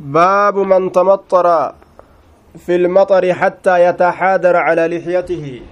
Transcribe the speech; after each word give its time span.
باب 0.00 0.56
من 0.56 0.92
تمطر 0.92 1.74
في 2.66 2.74
المطر 2.76 3.34
حتى 3.34 3.84
يتحادر 3.84 4.56
على 4.56 4.88
لحيته. 4.88 5.62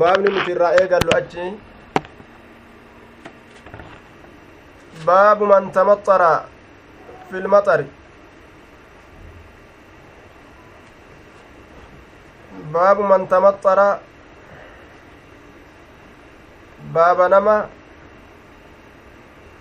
باب 0.00 0.20
نمتر 0.20 0.62
قال 0.62 1.04
له 1.06 1.18
أجي. 1.18 1.52
باب 5.06 5.42
من 5.42 5.72
تمطر 5.72 6.40
في 7.30 7.36
المطر. 7.44 7.84
باب 12.72 13.00
من 13.00 13.28
تمطر. 13.28 13.98
باب 16.94 17.20
نما. 17.20 17.75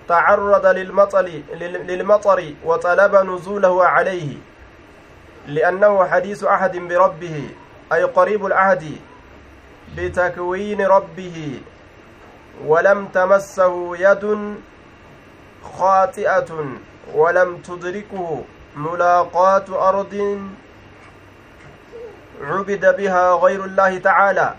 تعرض 0.08 0.66
للمطر 0.66 1.30
للمطر 1.62 2.54
وطلب 2.66 3.16
نزوله 3.16 3.86
عليه 3.86 4.38
لأنه 5.48 6.06
حديث 6.08 6.44
عهد 6.44 6.78
بربه 6.78 7.50
أي 7.94 8.04
قريب 8.04 8.46
العهد 8.46 8.98
بتكوين 9.98 10.82
ربه 10.82 11.60
ولم 12.66 13.08
تمسه 13.08 13.98
يد 13.98 14.56
خاطئة 15.78 16.66
ولم 17.14 17.58
تدركه 17.58 18.44
ملاقاة 18.76 19.90
أرض 19.90 20.40
عبد 22.42 22.96
بها 22.98 23.34
غير 23.34 23.66
الله 23.66 23.98
تعالى. 23.98 24.54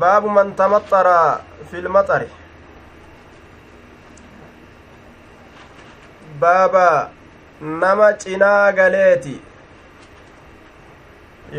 baabu 0.00 0.28
man 0.36 0.48
tamaxxara 0.60 1.18
fi 1.70 1.76
lmaxari 1.86 2.28
baaba 6.40 6.86
nama 7.60 8.08
cinaa 8.24 8.72
galeeti 8.78 9.34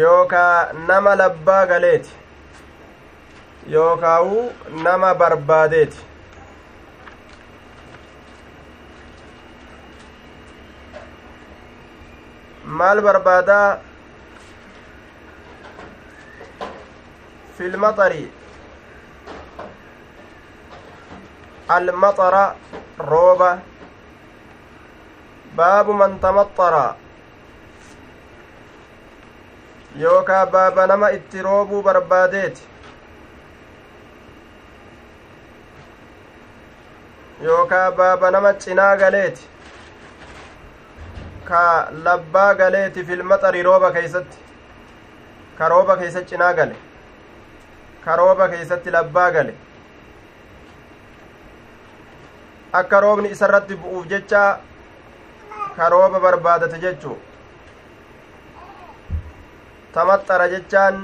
yookaa 0.02 0.74
nama 0.88 1.16
labbaa 1.22 1.66
galeeti 1.72 2.12
yookaawuu 3.74 4.46
nama 4.84 5.10
barbaadeeti 5.24 6.00
maal 12.80 13.02
barbaadaa 13.02 13.80
في 17.60 17.66
المطر 17.66 18.14
المطر 21.72 22.54
روبة 23.00 23.60
باب 25.58 25.90
من 25.90 26.20
تمطر 26.22 26.96
baaba 30.54 30.88
nama 30.88 31.12
itti 31.12 31.42
roobuu 31.42 31.82
barbaadeeti 31.84 32.64
yookaa 37.44 37.92
baaba 37.92 38.32
nama 38.32 38.54
cinaa 38.66 38.96
galeeti 39.02 39.48
ka 41.50 41.64
labbaa 42.06 42.52
galeeti 42.62 43.04
filmaxari 43.10 43.64
rooba 43.70 43.92
keeysatti 43.98 44.38
ka 45.58 45.70
rooba 45.74 45.98
keeysa 46.04 46.22
cinaa 46.32 46.54
gale 46.54 46.76
karooba 48.06 48.50
keeysatti 48.50 48.92
labbaa 48.92 49.32
gale. 49.32 49.54
Akka 52.74 53.02
roobni 53.02 53.32
isarratti 53.36 53.76
bu'uuf 53.76 54.08
jecha 54.10 54.44
karooba 55.78 56.20
barbaadate 56.20 56.80
jechuu. 56.84 57.18
Tamaxxara 59.94 60.48
jechaan 60.54 61.02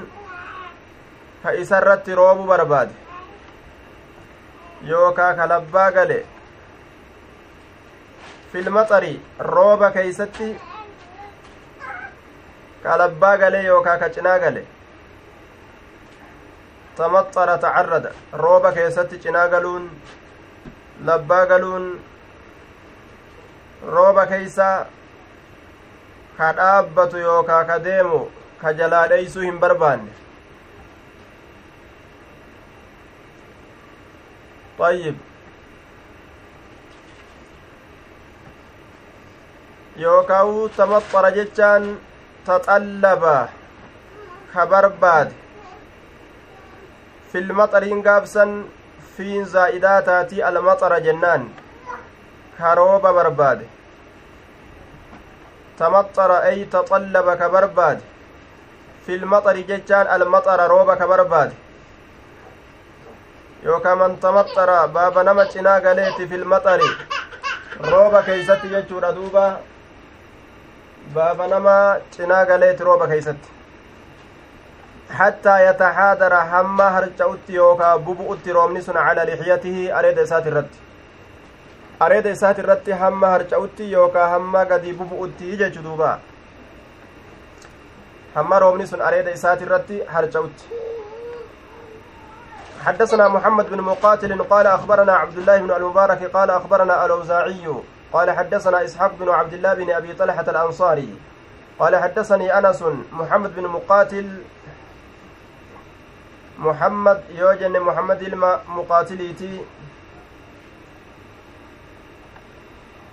ka 1.42 1.50
isarratti 1.64 2.14
roobu 2.14 2.46
barbaade. 2.46 2.94
Yookaa 4.92 5.34
ka 5.34 5.48
labbaa 5.48 5.90
gale. 5.98 6.18
Filmaxari 8.52 9.20
rooba 9.38 9.90
keeysatti 9.90 10.48
ka 12.82 12.96
labbaa 12.98 13.36
gale 13.38 13.62
yookaa 13.64 13.98
ka 13.98 14.08
cinaa 14.16 14.38
gale 14.38 14.66
rooba 18.44 18.72
keessatti 18.72 19.18
cinaa 19.24 19.48
galuun 19.54 19.88
labbaa 21.04 21.46
galuun 21.46 21.88
rooba 23.96 24.26
keeysa 24.26 24.68
ka 26.38 26.52
dhaabbatu 26.60 27.18
yookaa 27.26 27.64
ka 27.64 27.78
deemu 27.88 28.20
ka 28.62 28.72
jalaa 28.82 29.08
dheeysuu 29.14 29.42
hin 29.48 29.58
barbaanne 29.64 30.12
طيب 34.78 35.16
yookaa'u 40.04 40.68
tamaxxara 40.76 41.30
jechaan 41.36 41.84
taxallaba 42.46 43.36
ka 44.52 44.66
barbaade 44.72 45.45
في 47.36 47.42
المطر 47.42 47.84
gaabsan 48.00 48.50
fiin 49.16 49.44
zaa'idaa 49.54 50.02
taatii 50.02 50.42
almaxara 50.50 50.98
jennaan 51.06 51.42
karooba 52.58 53.10
barbaade 53.16 53.64
tamaxara 55.78 56.38
ay 56.50 56.64
taxallaba 56.74 57.34
ka 57.40 57.48
barbaade 57.54 58.00
fi 59.06 59.18
lmaxari 59.24 59.64
jechaan 59.70 60.08
almaxara 60.14 60.68
rooba 60.72 60.96
ka 61.00 61.06
barbaade 61.10 61.54
yookaa 63.66 63.96
man 64.02 64.16
tamaxara 64.24 64.78
baaba 64.96 65.24
nama 65.28 65.44
cinaa 65.56 65.80
galeeti 65.88 66.28
fi 66.30 66.36
lmaxari 66.44 66.88
rooba 67.90 68.22
keeysatti 68.30 68.72
jechuudha 68.76 69.12
duuba 69.18 69.44
baaba 71.18 71.52
nama 71.54 71.76
cinaa 72.16 72.44
galeeti 72.52 72.88
rooba 72.90 73.12
keeysatti 73.12 73.55
حتى 75.10 75.66
يتحادر 75.66 76.36
حما 76.36 76.98
هرجعوت 76.98 77.38
يوكا 77.48 77.96
ببؤت 77.96 78.48
رومني 78.48 78.80
سن 78.80 78.96
على 78.96 79.22
لحيته 79.22 79.98
أريد 79.98 80.18
إسات 80.18 80.46
الرد. 80.46 80.68
أريد 82.02 82.26
إسات 82.26 82.58
الرد 82.58 82.92
حما 82.92 83.36
هرجعوت 83.36 83.80
يوكا 83.80 84.26
حما 84.26 84.60
قد 84.60 84.86
ببؤت 84.86 85.40
يجي 85.40 85.68
دوبا 85.68 86.18
حما 88.34 88.58
رومني 88.58 88.86
سن 88.86 89.00
أريد 89.00 89.28
إسات 89.28 89.62
الرد 89.62 90.02
هرجعوت 90.08 90.58
حدثنا 92.84 93.28
محمد 93.28 93.70
بن 93.70 93.80
مقاتل 93.80 94.42
قال 94.42 94.66
أخبرنا 94.66 95.12
عبد 95.12 95.38
الله 95.38 95.56
بن 95.58 95.70
المبارك 95.70 96.24
قال 96.24 96.50
أخبرنا 96.50 97.04
الأوزاعي 97.06 97.66
قال 98.12 98.30
حدثنا 98.30 98.84
إسحاق 98.84 99.12
بن 99.20 99.28
عبد 99.28 99.52
الله 99.52 99.74
بن 99.74 99.90
أبي 99.90 100.12
طلحة 100.12 100.44
الأنصاري 100.48 101.14
قال 101.78 101.96
حدثني 101.96 102.58
أنس 102.58 102.84
محمد 103.12 103.56
بن 103.56 103.66
مقاتل 103.66 104.42
محمد 106.58 107.22
يوجن 107.30 107.80
محمد 107.80 108.22
ilma 108.22 108.60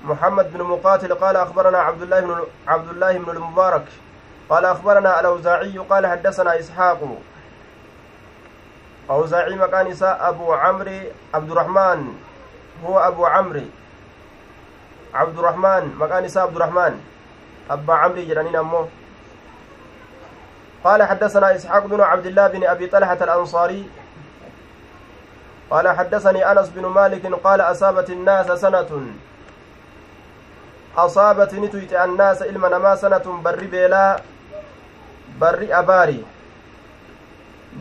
محمد 0.04 0.54
بن 0.54 0.64
مقاتل 0.64 1.14
قال 1.14 1.36
أخبرنا 1.36 1.78
عبد 1.78 2.02
الله 2.02 2.20
بن 2.20 2.44
عبد 2.68 2.90
الله 2.90 3.18
بن 3.18 3.30
المبارك. 3.30 3.86
قال 4.50 4.66
أخبرنا 4.66 5.20
الأوزاعي 5.20 5.78
قال 5.78 6.08
حدثنا 6.08 6.59
إسحاق. 6.59 7.00
أوزاعي 9.09 9.56
مكان 9.56 9.88
إساء 9.88 10.30
أبو 10.30 10.54
عمرو 10.54 11.00
عبد 11.34 11.52
الرحمن. 11.52 12.14
هو 12.86 13.00
أبو 13.00 13.25
عمرو. 13.25 13.62
عبد 15.13 15.39
الرحمن 15.39 15.96
مكان 16.00 16.24
إساء 16.25 16.44
عبد 16.44 16.56
الرحمن. 16.56 17.00
أبا 17.69 17.94
عمرو 17.94 18.22
جرانين 18.24 18.56
أمه. 18.56 18.88
قال 20.83 21.03
حدثنا 21.03 21.56
إسحاق 21.56 21.85
بن 21.85 22.01
عبد 22.01 22.25
الله 22.25 22.47
بن 22.47 22.63
أبي 22.63 22.88
طلحة 22.88 23.18
الأنصاري 23.21 23.89
قال 25.69 25.88
حدثني 25.88 26.51
أنس 26.51 26.69
بن 26.69 26.85
مالك 26.85 27.25
قال 27.44 27.62
أصابت 27.62 28.09
الناس 28.09 28.51
سنة. 28.59 28.91
أصابت 30.97 31.53
نتويت 31.53 31.94
الناس 31.94 32.41
إلما 32.41 32.69
نما 32.69 32.95
سنة 32.95 33.41
بر 33.44 33.63
بيلا 33.63 34.21
بر 35.41 35.68
أباري 35.71 36.24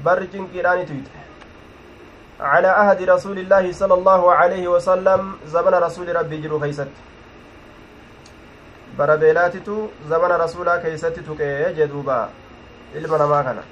بر 0.05 0.22
جنكيران 0.22 0.87
تويت 0.87 1.08
على 2.40 2.69
عهد 2.69 3.02
رسول 3.02 3.38
الله 3.38 3.72
صلى 3.72 3.94
الله 3.94 4.32
عليه 4.32 4.69
وسلم 4.69 5.37
زمن 5.46 5.75
رسول 5.75 6.16
ربي 6.16 6.37
جرو 6.40 6.60
كيست. 6.60 6.88
بر 8.98 9.16
بيلاتتو 9.16 9.88
زمن 10.08 10.31
رسولا 10.32 10.76
كيست 10.76 11.06
تكي 11.06 11.72
جدوبا 11.72 12.28
ilma 12.97 13.19
namaa 13.19 13.43
kana 13.47 13.62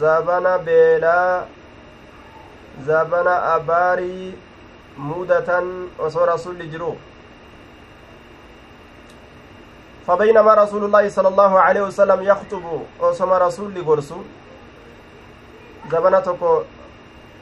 zabana 0.00 0.58
beelaa 0.58 1.46
zabana 2.86 3.34
abaarii 3.54 4.34
mudatan 5.10 5.66
osoo 5.98 6.26
rasulli 6.26 6.68
jiru 6.68 6.96
فبينما 10.08 10.54
رسول 10.54 10.84
الله 10.84 11.08
صلى 11.08 11.28
الله 11.28 11.60
عليه 11.60 11.82
وسلم 11.82 12.22
يخطب 12.22 12.64
أسمى 13.00 13.36
رسول 13.46 13.74
غرسو 13.88 14.18
زبنتك 15.92 16.42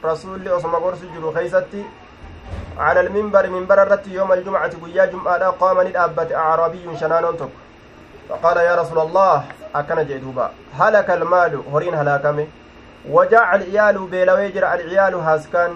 رسول 0.05 0.47
أسمى 0.47 0.77
غرسو 0.83 1.05
جرو 1.15 1.31
خيستي 1.31 1.83
على 2.77 2.99
المنبر 2.99 3.49
منبر 3.49 3.77
الرت 3.83 4.07
يوم 4.07 4.33
الجمعة 4.33 4.71
قيا 4.83 5.05
جمعة 5.05 5.49
قام 5.49 5.77
ندابت 5.87 6.31
أعرابي 6.31 6.97
شنان 6.99 7.25
تك 7.39 7.66
فقال 8.29 8.57
يا 8.57 8.75
رسول 8.75 8.99
الله 8.99 9.43
أكن 9.75 10.05
جدوبا 10.07 10.51
هلك 10.79 11.09
المال 11.09 11.61
هرين 11.73 11.93
هلاكمه 11.93 12.47
وجاء 13.09 13.55
العيال 13.55 13.97
بيلويجر 14.07 14.73
العيال 14.73 15.15
هاسكان. 15.15 15.71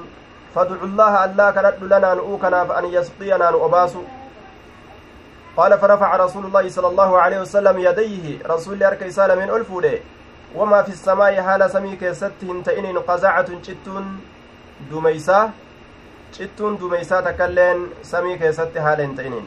فادعوا 0.56 0.84
الله 0.84 1.26
الله 1.26 1.52
كانت 1.52 1.76
لنا 1.82 2.14
نؤكنا 2.14 2.66
فأن 2.66 2.86
يسقينا 2.86 3.52
نؤباسو. 3.52 4.02
قال 5.58 5.80
فرفع 5.80 6.16
رسول 6.16 6.46
الله 6.46 6.70
صلى 6.70 6.88
الله 6.88 7.20
عليه 7.20 7.40
وسلم 7.40 7.80
يديه. 7.80 8.48
رسول 8.48 8.84
أرك 8.84 9.04
إسالة 9.04 9.36
من 9.36 9.50
ألفوله 9.50 10.00
وما 10.56 10.84
في 10.84 10.90
السماء 10.90 11.42
حال 11.42 11.72
سمي 11.72 11.96
كيست 11.96 12.44
هنتئن 12.44 12.98
قزعة 13.00 13.46
شتون 13.64 14.20
دميسا 14.92 15.50
شتون 16.34 16.78
دميسا 16.78 17.22
تكلين 17.22 17.88
سمي 18.04 18.38
كيست 18.38 18.78
حال 18.78 19.02
هنتئن 19.02 19.44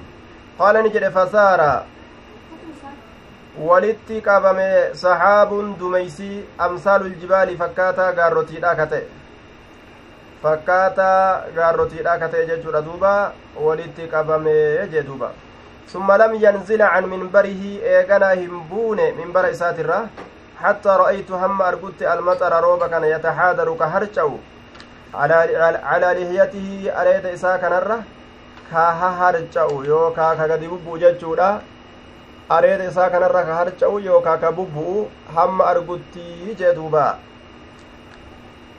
قال 0.59 0.75
نجد 0.85 1.09
فسار 1.09 1.61
walitti 3.59 4.21
qabame 4.21 4.95
saxaabuun 5.01 5.77
dumeysii 5.79 6.45
amsaalul 6.59 7.15
jibaali 7.21 7.56
fakkaataa 7.56 8.12
gaarrotiidha 8.12 8.75
ka 8.77 8.87
ta'e 8.93 9.05
fakkaataa 10.43 11.51
gaarrotiidha 11.56 12.19
ka 12.19 12.29
ta'e 12.29 12.47
jechuudha 12.49 12.81
duuba 12.87 13.33
walitti 13.67 14.09
qabame 14.15 14.56
jee 14.95 15.03
duuba 15.03 15.29
summa 15.93 16.17
lam 16.19 16.35
yanzila 16.45 16.89
can 16.95 17.06
minbarihi 17.12 17.79
eeganaa 17.93 18.33
hin 18.41 18.56
buune 18.71 19.12
minbara 19.19 19.51
isaatirra 19.56 20.01
argutti 21.69 22.06
almaxara 22.15 22.61
rooba 22.61 22.89
kana 22.89 23.06
yataxaadaru 23.06 23.77
ka 23.77 23.89
harca'u 23.95 24.41
calaa 25.12 26.15
lihiyatihi 26.19 26.91
areeda 26.91 27.31
isaa 27.39 27.59
kanarra 27.59 28.03
ka 28.73 28.85
haharca'u 29.03 29.85
yookaa 29.93 30.35
ka 30.37 30.49
gadi 30.49 30.69
bubbuu 30.75 30.99
jechuudha 30.99 31.61
areeda 32.49 32.85
isaa 32.91 33.11
kanarra 33.11 33.44
ka 33.44 33.55
harca'u 33.55 34.00
yookaa 34.00 34.37
ka 34.38 34.52
bubbu'u 34.52 35.06
hamma 35.37 35.67
argutti 35.67 36.55
jee 36.58 36.75
duuba 36.75 37.06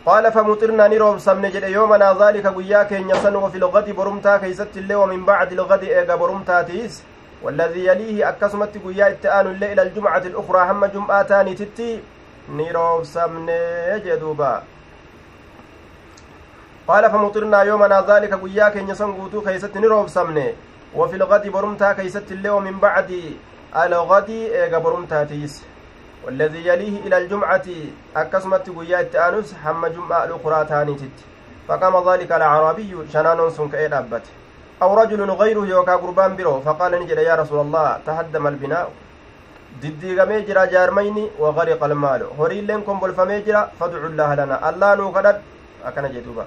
qaala 0.05 0.31
famuxirnaa 0.31 0.87
ni 0.89 0.97
roobsamne 1.03 1.51
jedhe 1.57 1.71
yoomanaa 1.71 2.13
daalika 2.13 2.51
guyyaa 2.51 2.85
keenya 2.85 3.21
san 3.25 3.35
wafi 3.35 3.59
lgadi 3.65 3.93
borumtaa 3.93 4.39
keeysatti 4.39 4.79
illee 4.79 5.01
wamin 5.01 5.25
bacdi 5.25 5.55
lgadi 5.55 5.91
eega 5.99 6.17
borumtaatiis 6.23 7.03
والذي 7.43 7.85
يليه 7.85 8.29
أكسمت 8.29 8.77
قيا 8.85 9.07
اتآن 9.07 9.47
الليل 9.47 9.71
إلى 9.71 9.81
الجمعة 9.81 10.17
الأخرى 10.31 10.61
هم 10.71 10.85
جمعة 10.85 11.21
تاني 11.21 11.53
تتي 11.53 11.99
نيروف 12.49 13.07
سمني 13.07 13.99
جدوبا 13.99 14.63
قال 16.87 17.11
فمطرنا 17.11 17.61
يومنا 17.61 18.05
ذلك 18.09 18.33
قيا 18.33 18.69
كن 18.69 18.89
يسنقوتو 18.89 19.41
كيست 19.41 19.77
نيروف 19.77 20.09
سمني 20.09 20.53
وفي 20.95 21.15
الغد 21.15 21.47
برمتا 21.47 21.93
كيست 21.93 22.31
الليل 22.31 22.51
ومن 22.51 22.79
بعد 22.79 23.09
algadii 23.83 24.43
eega 24.61 24.79
borumtaatiis 24.79 25.55
والذي 26.25 26.67
يليه 26.67 26.95
إلى 27.05 27.17
الجمعة 27.17 27.67
أكسمت 28.15 28.69
قيات 28.77 29.15
أنس 29.15 29.53
حم 29.63 29.87
جمعة 29.87 30.23
الأخرى 30.23 30.65
تانيتت. 30.65 31.17
فقام 31.67 32.09
ذلك 32.09 32.31
الأعرابي 32.31 32.91
شنان 33.13 33.49
سن 33.49 33.69
كأي 33.69 33.87
أبت 33.97 34.25
أو 34.81 34.89
رجل 35.01 35.21
غيره 35.41 35.65
يوكا 35.65 35.95
قربان 35.95 36.35
برو 36.35 36.61
فقال 36.65 36.91
نجد 37.01 37.17
يا 37.17 37.35
رسول 37.35 37.59
الله 37.65 37.87
تهدم 38.05 38.47
البناء. 38.47 38.89
diddiigamee 39.81 40.41
jira 40.47 40.67
jaarmayni 40.73 41.23
wagariqa 41.43 41.85
almaalu 41.85 42.25
horiilleen 42.37 42.81
kombolfamee 42.87 43.41
jira 43.47 43.61
fadcu 43.79 44.09
llaaha 44.19 44.35
lana 44.39 44.55
allaa 44.69 44.95
nuu 44.95 45.11
kadhad 45.17 45.41
akkana 45.89 46.09
jedhuuba 46.15 46.45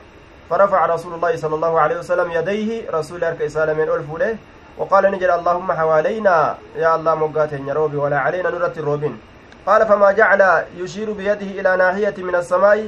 فرفع 0.51 0.87
رسول 0.87 1.13
الله 1.15 1.37
صلى 1.37 1.55
الله 1.55 1.81
عليه 1.81 1.97
وسلم 1.99 2.29
يديه 2.39 2.91
رسول 2.91 3.25
أرك 3.25 3.43
إسالمين 3.43 3.89
ألفوله 3.89 4.37
وقال 4.79 5.11
نجد 5.11 5.31
اللهم 5.31 5.73
حوالينا 5.73 6.57
يا 6.77 6.95
الله 6.95 7.15
مقاتين 7.15 7.69
يا 7.69 7.75
روبي 7.75 7.97
ولا 7.97 8.19
علينا 8.19 8.51
نرة 8.51 8.73
الروبين. 8.77 9.19
قال 9.67 9.87
فما 9.87 10.13
جعل 10.13 10.65
يشير 10.77 11.13
بيده 11.13 11.61
إلى 11.61 11.77
ناحية 11.77 12.15
من 12.19 12.35
السماء؟ 12.35 12.87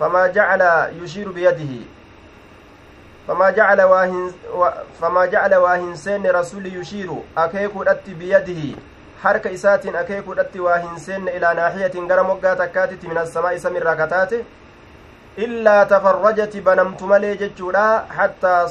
فما 0.00 0.26
جعل 0.26 0.62
يشير 1.02 1.32
بيده. 1.32 1.72
فما 3.28 3.50
جعل 3.50 3.82
واهن 3.82 4.32
فما 5.00 5.26
جعل 5.26 5.54
واهنسين 5.54 6.26
رسول 6.26 6.66
يشير 6.66 7.10
أكيكو 7.38 7.82
أتي 7.82 8.14
بيده. 8.14 8.76
حركة 9.22 9.54
إسات 9.54 9.86
أكيكو 9.86 10.32
أتي 10.32 10.60
واهنسين 10.60 11.28
إلى 11.28 11.54
ناحية 11.56 11.94
غرم 12.10 12.30
وقاتكاتت 12.30 13.04
من 13.04 13.18
السماء 13.18 13.56
سمر 13.56 13.82
ركتاته 13.82 14.44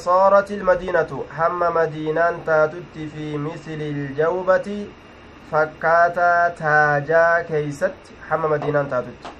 saarat 0.04 0.50
ilmadiinatu 0.50 1.26
hamma 1.38 1.70
madiinaan 1.78 2.36
taatutti 2.46 3.08
fi 3.14 3.26
misli 3.46 3.88
iljawbati 3.94 4.76
fakkaataa 5.52 6.50
taajaa 6.60 7.44
keeysatti 7.50 8.16
hamma 8.30 8.52
madiinaan 8.54 8.88
taatutti 8.94 9.34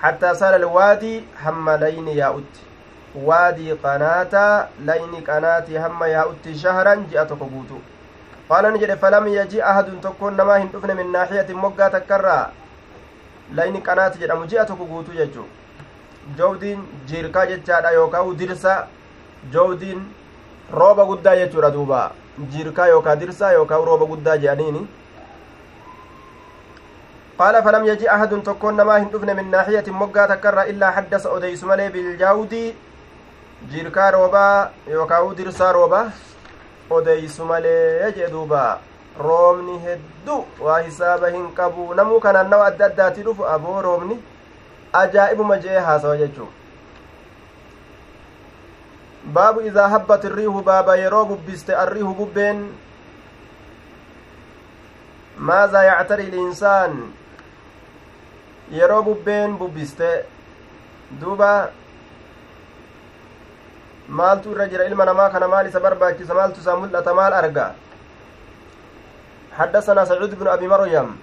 hattaa 0.00 0.32
saara 0.40 0.58
alwaadii 0.62 1.18
hamma 1.42 1.76
layni 1.82 2.14
yaa'utti 2.16 2.66
waadii 3.28 3.76
qanaataa 3.84 4.54
layni 4.88 5.22
qanaatii 5.28 5.76
hamma 5.84 6.08
yaa'utti 6.14 6.56
shahran 6.64 7.04
ji'a 7.12 7.24
tokko 7.34 7.48
guutu 7.52 7.78
qaala 8.48 8.70
ni 8.70 8.82
jedhe 8.86 8.96
falam 9.04 9.28
yaji 9.34 9.62
ahadun 9.74 10.00
tokkoon 10.08 10.42
namaa 10.42 10.58
hin 10.64 10.74
dhufne 10.74 10.98
min 11.02 11.14
naaxiyatin 11.18 11.62
moggaa 11.66 11.88
takkarraa 11.98 12.42
layni 13.60 13.84
qanaati 13.90 14.24
jedhamu 14.24 14.50
ji'a 14.54 14.66
tokko 14.72 14.90
guutu 14.94 15.16
jechuu 15.20 15.46
jawdiin 16.38 16.80
jiirkaa 17.08 17.46
jechaadha 17.46 17.90
yookaan 17.98 18.36
dirsa 18.38 18.76
jawdiin 19.52 20.00
rooba 20.72 21.04
guddaa 21.06 21.36
jechuudha 21.36 21.70
duuba. 21.70 22.10
Jiirkaa 22.52 22.86
yookaan 22.88 23.20
dirsa 23.20 23.52
yookaan 23.52 23.84
rooba 23.84 24.06
guddaa 24.06 24.36
jedhaniini. 24.36 24.86
Qaala 27.38 27.62
falam 27.62 27.84
yaji 27.86 28.08
ahadun 28.08 28.42
tokkoon 28.42 28.76
namaa 28.76 28.98
hin 28.98 29.08
dhufne 29.12 29.34
min 29.34 29.50
naaxiyatin 29.50 29.94
moggaa 29.94 30.26
takkarra 30.28 30.64
illaa 30.72 30.90
haddasa 30.98 31.30
odeysu 31.30 31.66
malee 31.66 31.90
biljaawdii 31.90 32.76
jiirkaa 33.72 34.10
roobaa 34.10 34.70
yookaan 34.92 35.36
dirsaa 35.36 35.72
roobaa 35.72 36.04
odeysu 36.90 37.44
malee 37.44 38.12
jee 38.16 38.30
duuba. 38.30 38.78
Roobni 39.18 39.78
hedduu 39.82 40.44
waa 40.60 40.78
hisaaba 40.78 41.28
hin 41.28 41.52
qabu. 41.58 41.94
Namuu 41.94 42.20
kanaan 42.20 42.50
nawa 42.50 42.66
adda 42.66 42.86
addaati 42.86 43.22
dhufu. 43.22 43.44
Aboo 43.46 43.82
roobni 43.82 44.18
ajaa'ibuma 45.00 45.58
jee 45.64 45.78
haasawa 45.88 46.16
jechuu 46.22 46.48
baabu 49.36 49.60
idaa 49.68 49.88
habbat 49.94 50.24
irriihu 50.24 50.62
baaba 50.62 50.96
yeroo 51.02 51.24
bubbiste 51.30 51.72
arriihu 51.84 52.14
bubbeen 52.20 52.60
maazaa 55.48 55.84
yactari 55.88 56.30
linsaan 56.34 56.94
yeroo 58.78 59.02
bubbeen 59.08 59.58
bubbiste 59.58 60.10
duuba 61.20 61.50
maaltu 64.08 64.54
irra 64.54 64.68
jira 64.68 64.86
ilma 64.86 65.04
namaa 65.04 65.30
kana 65.30 65.48
maal 65.48 65.66
isa 65.66 65.80
barbaachisa 65.80 66.34
maaltu 66.34 66.60
isaa 66.60 66.78
mul'ata 66.84 67.14
maal 67.14 67.32
arga 67.32 67.74
حدثنا 69.56 70.04
سعود 70.04 70.38
بن 70.38 70.48
أبي 70.48 70.68
مريم 70.68 71.16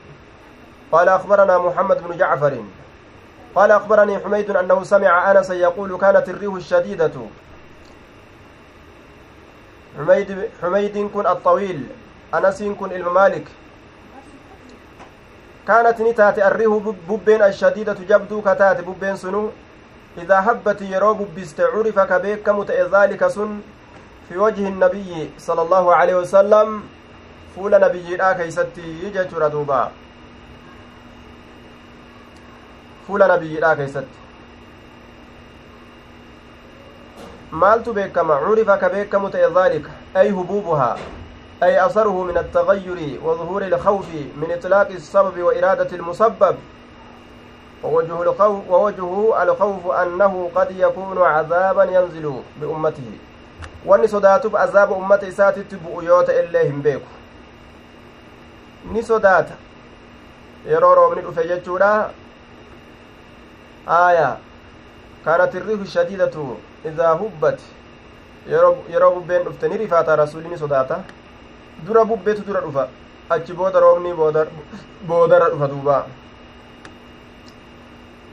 قال 0.91 1.09
أخبرنا 1.09 1.57
محمد 1.57 1.97
بن 2.03 2.17
جعفر 2.17 2.53
قال 3.55 3.71
أخبرني 3.71 4.19
حميد 4.19 4.49
أنه 4.49 4.83
سمع 4.83 5.31
أنسا 5.31 5.53
يقول 5.53 5.97
كانت 5.97 6.29
الريح 6.29 6.53
الشديدة. 6.53 7.11
حميد 9.97 10.49
حميد 10.61 11.09
كن 11.13 11.27
الطويل 11.27 11.87
أنس 12.33 12.63
كن 12.63 12.91
الممالك 12.91 13.47
كانت 15.67 16.01
نتات 16.01 16.39
الريح 16.39 16.71
ببين 17.09 17.41
الشديدة 17.41 17.97
جبدو 18.09 18.41
كتات 18.41 18.81
ببين 18.81 19.15
سنو. 19.15 19.49
إذا 20.17 20.39
هبت 20.39 20.81
يرو 20.81 21.13
ببست 21.13 21.61
عرف 21.61 21.99
كبيك 21.99 22.49
ذلك 22.93 23.27
سن. 23.27 23.61
في 24.29 24.37
وجه 24.37 24.67
النبي 24.67 25.31
صلى 25.37 25.61
الله 25.61 25.95
عليه 25.95 26.15
وسلم 26.15 26.83
فول 27.55 27.81
نبي 27.81 28.15
لا 28.15 28.33
كيستي 28.33 29.03
يجت 29.03 29.33
ردوبا 29.33 29.91
fuula 33.07 33.27
nabiyyiidhaa 33.27 33.75
keeysatti 33.75 34.19
maaltu 37.51 37.93
beekama 37.93 38.39
curifa 38.45 38.77
ka 38.77 38.89
beekamu 38.89 39.29
ta'e 39.29 39.49
dhaalika 39.49 39.91
ay 40.13 40.29
hubuubuhaa 40.29 40.95
أي 41.63 41.85
أثره 41.85 42.23
من 42.23 42.37
التغير 42.37 43.19
وظهور 43.23 43.61
الخوف 43.61 44.05
من 44.35 44.47
إطلاق 44.51 44.87
السبب 44.87 45.41
وإرادة 45.41 45.95
المسبب 45.95 46.55
ووجه 47.83 48.21
الخوف 48.21 48.69
ووجهه 48.69 49.43
الخوف 49.43 49.91
أنه 49.91 50.49
قد 50.55 50.71
يكون 50.71 51.21
عذابا 51.21 51.83
ينزل 51.83 52.41
بأمته 52.61 53.11
wanni 53.85 54.07
sodaatuuf 54.07 54.55
azaaba 54.55 54.95
ummata 54.95 55.27
isaatitti 55.27 55.75
bu'u 55.75 56.01
yoo 56.01 56.23
ta'e 56.23 56.43
illee 56.45 56.63
hin 56.63 56.81
beeku 56.81 57.07
ni 58.91 59.03
sodaata 59.03 59.53
yeroo 60.69 60.95
roobni 60.95 61.21
dhufe 61.21 61.47
jechuudha 61.47 62.09
aaya 63.87 64.37
kaanat 65.25 65.53
irrihu 65.53 65.85
shadiidatu 65.85 66.57
idaa 66.85 67.13
hubbat 67.21 67.59
yeroo 68.47 69.11
bubbeen 69.15 69.43
dhufte 69.43 69.67
ni 69.67 69.77
rifaata 69.77 70.15
rasuli 70.15 70.49
ni 70.49 70.57
sodaata 70.57 71.03
dura 71.85 72.05
bubbeetu 72.05 72.41
dura 72.47 72.61
dhufa 72.61 72.87
achi 73.29 73.53
booda 73.53 73.79
roobni 73.79 74.13
boodara 75.07 75.49
dhufa 75.49 75.67
duuba 75.67 76.05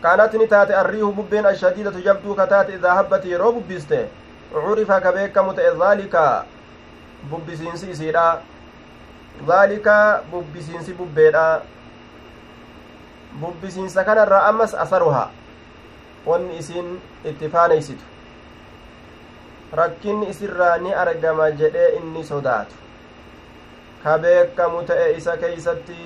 kaanat 0.02 0.34
ni 0.34 0.46
taate 0.46 0.74
arriihu 0.74 1.12
bubbeen 1.12 1.46
ashadiidatu 1.46 2.02
jabduu 2.02 2.34
ka 2.34 2.46
taate 2.46 2.74
idaa 2.74 2.94
habbati 2.94 3.30
yeroo 3.30 3.52
bubbiste 3.52 4.08
curifa 4.52 5.00
ka 5.00 5.12
beekamu 5.12 5.54
ta'e 5.54 5.74
dhaalika 5.82 6.44
bubbisiinsi 7.30 7.90
isiidha 7.90 8.40
dhaalika 9.46 10.22
bubbisiinsi 10.30 10.92
bubbeedha 10.92 11.62
bubbisiinsa 13.40 14.04
kanarraa 14.04 14.46
ammas 14.48 14.74
asaruha 14.74 15.30
wanni 16.26 16.58
isiin 16.58 16.88
itti 17.24 17.48
faaneysitu 17.48 18.04
rakkinni 19.72 20.28
isirraa 20.34 20.76
ni 20.78 20.94
argama 21.04 21.50
jedhee 21.62 21.88
inni 22.00 22.24
sodaatu 22.24 22.74
ka 24.04 24.18
beekamu 24.18 24.82
ta'e 24.92 25.06
isa 25.16 25.36
keeysatti 25.36 25.96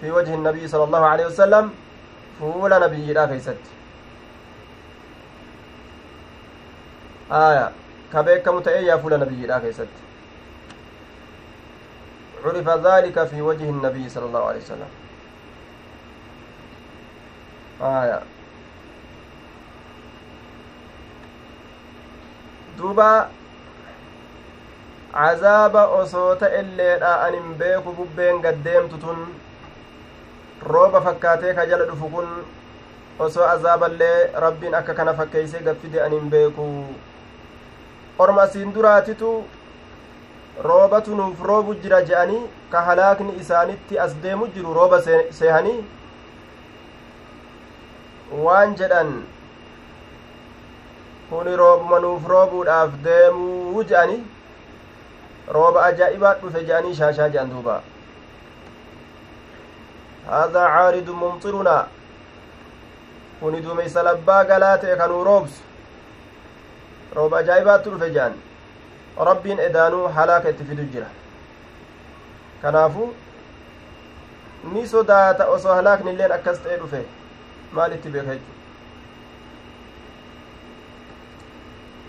fi 0.00 0.10
wajhi 0.16 0.36
nabiyi 0.36 0.68
sala 0.68 0.84
allahu 0.84 1.04
alehi 1.12 1.28
wasalam 1.30 1.70
fuula 2.38 2.78
nabiyyiidha 2.86 3.26
keeysatti 3.32 3.70
aya 7.42 7.66
ka 8.12 8.22
beekamu 8.30 8.60
ta'e 8.70 8.80
yaa 8.88 8.98
fuula 9.04 9.18
nabiyyiidha 9.26 9.60
keeysatti 9.66 10.04
عرف 12.44 12.68
ذلك 12.68 13.24
في 13.24 13.42
وجه 13.42 13.64
النبي 13.70 14.08
صلى 14.08 14.24
الله 14.26 14.44
عليه 14.44 14.60
وسلم 14.60 14.90
آية 17.80 18.20
duuba 22.78 23.08
cazaaba 25.14 25.86
osoo 26.00 26.34
ta'elleedha 26.42 27.12
anin 27.26 27.54
beeku 27.58 27.92
bubbeen 27.98 28.40
gaddeemtu 28.42 28.98
tun. 28.98 29.18
Rooba 30.72 31.00
fakkaatee 31.06 31.54
ka 31.54 31.66
jala 31.66 31.84
dhufu 31.90 32.08
kun 32.14 32.28
osoo 33.26 33.48
azaaballee 33.48 34.30
rabbiin 34.46 34.74
akka 34.74 34.94
kana 34.94 35.14
fakkeeyse 35.14 35.58
gaffide 35.66 36.00
anin 36.06 36.30
beeku. 36.30 36.68
Orma 38.18 38.42
asiin 38.42 38.72
duraatitu 38.74 39.30
roobatu 40.64 41.16
nuuf 41.16 41.40
roobu 41.50 41.74
jira 41.82 42.00
je'anii 42.10 42.42
ka 42.70 42.82
halaakni 42.88 43.36
isaanitti 43.40 43.98
as 43.98 44.14
deemu 44.22 44.46
jiru 44.56 44.74
rooba 44.74 45.02
seehanii? 45.30 45.84
Waan 48.44 48.74
jedhan 48.80 49.10
kuni 51.34 51.56
roobuma 51.56 51.98
nuuf 51.98 52.26
roobuudhaaf 52.30 52.90
deemuu 53.04 53.82
je'anii 53.90 54.22
rooba 55.56 55.84
ajaa'ibaa 55.86 56.34
dhufe 56.42 56.60
je'anii 56.68 56.94
shaashaa 56.98 57.28
je'an 57.36 57.50
duuba 57.54 57.74
haadaa 60.28 60.68
caaridu 60.76 61.16
mumxirunaa 61.22 61.82
kuni 63.40 63.64
duumeysa 63.64 64.06
labbaa 64.10 64.44
galaa 64.52 64.78
ta'e 64.84 64.96
kanuu 65.02 65.24
roobsu 65.30 65.60
rooba 67.18 67.42
ajaa'ibaatti 67.42 67.94
dhufe 67.96 68.14
je'an 68.18 68.40
rabbiin 69.30 69.66
edaanuu 69.68 70.06
halaaka 70.18 70.56
itti 70.56 70.70
fidu 70.72 70.88
jira 70.96 71.12
kanaafu 72.62 73.12
ni 74.72 74.88
sodaata 74.96 75.52
osoo 75.56 75.74
halaakni 75.80 76.22
akkas 76.38 76.66
ta'e 76.66 76.82
dhufe 76.84 77.06
maal 77.78 77.98
itti 77.98 78.18
beeka 78.18 78.38
jechu 78.38 78.63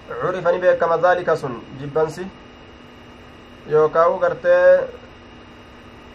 curifa 0.09 0.51
ni 0.51 0.59
beekama 0.59 0.97
daalika 0.97 1.37
sun 1.37 1.61
jibbansi 1.79 2.27
yookaa'u 3.69 4.19
gartee 4.19 4.79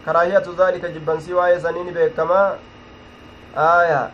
karaahiyatu 0.05 0.53
daalika 0.53 0.89
jibbansii 0.89 1.33
waa'ee 1.33 1.61
sanii 1.61 1.85
ni 1.85 1.93
beekama 1.93 2.55
aaya 3.57 4.11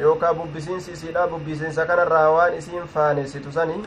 yookaa 0.00 0.34
bubbisiinsi 0.34 0.90
isiidha 0.92 1.26
bubbisiinsa 1.26 1.86
kanarraa 1.86 2.30
waan 2.30 2.58
isiin 2.58 2.86
faanessitu 2.94 3.52
sanii 3.52 3.84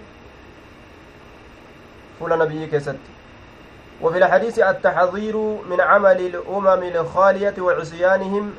فول 2.20 2.40
نبي 2.40 2.68
كست 2.68 2.96
وفي 4.02 4.18
الحديث 4.18 4.60
التحذير 4.60 5.38
من 5.70 5.82
عمل 5.82 6.20
الأمم 6.22 6.84
الخالية 6.84 7.54
وعصيانهم 7.60 8.54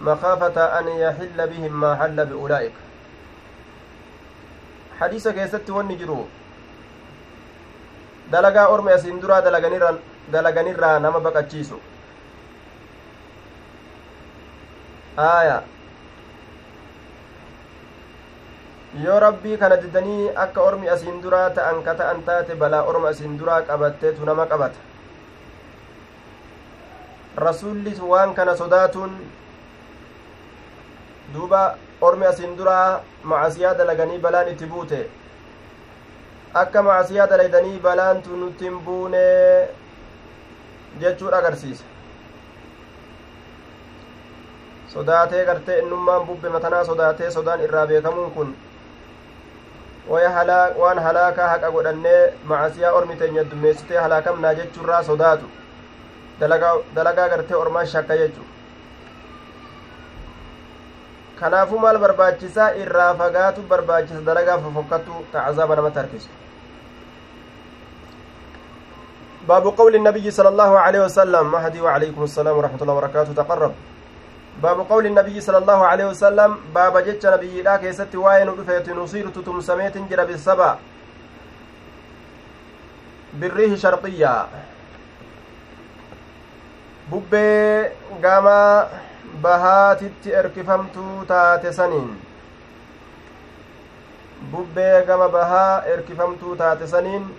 مخافة 0.00 0.78
أن 0.78 0.88
يحل 0.88 1.48
بهم 1.48 1.80
ما 1.80 1.96
حل 1.96 2.26
بأولئك 2.26 2.72
حديث 5.00 5.28
كيست 5.28 5.70
والنجرو 5.70 6.26
dalagaa 8.30 8.68
orma 8.70 8.90
asiin 8.94 9.20
duraa 9.22 9.42
dalaganirraa 10.32 10.98
nama 11.04 11.20
baqachiisu 11.26 11.78
aaya 15.28 15.56
yoo 19.04 19.18
rabbii 19.26 19.56
kana 19.62 19.76
didanii 19.82 20.30
akka 20.44 20.60
ormi 20.68 20.88
asiin 20.94 21.18
duraa 21.24 21.50
ta'an 21.58 21.82
ka 21.88 21.94
ta'an 22.02 22.22
taate 22.30 22.54
balaa 22.62 22.84
orma 22.92 23.08
asiin 23.14 23.36
duraa 23.42 23.60
qabatteetu 23.72 24.24
nama 24.30 24.46
qabata 24.46 24.78
rasullis 27.46 27.98
waan 28.12 28.34
kana 28.38 28.56
sodaatuun 28.62 29.12
duuba 31.34 31.62
ormi 32.08 32.26
asiin 32.26 32.56
duraa 32.58 33.00
macasiyaa 33.32 33.74
dalaganii 33.78 34.18
balaan 34.18 34.48
itti 34.52 34.66
buute 34.72 35.00
akka 36.62 36.82
macasiyaa 36.88 37.26
dalaydanii 37.30 37.78
balaantu 37.86 38.36
nutti 38.36 38.64
hin 38.64 38.78
buune 38.86 39.24
jechuudha 41.04 41.38
agarsiisa 41.38 41.84
sodaatee 44.94 45.44
gartee 45.50 45.78
innummaan 45.82 46.26
bubbe 46.26 46.48
matanaa 46.56 46.84
sodaatee 46.84 47.30
sodaan 47.30 47.60
irraa 47.66 47.86
beekamuun 47.92 48.30
kun 48.36 48.54
waan 50.08 50.98
halaakaa 51.06 51.48
haqa 51.48 51.70
godhannee 51.76 52.20
macasiyaa 52.52 52.92
ormi 53.00 53.16
teenya 53.16 53.44
dummeessitee 53.50 53.98
halaakamnaa 54.06 54.54
jechuurraa 54.62 55.02
sodaatu 55.02 55.46
dalagaa 56.94 57.28
gartee 57.34 57.56
ormaan 57.56 57.86
shakka 57.86 58.16
jechu 58.22 58.42
kanaafuu 61.40 61.78
maal 61.78 61.98
barbaachisaa 61.98 62.74
irraa 62.82 63.14
fagaatu 63.14 63.60
barbaachisa 63.72 64.20
dalagaa 64.28 64.58
fofokkattu 64.64 65.24
ta 65.32 65.38
cazaaba 65.46 65.76
namatti 65.76 65.98
harkisu. 65.98 66.30
باب 69.48 69.66
قول 69.66 69.94
النبي 69.94 70.30
صلى 70.30 70.48
الله 70.48 70.78
عليه 70.78 71.00
وسلم 71.04 71.50
مهدي 71.50 71.80
وعليكم 71.80 72.22
السلام 72.22 72.56
ورحمة 72.58 72.80
الله 72.82 72.94
وبركاته 72.94 73.32
تقرب 73.32 73.72
باب 74.62 74.78
قول 74.90 75.06
النبي 75.06 75.40
صلى 75.40 75.58
الله 75.58 75.80
عليه 75.86 76.06
وسلم 76.12 76.50
باب 76.74 76.98
جتش 76.98 77.26
نبي 77.26 77.62
لا 77.62 77.76
كيست 77.76 78.14
واين 78.14 78.48
رفيت 78.48 78.88
نصير 78.90 79.28
تتم 79.28 79.60
سميت 79.60 79.98
جرى 80.10 80.24
بالسبع 80.28 80.76
بالريه 83.34 83.74
شرقية 83.74 84.46
bubbee 87.10 87.90
gama 88.22 88.86
bahaatitti 89.42 90.32
erkifamtuu 90.32 91.24
taate 91.26 91.72
saniin. 91.72 92.10
Bubbee 94.50 95.04
gama 95.06 95.28
bahaa 95.28 95.82
erkifamtuu 95.94 96.56
taate 96.56 96.86
saniin 96.86 97.30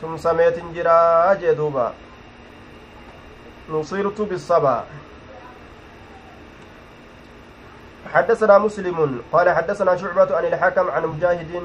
tumsameetin 0.00 0.72
jiraa 0.74 1.34
jee 1.34 1.56
duuba. 1.56 1.92
نصيرت 3.70 4.20
بالصبا 4.20 4.84
حدثنا 8.14 8.58
مسلم 8.58 9.22
قال 9.32 9.50
حدثنا 9.50 9.96
شعبة 9.96 10.36
عن 10.36 10.44
الحكم 10.44 10.90
عن 10.90 11.06
مجاهد 11.06 11.62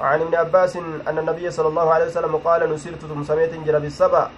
عن 0.00 0.20
ابن 0.20 0.34
عباس 0.34 0.76
أن 1.08 1.18
النبي 1.18 1.50
صلى 1.50 1.68
الله 1.68 1.94
عليه 1.94 2.06
وسلم 2.06 2.36
قال 2.36 2.60
نصرت 2.74 3.02
تمسميت 3.04 3.54
جرى 3.66 3.80
بالسبع 3.80 4.28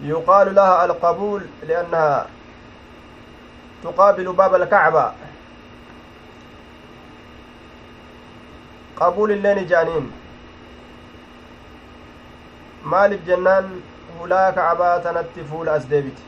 يقال 0.00 0.54
لها 0.54 0.84
القبول 0.84 1.42
لأنها 1.68 2.26
تقابل 3.84 4.32
باب 4.32 4.54
الكعبة 4.54 5.12
قبول 9.00 9.30
اللين 9.32 9.66
جانين 9.66 10.12
tanatti 15.02 15.44
fuula 15.50 15.72
as 15.72 15.84
deebite 15.88 16.22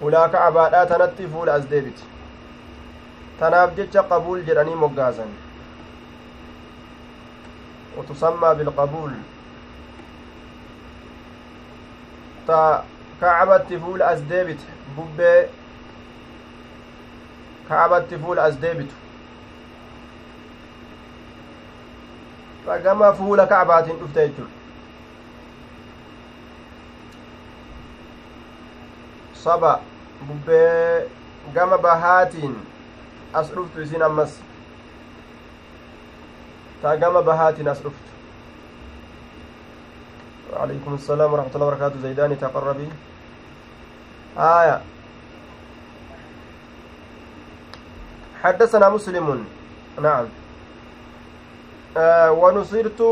ulaa 0.00 0.28
kacbaadhaa 0.28 0.86
tanatti 0.86 1.26
fuula 1.32 1.54
as 1.54 1.66
deebite 1.72 2.02
tanaaf 3.40 3.74
jecha 3.76 4.02
qabuul 4.02 4.44
jedhanii 4.48 4.74
moggaasan 4.84 5.30
وتسمى 7.98 8.54
بالقبول 8.54 9.12
تا 12.48 12.84
كعبة 13.20 13.78
فول 13.78 14.02
أزديبت 14.02 14.58
ببي 14.98 15.46
كعبة 17.68 18.16
فول 18.26 18.38
أزديبت 18.38 18.90
فقام 22.66 23.12
فول 23.12 23.44
كعبات 23.44 23.84
دفت 23.84 24.32
saba 29.44 29.80
bubbee 30.28 31.06
gama 31.54 31.78
bahaatiin 31.78 32.54
as 33.40 33.50
dhuftu 33.54 33.82
isin 33.82 34.02
ammas 34.02 34.32
taa 36.82 36.96
gama 36.96 37.22
bahaatiin 37.28 37.68
as 37.72 37.82
dhuftu 37.84 38.07
وعليكم 40.52 40.94
السلام 40.94 41.32
ورحمة 41.32 41.50
الله 41.54 41.66
وبركاته. 41.66 42.00
زيداني 42.02 42.34
تقربي. 42.34 42.88
آية. 44.38 44.80
حدثنا 48.42 48.88
مسلم. 48.88 49.44
نعم. 50.02 50.26
آه 51.96 52.30
ونصرت 52.32 53.02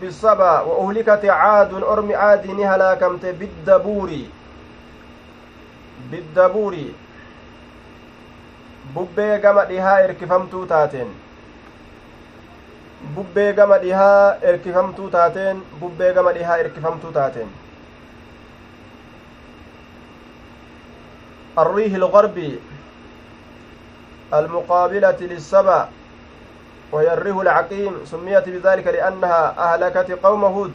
بالصبا. 0.00 0.60
وأهلكت 0.60 1.24
عاد 1.24 1.74
أرم 1.74 2.12
عاد 2.12 2.46
هلاكمت 2.46 3.26
بالدبور 3.26 4.10
bubbee 8.94 9.38
gama 9.38 9.64
dhihaa 9.64 10.00
erkifamtuu 10.00 10.66
taateen 10.66 11.08
bubbee 13.14 13.52
gama 13.52 13.78
dhihaa 13.78 14.36
erkifamtuu 14.52 15.08
taateen 15.10 15.62
bubbee 15.80 16.12
gama 16.12 16.32
dhihaa 16.32 16.58
erkifamtuu 16.66 17.12
taateen 17.12 17.48
الريح 21.58 21.94
الغربي 21.94 22.58
المقابلة 24.34 25.16
للسبع 25.20 25.88
وهي 26.92 27.12
الريح 27.12 27.36
العقيم 27.36 27.92
سميت 28.04 28.48
بذلك 28.48 28.86
لأنها 28.86 29.54
أهلكت 29.58 30.10
قوم 30.22 30.44
هود 30.44 30.74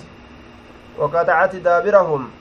وقطعت 0.97 1.55
دابرهم 1.55 2.31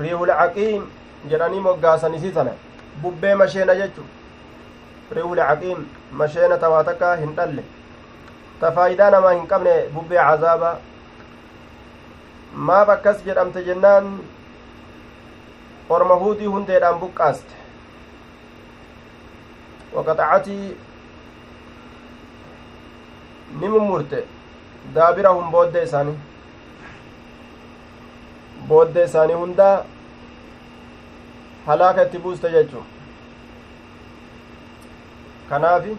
riihul 0.00 0.30
caqiim 0.30 0.82
jedhanii 1.30 1.60
moggaasan 1.60 2.14
isii 2.14 2.30
tana 2.32 2.52
bubbee 3.02 3.34
masheena 3.34 3.74
hin 7.22 7.34
dhalle 7.36 7.64
ta 8.60 8.72
faayidaa 8.78 9.10
namaa 9.14 9.32
hin 9.34 9.46
qabne 9.52 9.74
bubbee 9.94 10.22
cazaaba 10.28 10.70
maaf 12.70 12.88
akkas 12.96 13.22
jedhamte 13.26 13.62
jennaan 13.68 14.08
orma 15.96 16.14
huudii 16.22 16.46
hundeedhaan 16.54 16.98
buqqaaste 17.02 17.54
waqaxacatii 19.96 20.76
ni 23.60 23.68
mummurte 23.74 24.24
daabirahum 24.96 25.50
booddee 25.56 25.84
isaanii 25.90 26.18
booddee 28.72 29.04
isaanii 29.10 29.38
hundaa 29.44 29.76
halaaka 31.66 32.02
itti 32.08 32.18
buuste 32.26 32.50
jechu 32.56 32.82
kanaafi 35.50 35.96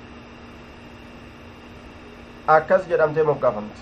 akkas 2.55 2.87
jedhamtee 2.89 3.23
moggaafamte 3.23 3.81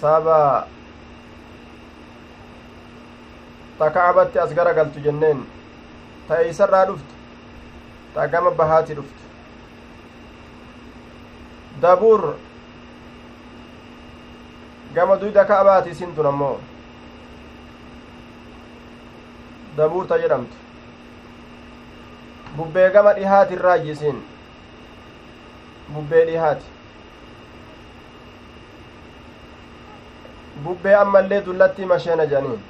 saba 0.00 0.38
ta 3.78 3.90
kacbatti 3.90 4.38
as 4.38 4.54
gara 4.54 4.72
galtu 4.74 5.00
jenneen 5.06 5.44
ta 6.28 6.40
eeysarraa 6.42 6.84
dhuftu 6.86 7.14
ta 8.14 8.26
gama 8.34 8.50
bahaati 8.50 8.94
dhuftu 9.00 9.22
dabuur 11.80 12.22
gama 14.94 15.16
duyda 15.16 15.44
ka'abaati 15.44 15.90
isin 15.90 16.14
tun 16.14 16.26
ammoo 16.26 16.58
dabuurta 19.76 20.18
jedhamtu 20.22 20.65
bubbee 22.56 22.90
gama 22.90 23.12
dhihaati 23.18 23.54
irraaji 23.58 23.90
isin 23.96 24.18
bubbee 25.94 26.24
dhihaati 26.30 26.66
bubbee 30.64 30.94
ammallee 31.02 31.40
dullatti 31.48 31.84
masheena 31.92 32.26
jedhaniin 32.32 32.62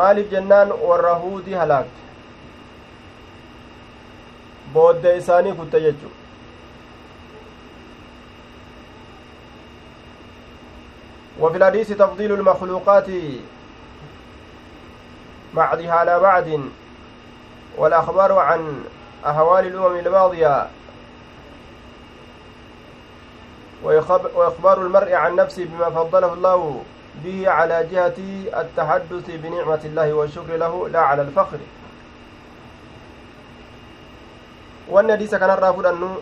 maaliif 0.00 0.30
jennaan 0.36 0.72
warra 0.90 1.14
huudii 1.24 1.54
halaakte 1.62 2.00
booddee 4.76 5.16
isaanii 5.22 5.52
kutte 5.62 5.80
jechu 5.88 6.10
وفي 11.40 11.56
الحديث 11.56 11.92
تفضيل 11.92 12.32
المخلوقات 12.32 13.06
بعضها 15.54 15.92
على 15.92 16.20
بعض 16.20 16.44
والأخبار 17.76 18.32
عن 18.32 18.84
أهوال 19.26 19.66
الأمم 19.66 19.98
الماضية 19.98 20.66
وإخبار 24.34 24.82
المرء 24.82 25.12
عن 25.12 25.36
نفسه 25.36 25.64
بما 25.64 25.90
فضله 25.90 26.32
الله 26.32 26.82
به 27.24 27.50
على 27.50 27.86
جهة 27.92 28.18
التحدث 28.60 29.30
بنعمة 29.30 29.80
الله 29.84 30.12
والشكر 30.12 30.56
له 30.56 30.88
لا 30.88 31.00
على 31.00 31.22
الفخر. 31.22 31.58
والنديس 34.88 35.34
كان 35.34 35.50
الرافض 35.50 35.86
أنه 35.86 36.16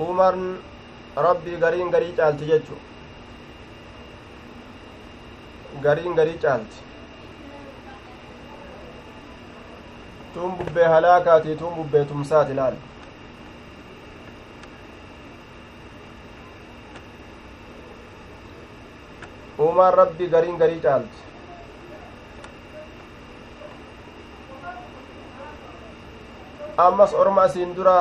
عمر 0.00 0.34
rabbii 1.18 1.58
gariin 1.60 1.90
garii 1.90 2.14
caalti 2.16 2.46
jechu 2.46 2.76
gariin 5.82 6.14
garii 6.14 6.38
caalti 6.44 6.87
tun 10.38 10.52
bubbee 10.58 10.86
halaakaati 10.94 11.56
tun 11.60 11.74
bubbee 11.76 12.04
tumsaati 12.10 12.54
laal? 12.58 12.74
Uumaan 19.58 19.94
rabbii 20.00 20.28
gariin 20.34 20.58
garii 20.62 20.80
caalti. 20.80 21.18
Ammas 26.86 27.14
orma 27.24 27.42
asiin 27.50 27.74
dura 27.76 27.98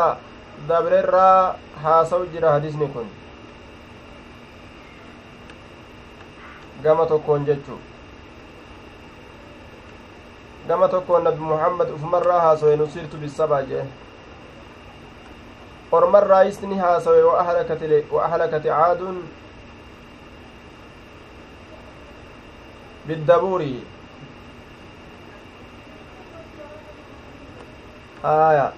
dabreirraa 0.69 1.55
haasawu 1.83 2.25
jira 2.33 2.51
hadisni 2.59 2.87
kun. 2.93 3.09
Gama 6.83 7.05
tokkoon 7.05 7.45
jechuu 7.45 7.79
gama 10.67 10.87
tokkoon 10.87 11.23
nabi 11.23 11.41
muhammad 11.53 11.89
ufumarraa 11.95 12.39
haasawe 12.45 12.75
nusirtu 12.75 13.17
bisabaa 13.17 13.61
jee 13.71 13.85
ormarraa 15.91 16.43
isni 16.51 16.77
haasawe 16.85 17.23
wa 17.23 17.39
ahlakati 18.25 18.69
caadun 18.69 19.17
بالدبور 23.07 23.61
آية 28.25 28.71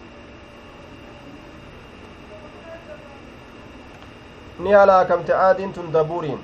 ni 4.59 4.71
halaakamte 4.71 5.33
aadiin 5.35 5.73
tun 5.73 5.91
dabuuriin 5.93 6.39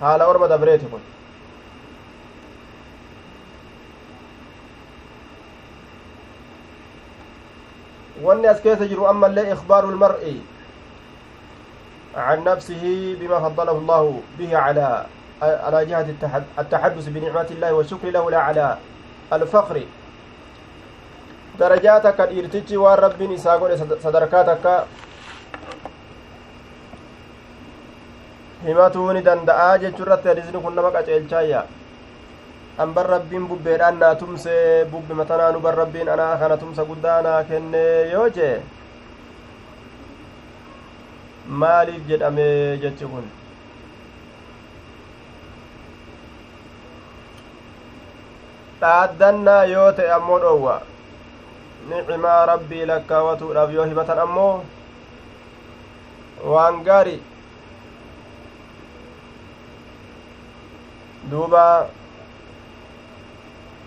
haala 0.00 0.26
orma 0.26 0.48
dabreeti 0.48 0.86
kun 0.92 1.00
wanni 8.22 8.46
as 8.46 8.60
keessa 8.60 8.88
jiru 8.88 9.06
ammallee 9.06 9.50
ikbaaru 9.56 9.90
lmar'i 9.96 10.36
عن 12.18 12.44
نفسه 12.44 13.14
بما 13.20 13.38
فضله 13.40 13.72
الله 13.72 14.22
به 14.38 14.56
على 14.58 15.06
على 15.42 15.78
جهة 15.86 16.06
التحدث 16.58 17.08
بنعمة 17.08 17.46
الله 17.50 17.72
والشكر 17.72 18.10
له 18.10 18.30
لا 18.30 18.38
على 18.38 18.78
godhe 23.58 23.76
sadarkaa 24.02 24.44
takka 24.44 24.86
himatuu 28.66 29.12
ni 29.12 29.22
danda'aa 29.22 29.78
jechuu 29.82 30.06
irratti 30.06 30.28
hadisni 30.28 30.60
kun 30.62 30.74
nama 30.74 30.90
qaceelchaayya 30.94 31.60
an 31.60 31.77
bar 32.86 33.06
rabbiin 33.10 33.46
bubbeedhaan 33.48 33.98
naa 33.98 34.14
tumse 34.14 34.84
bubbe 34.90 35.14
matanaa 35.20 35.52
nu 35.52 35.60
bar 35.60 35.74
rabbiin 35.76 36.08
anaa 36.08 36.36
kana 36.38 36.56
tumsa 36.56 36.84
guddaa 36.90 37.22
naa 37.22 37.42
kenne 37.48 37.82
yoo 38.12 38.28
jee 38.36 38.56
maaliif 41.62 42.06
jedhame 42.08 42.46
jechi 42.82 43.04
kun 43.14 43.26
dhaaddannaa 48.80 49.64
yoo 49.74 49.90
ta'e 49.98 50.10
ammoo 50.16 50.38
dhoowwa 50.44 50.74
nicimaa 51.90 52.40
rabbii 52.52 52.84
lakkaawatuudhaaf 52.90 53.70
yoo 53.76 53.86
himatan 53.92 54.18
ammoo 54.26 54.54
waan 56.54 56.82
gaari 56.88 57.16
duuba 61.30 61.64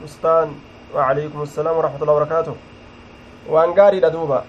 ustaan 0.05 0.49
وعليكم 0.93 1.41
السلام 1.41 1.77
ورحمة 1.77 2.01
الله 2.01 2.13
وبركاته 2.13 2.55
duuba 4.11 4.43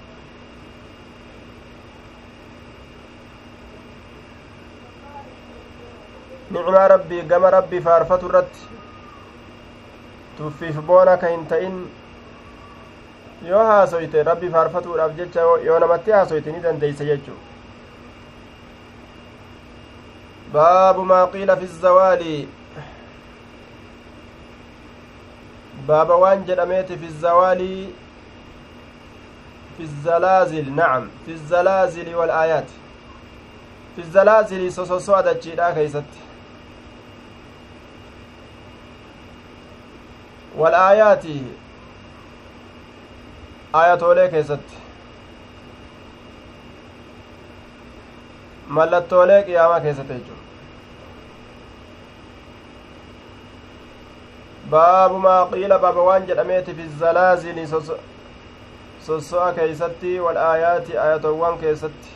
nicmaa 6.51 6.88
rabbii 6.88 7.23
gama 7.23 7.51
rabbii 7.51 7.81
faarfatu 7.81 8.29
irratti 8.29 8.61
tuffiif 10.38 10.77
boona 10.88 11.17
ka 11.17 11.31
hin 11.33 11.47
ta'in 11.53 11.79
yoo 13.49 13.65
haasoyte 13.71 14.23
rabbi 14.31 14.51
faarfatuudhaaf 14.57 15.15
jecha 15.21 15.47
yoo 15.69 15.79
namatti 15.85 16.11
haasoyte 16.17 16.53
ni 16.53 16.61
dandeeyse 16.67 17.05
jechuu 17.11 17.38
baabu 20.53 21.05
maa 21.12 21.27
qiila 21.37 21.57
fi 21.62 21.67
zawaali 21.67 22.35
baaba 25.87 26.16
waan 26.16 26.45
jedhameeti 26.45 26.97
fi 26.99 27.09
zawaalii 27.21 27.95
fi 29.77 29.88
zalaazil 30.05 30.71
nacam 30.77 31.09
fi 31.27 31.37
zalaazili 31.53 32.14
walaayaati 32.14 32.75
fi 33.97 34.03
zalaazili 34.12 34.73
sososo 34.73 35.16
adachiidhaa 35.16 35.73
keeysatti 35.73 36.18
walaayaati 40.59 41.37
ayatoolee 43.73 44.29
keessatti 44.29 44.77
mallattoolee 48.68 49.42
qiyaamaa 49.42 49.81
keessatti 49.81 50.12
jechuudha 50.12 50.41
باب 54.70 55.18
ما 55.18 55.46
قيل 55.46 55.79
baaba 55.79 56.03
waan 56.03 56.27
jedhameeti 56.27 56.75
في 56.75 56.88
الزلازل 56.98 57.66
sosso'a 59.07 59.53
keeysatti 59.53 60.20
والآيات 60.20 60.98
ayatowwan 60.98 61.59
keessatti 61.59 62.09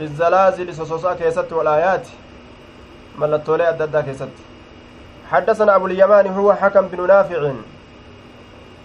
في 0.00 0.06
الزلازل 0.06 0.74
sosso'a 0.74 1.14
keeysatti 1.14 1.52
والآيات. 1.52 2.06
mallattoolee 3.18 3.68
adda 3.68 3.82
addaa 3.82 4.00
keeysatti 4.00 4.28
حدثنا 5.30 5.76
أبو 5.76 5.86
اليمان 5.86 6.26
هو 6.26 6.52
حكم 6.52 6.88
بن 6.88 7.06
نافع. 7.06 7.52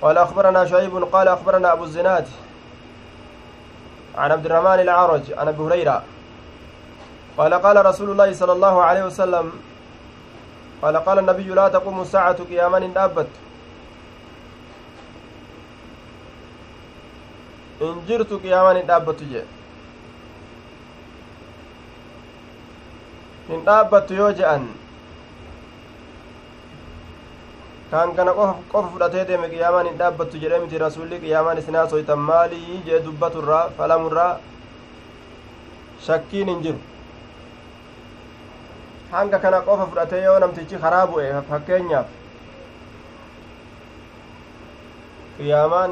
قال 0.02 0.18
أخبرنا 0.18 0.66
شعيب 0.66 1.04
قال 1.04 1.28
أخبرنا 1.28 1.74
أبو 1.74 1.84
الزناد. 1.84 2.28
عن 4.18 4.32
عبد 4.32 4.46
الرحمن 4.46 4.80
العرج 4.80 5.34
عن 5.38 5.48
أبي 5.48 5.64
هريرة. 5.64 6.04
قال 7.38 7.54
قال 7.54 7.86
رسول 7.86 8.10
الله 8.12 8.34
صلى 8.34 8.54
الله 8.54 8.76
عليه 8.84 9.04
وسلم 9.06 9.52
قال 10.82 10.98
قال 10.98 11.20
النبي 11.20 11.44
لا 11.60 11.68
تقوم 11.68 12.02
الساعة 12.02 12.38
قياما 12.50 12.78
إن 12.78 12.98
أبت 12.98 13.28
إن 17.82 17.96
جرت 18.08 18.34
قياما 18.34 18.72
إن 18.72 18.90
أبت 18.92 19.24
جي 19.24 19.44
hin 23.50 23.62
dhaabbattu 23.66 24.16
yoo 24.18 24.32
je'an 24.38 24.64
kaan 27.92 28.14
kana 28.18 28.32
qofa 28.38 28.82
fudhatee 28.94 29.26
deeme 29.30 29.50
qiyaamaan 29.52 29.86
hin 29.90 30.00
dhaabbattu 30.00 30.42
jedhe 30.44 30.58
miti 30.64 30.78
rasuulli 30.84 31.20
qiyaamaan 31.26 31.62
isin 31.62 31.78
haasoytan 31.80 32.20
maalii 32.30 32.80
jee 32.88 33.00
dubbaturraa 33.06 33.62
falamurraa 33.78 34.32
shakkiin 36.08 36.50
hin 36.54 36.64
jiru 36.66 36.80
hanga 39.16 39.38
kana 39.44 39.60
qofa 39.68 39.86
fudhatee 39.92 40.22
yoo 40.28 40.40
namtichi 40.44 40.78
karaa 40.86 41.06
bu'e 41.12 41.28
fakkeenyaaf 41.50 42.08
qiyaamaan 45.38 45.92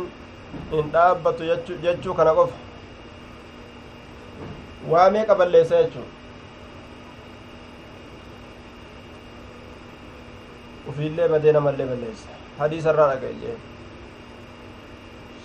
hin 0.72 0.86
dhaabbattu 0.96 1.44
jechuu 1.86 2.14
kana 2.20 2.34
qofa 2.40 2.58
waa 4.96 5.08
meeqa 5.18 5.36
balleessa 5.44 5.76
jechuu 5.84 6.06
ufiillee 10.90 11.28
badee 11.36 11.52
namallee 11.60 11.88
balleessa 11.92 12.30
hadiisa 12.60 12.90
irraa 12.94 13.08
dhagaye 13.14 13.36
jee 13.44 13.56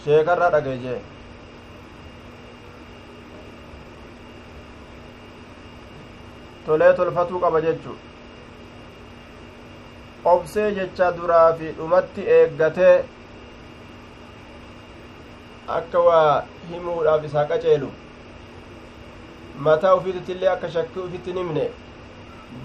sheeka 0.05 0.33
irraa 0.39 0.51
dhagaye 0.57 0.79
jee 0.87 0.99
tolee 6.69 6.93
tolfatuu 7.01 7.41
qaba 7.45 7.61
jechu 7.67 7.93
obsee 10.33 10.67
jecha 10.81 11.13
duraa 11.21 11.53
fi 11.61 11.71
dhumatti 11.79 12.27
eeggatee 12.39 12.97
akka 15.77 16.01
waa 16.09 16.35
himuudhaaf 16.71 17.25
isaa 17.29 17.45
qaceelu 17.53 17.89
mataa 19.69 19.95
ufiititti 20.01 20.33
illee 20.37 20.51
akka 20.57 20.71
shakkii 20.77 21.03
ufitti 21.07 21.33
himne 21.39 21.65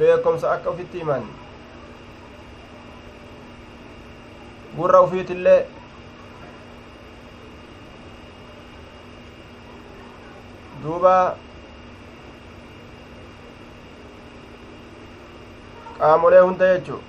beekomsa 0.01 0.51
akka 0.55 0.69
ufitti 0.75 0.97
himan 1.03 1.23
gurra 4.77 5.01
ufiitillee 5.07 5.57
duuba 10.83 11.15
qaamolee 16.03 16.39
hunda 16.45 16.69
jechu 16.73 16.99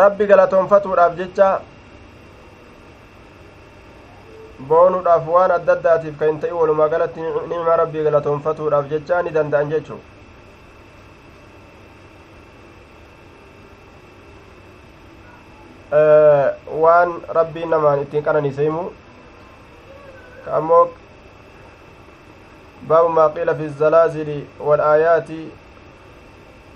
rabbi 0.00 0.26
galatoonfatuudhaaf 0.30 1.14
jecha 1.20 1.48
boonuudhaaf 4.72 5.28
waan 5.34 5.54
adda 5.58 5.72
addaatiif 5.76 6.18
ka 6.22 6.30
hin 6.30 6.40
ta'in 6.44 6.58
walumaa 6.60 6.88
galatti 6.96 7.28
nicma 7.52 7.76
rabbii 7.82 8.04
galatoonfatuudhaaf 8.08 8.90
jecha 8.94 9.22
ni 9.28 9.34
danda'an 9.38 9.72
jechuu 9.76 10.00
waan 16.82 17.10
rabbiin 17.28 17.70
namaan 17.70 18.02
ittiin 18.02 18.24
qananiise 18.24 18.62
himu 18.64 18.84
ka 20.44 20.56
ammoo 20.56 20.84
باب 22.88 23.10
ما 23.10 23.26
قيل 23.26 23.56
في 23.56 23.64
الزلازل 23.64 24.44
والآيات 24.60 25.28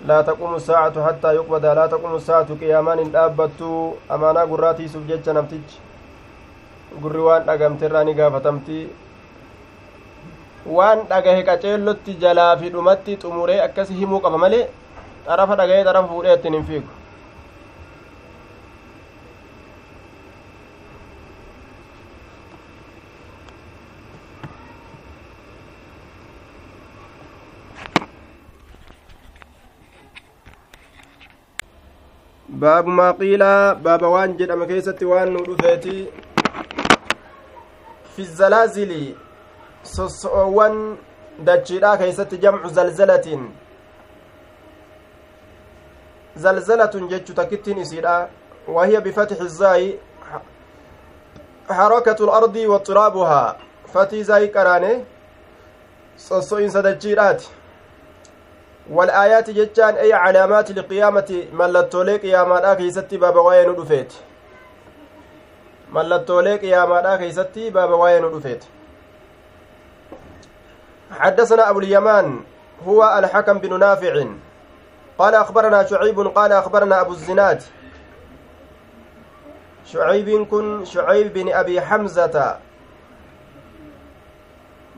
لا 0.07 0.23
تقوم 0.23 0.55
الساعة 0.55 1.07
حتى 1.07 1.35
يقبض 1.35 1.65
لا 1.67 1.87
تقوم 1.87 2.15
الساعة 2.15 2.49
قيامان 2.61 2.99
الآبت 2.99 3.61
أمانا 4.11 4.41
قراتي 4.41 4.89
سبجج 4.89 5.31
نمتج 5.31 5.69
waan 6.97 7.45
dhagamterraa 7.47 8.05
ni 8.05 8.15
gaafatamti 8.15 8.89
waan 10.77 11.01
dhagahe 11.11 11.43
qaceellotti 11.49 12.15
jalaa 12.23 12.57
fi 12.61 12.71
dhumatti 12.75 13.17
xumuree 13.23 13.61
akkas 13.61 13.91
himuu 13.99 14.21
qaba 14.21 14.39
malee 14.45 14.63
xarafa 15.27 15.57
dhagahee 15.61 15.85
xarafa 15.89 16.09
fuudhee 16.13 16.37
hin 16.45 16.65
fiigu 16.71 16.89
baabu 32.61 32.91
maa 32.91 33.13
qiilaa 33.21 33.75
baaba 33.75 34.09
waan 34.09 34.37
jedhame 34.39 34.67
keessatti 34.67 35.05
waan 35.13 35.33
nu 35.33 35.41
dhufeeti 35.49 35.97
fi 38.15 38.25
zalaazili 38.39 39.01
sosso'oowwan 39.95 40.79
dachiidhaa 41.49 41.97
keeysatti 42.03 42.39
jamcu 42.45 42.69
zalzalatiin 42.79 43.43
zalzalatun 46.47 47.09
jechu 47.09 47.35
takkittiin 47.35 47.79
isiidha 47.85 48.17
wahiya 48.79 49.01
bifatixi 49.01 49.49
zaayi 49.49 50.01
lardi 52.33 52.67
wa 52.67 52.81
xiraabuhaa 52.89 53.55
fatii 53.93 54.23
zaayi 54.31 54.49
qaraane 54.49 55.05
sosso'insa 56.29 56.83
dachiidhaati 56.83 57.49
والآيات 58.91 59.51
جتان 59.51 59.95
أي 59.95 60.13
علامات 60.13 60.71
القيامة 60.71 61.45
ملتولي 61.53 62.17
قيامة 62.17 62.75
كيستي 62.75 63.17
بابا 63.17 63.41
وين 63.41 63.77
دفيت 63.77 64.13
ملتولي 65.93 66.57
قيامة 66.57 67.17
كيستي 67.17 67.71
بابا 67.71 67.95
وين 67.95 68.33
دفيت 68.33 68.65
حدثنا 71.11 71.71
أبو 71.71 71.79
اليمان 71.79 72.41
هو 72.87 73.19
الحكم 73.19 73.59
بن 73.59 73.79
نافع. 73.79 74.25
قال 75.19 75.35
أخبرنا 75.35 75.87
شعيب 75.87 76.21
قال 76.21 76.53
أخبرنا 76.53 77.01
أبو 77.01 77.13
الزناد. 77.13 77.63
شعيب 79.85 80.47
كن 80.51 80.85
شعيب 80.85 81.33
بن 81.33 81.53
أبي 81.53 81.81
حمزة. 81.81 82.59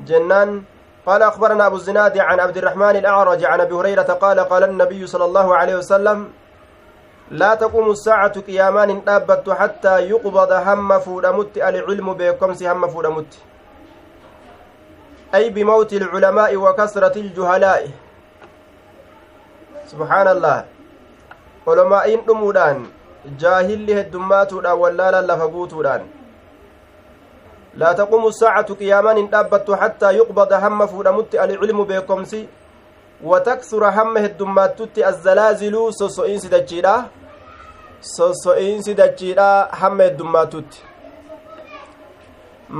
جنان 0.06 0.62
قال 1.06 1.22
أخبرنا 1.22 1.66
أبو 1.66 1.76
الزناد 1.76 2.18
عن 2.18 2.40
عبد 2.40 2.56
الرحمن 2.56 2.96
الأعرج 2.96 3.44
عن 3.44 3.60
أبي 3.60 3.74
هريرة 3.74 4.02
قال 4.02 4.40
قال 4.40 4.64
النبي 4.64 5.06
صلى 5.06 5.24
الله 5.24 5.56
عليه 5.56 5.76
وسلم 5.76 6.28
لا 7.30 7.54
تقوم 7.54 7.90
الساعة 7.90 8.40
قيامان 8.40 9.04
دابت 9.04 9.50
حتى 9.50 10.00
يقبض 10.00 10.52
هم 10.52 10.98
فودمت 10.98 11.56
العلم 11.56 12.14
بكمس 12.14 12.62
هم 12.62 12.88
فودمت 12.88 13.32
أي 15.34 15.50
بموت 15.50 15.92
العلماء 15.92 16.56
وكسرة 16.56 17.18
الجهلاء. 17.18 17.90
سبحان 19.86 20.28
الله. 20.28 20.64
علماء 21.68 22.24
دمودان 22.26 22.86
jaahilli 23.36 23.94
heddummaatuudhaan 23.94 24.78
wallaalan 24.78 25.26
lafa 25.26 25.46
laa 27.76 27.94
taqumu 27.94 28.32
saacatu 28.32 28.76
qiyaamaan 28.76 29.16
hin 29.16 29.28
dhaabbattu 29.34 29.76
hattaa 29.82 30.12
yuqbada 30.18 30.60
hamma 30.64 30.86
fuudhamutti 30.86 31.38
alcilmu 31.44 31.84
beekomsi 31.84 32.48
wataksura 33.30 33.90
hamma 33.90 34.20
heddummaattutti 34.26 35.04
azzalaaziluu 35.04 35.92
sosso'iinsi 36.00 36.48
dachiidha 36.56 36.94
sosso'iinsi 38.16 38.94
dachiidha 39.02 39.48
hamma 39.80 40.02
heddummaattutti 40.10 40.78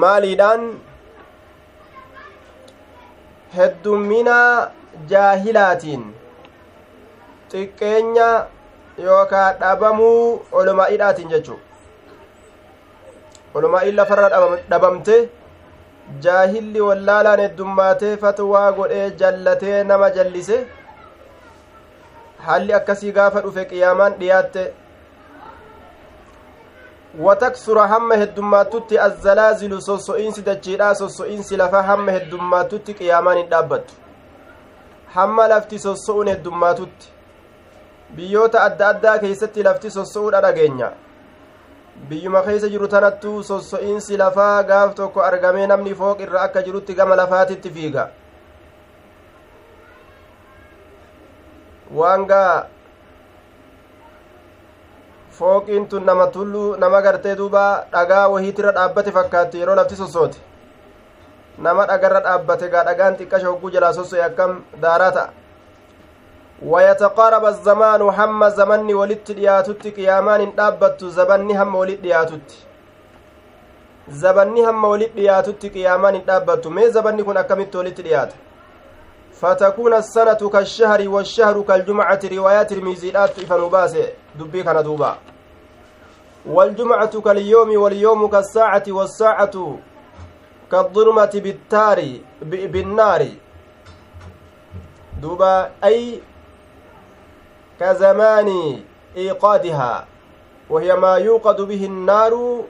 maaliidhaan 0.04 0.68
heddummina 3.56 4.36
jaahilaatiin 5.10 6.04
xiqqeenya 7.52 8.28
yookaa 9.04 9.48
dhabamuu 9.60 10.46
olomaa'iidhaatiin 10.52 11.28
jechuu 11.34 11.60
olomaa'iin 13.54 13.96
lafarra 14.00 14.28
dhabamte 14.70 15.16
jaahilli 16.26 16.80
wallaalaan 16.88 17.40
heddummaatee 17.44 18.16
fatwaa 18.24 18.66
godhee 18.80 19.06
jallatee 19.22 19.84
nama 19.92 20.10
jallise 20.18 20.58
haalli 22.48 22.72
akkasii 22.80 23.12
gaafa 23.20 23.40
dhufe 23.46 23.64
qiyaamaan 23.72 24.14
dhiyaatte 24.20 24.64
wataksura 27.26 27.86
hamma 27.92 28.16
heddummaattutti 28.22 28.98
azzalaazilu 29.06 29.80
sosso'iinsi 29.88 30.42
dachiidhaa 30.48 30.94
sosso'iinsi 31.02 31.56
lafa 31.62 31.82
hamma 31.90 32.12
heddummaattutti 32.16 32.94
qiyaamaan 33.00 33.38
hin 33.42 33.50
dhaabbattu 33.52 33.94
hamma 35.16 35.48
lafti 35.54 35.78
sosso'uun 35.86 36.28
heddummaatutti 36.34 37.08
biyyoota 38.16 38.62
adda 38.68 38.88
addaa 38.94 39.18
keeysatti 39.24 39.62
lafti 39.68 39.90
sosso'uudha 39.96 40.40
dhageenya 40.46 40.90
biyyuma 42.08 42.42
keeysa 42.46 42.68
jiru 42.68 42.88
tanattuu 42.88 43.42
sosso'iinsi 43.42 44.16
lafaa 44.18 44.62
gaaf 44.62 44.94
tokko 44.94 45.20
argamee 45.22 45.66
namni 45.66 45.94
fooq 45.94 46.20
irra 46.26 46.40
akka 46.46 46.62
jirutti 46.62 46.94
gama 46.94 47.16
lafaatitti 47.16 47.70
fiiga. 47.70 48.08
Waan 51.94 52.26
gaa 52.26 52.66
fooqiin 55.38 55.88
tun 55.88 56.04
nama 56.06 56.26
tulluu 56.26 56.76
nama 56.76 57.00
gartee 57.02 57.34
duuba 57.36 57.64
dhagaa 57.92 58.28
wahiitirra 58.28 58.72
dhaabbate 58.78 59.12
fakkaatti 59.12 59.58
yeroo 59.60 59.74
lafti 59.76 59.96
sossoote. 59.96 60.38
Nama 61.58 61.86
dhagarra 61.86 62.20
dhaabbate 62.20 62.68
gaa 62.70 62.84
dhagaan 62.84 63.16
xiqqasha 63.18 63.46
hogguu 63.50 63.70
jalaa 63.70 63.92
sosso'e 63.92 64.22
akkam 64.22 64.62
daaraa 64.82 65.12
ta'a 65.12 65.30
ويتقارب 66.62 67.44
الزمان 67.44 68.02
هم 68.02 68.48
زمني 68.48 68.94
ولدت 68.94 69.32
دياتت 69.32 69.86
قيامان 69.96 70.52
دابت 70.56 71.04
زبني 71.04 71.62
هم 71.62 71.74
ولد 71.74 72.02
دياتت 72.02 72.48
زبني 74.08 74.66
هم 74.66 74.84
ولد 74.84 75.10
دياتت 75.14 75.66
قيامان 75.74 76.24
دابت. 76.26 76.66
مي 76.66 76.90
زبني 76.90 77.22
كن 77.22 77.36
أكملت 77.36 77.76
ولدت 77.76 78.00
ديات 78.00 78.32
فتكون 79.40 79.94
السنة 79.94 80.50
كالشهر 80.52 81.08
والشهر 81.08 81.62
كالجمعة. 81.62 82.20
روايات 82.32 82.72
الميزيلات 82.72 83.40
فنباس 83.40 83.96
دبي 84.38 84.62
كان 84.62 84.82
دوبا. 84.82 85.16
والجمعة 86.46 87.20
كاليوم 87.20 87.70
واليوم 87.82 88.26
كالساعة 88.26 88.82
والساعة 88.88 89.78
كالظلمة 90.70 91.32
بالتار 91.34 91.98
بالنار. 92.42 93.26
دوبا 95.22 95.70
أي 95.84 96.20
كزمان 97.80 98.80
إيقادها 99.16 100.06
وهي 100.70 100.96
ما 100.96 101.14
يوقد 101.16 101.60
به 101.60 101.84
النار 101.84 102.64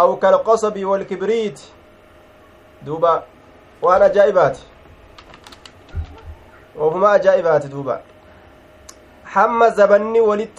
أو 0.00 0.16
كالقصب 0.16 0.84
والكبريت 0.84 1.60
دوبا 2.82 3.22
وأنا 3.82 4.08
جائبات 4.08 4.58
وهما 6.76 7.14
أجائبات 7.14 7.66
دوبا 7.66 8.00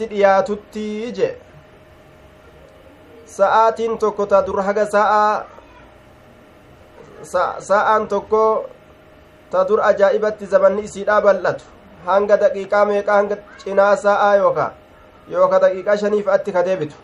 dhiyaatutti 0.10 1.12
je 1.18 1.30
sa'aatiin 3.26 3.98
tokko 3.98 4.26
ta 4.26 4.42
dur 4.46 4.62
haga 4.62 4.86
sa'a 4.86 5.46
sa'aan 7.70 8.08
tokko 8.08 8.44
ta 9.52 9.64
dur 9.68 9.80
ajaa'ibatti 9.90 10.46
zabanni 10.46 10.84
isiidhaa 10.90 11.22
bal'atu 11.22 11.77
hanga 12.10 12.38
daqiiqaa 12.44 12.86
meeqa 12.92 13.18
hanga 13.20 13.38
cinaa 13.64 13.96
sa'aa 14.06 14.36
yooka 14.42 14.66
yooka 15.36 15.60
daqiiqaa 15.66 15.98
shaniif 16.04 16.28
atti 16.36 16.52
ka 16.58 16.64
deebitu 16.68 16.96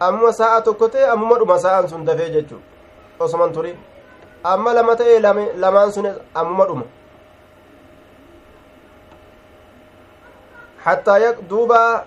ammuma 0.00 0.32
sa'a 0.32 0.60
tokko 0.68 0.88
ta'e 0.88 1.10
ammuma 1.14 1.38
dhuma 1.38 1.58
sa'aan 1.58 1.88
sun 1.88 2.04
dafee 2.10 2.30
jechuu 2.36 2.60
osoman 3.18 3.52
turin 3.52 3.76
amma 4.44 4.74
lama 4.80 4.96
ta'e 5.02 5.18
lamaan 5.64 5.92
sun 5.92 6.14
ammuma 6.34 6.66
dhuma 6.70 6.86
حتى 10.88 11.34
دوبا 11.50 12.04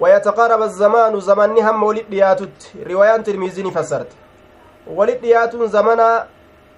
ويتقارب 0.00 0.62
الزمان 0.62 1.20
زمني 1.20 1.62
هم 1.62 1.82
ولد 1.82 2.10
دياتت 2.10 2.72
روايان 2.90 3.22
ترميزي 3.24 3.70
فسرت 3.70 4.10
ولد 4.86 5.20
دياتون 5.20 5.68
زمنا 5.68 6.26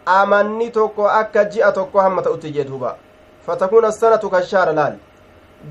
amanni 0.07 0.71
tokko 0.71 1.09
akka 1.09 1.45
ji'a 1.45 1.73
tokko 1.73 2.01
hamma 2.01 2.23
ta'utti 2.23 2.51
jee 2.53 2.65
duuba 2.65 2.97
fatakuuna 3.47 3.93
sanatu 3.93 4.31
kashaara 4.31 4.73
laal 4.73 4.97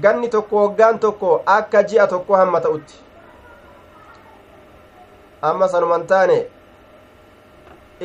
ganni 0.02 0.30
tokko 0.30 0.56
waggaan 0.64 1.00
tokko 1.00 1.42
akka 1.46 1.84
ji'a 1.84 2.08
tokko 2.08 2.36
hamma 2.36 2.62
ta'utti 2.62 2.96
amma 5.42 5.68
sanuman 5.76 6.08
taane 6.08 6.40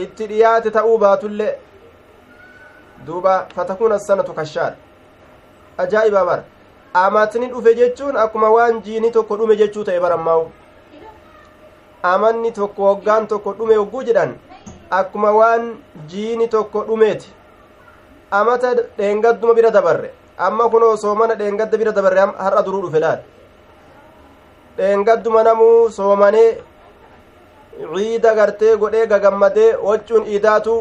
itti 0.05 0.27
dhiyaate 0.29 0.71
ta'uu 0.77 0.99
baatullee 0.99 1.55
duuba 3.07 3.47
fatakuuna 3.55 3.99
sanatu 3.99 4.33
kashaara 4.33 4.77
ajaa'ibaa 5.79 6.25
bara 6.31 6.45
amatni 7.05 7.47
dhufe 7.53 7.75
jechuun 7.81 8.17
akkuma 8.17 8.51
waan 8.57 8.83
jiini 8.83 9.11
tokko 9.17 9.37
dhume 9.37 9.57
jechuu 9.57 9.85
ta'e 9.85 10.01
barammaa'u 10.01 10.51
amanni 12.13 12.53
tokko 12.53 12.83
waggaan 12.89 13.27
tokko 13.33 13.53
dhume 13.59 13.75
hogguu 13.81 14.03
jedhan 14.11 14.35
akkuma 14.91 15.31
waan 15.33 15.77
jiini 16.09 16.49
tokko 16.49 16.85
dhumeeti. 16.85 17.29
Amata 18.31 18.75
dheengadduma 18.99 19.55
bira 19.55 19.71
dabarre. 19.71 20.11
Amma 20.39 20.69
kunoo 20.71 20.97
soomana 20.97 21.35
dheengadda 21.35 21.79
bira 21.79 21.93
dabarre 21.93 22.21
har'a 22.39 22.63
duruu 22.63 22.83
dhufe 22.83 23.01
laal? 23.01 23.21
Dheengadduma 24.77 25.43
namuu 25.45 25.91
soomanee 25.91 26.59
ciida 27.95 28.35
gartee 28.35 28.77
godhee 28.77 29.07
gagammadee 29.07 29.77
waccuun 29.89 30.27
iidaatu 30.27 30.75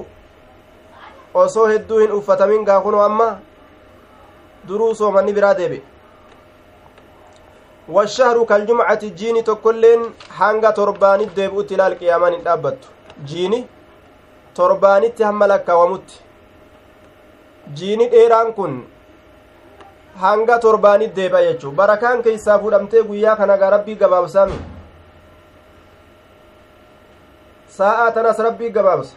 osoo 1.34 1.68
hedduu 1.68 2.00
hin 2.00 2.12
uffatamin 2.12 2.66
gaa 2.66 2.82
kunoo 2.82 3.02
amma 3.02 3.28
duruu 4.68 4.94
soomanni 4.96 5.34
biraa 5.34 5.54
deebi'e. 5.60 5.82
Washahru 7.96 8.46
kaljumcati 8.46 9.10
jiini 9.12 9.44
tokkoilleen 9.44 10.06
hanga 10.40 10.72
torbaanit 10.80 11.36
deebi'utti 11.36 11.74
ilaal 11.74 11.96
qiyaamaan 12.00 12.34
hin 12.34 12.44
dhaabbattu. 12.48 12.88
Jiini 13.26 13.60
torbaanitti 14.60 15.24
hamma 15.30 15.48
lakkaawamutti 15.54 16.16
jiini 17.80 18.08
dheeraan 18.14 18.54
kun 18.58 18.74
hanga 20.24 20.60
torbaanit 20.66 21.16
deebi'a 21.20 21.42
jechuu 21.48 21.72
barakaan 21.82 22.24
keeysaa 22.28 22.60
fudhamtee 22.64 23.04
guyyaa 23.12 23.36
kanagaa 23.42 23.70
rabbii 23.76 23.96
gabaabsaami 24.04 24.58
sa'aa 27.78 28.12
tanas 28.12 28.40
rabbii 28.48 28.70
gabaabsa. 28.76 29.16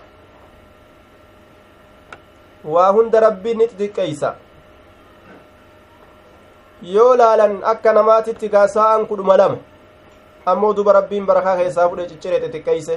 Waa 2.65 2.93
hunda 2.93 3.21
rabbii 3.21 3.55
ni 3.55 3.67
xixiqqeeysa 3.69 4.35
yoo 6.95 7.15
laalan 7.21 7.55
akka 7.73 7.93
namaatitti 7.99 8.49
gaa 8.55 8.67
sa'aan 8.75 9.07
kudhuma 9.07 9.37
lama 9.41 9.59
ammoo 10.53 10.73
duba 10.77 10.93
rabbiin 10.99 11.27
barakaa 11.31 11.57
keessaa 11.57 11.89
fudhe 11.89 12.07
ciccire 12.11 12.41
xixiqqeeyse 12.45 12.97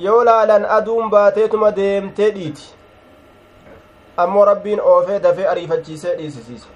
yoo 0.00 0.24
laalan 0.24 0.64
aduun 0.78 1.10
baateetuma 1.10 1.70
deemtee 1.76 2.30
dhiiti 2.34 2.74
ammoo 4.24 4.44
rabbiin 4.44 4.80
oofee 4.94 5.20
dafee 5.22 5.48
ariifachiisee 5.48 6.16
dhiisisiise 6.16 6.68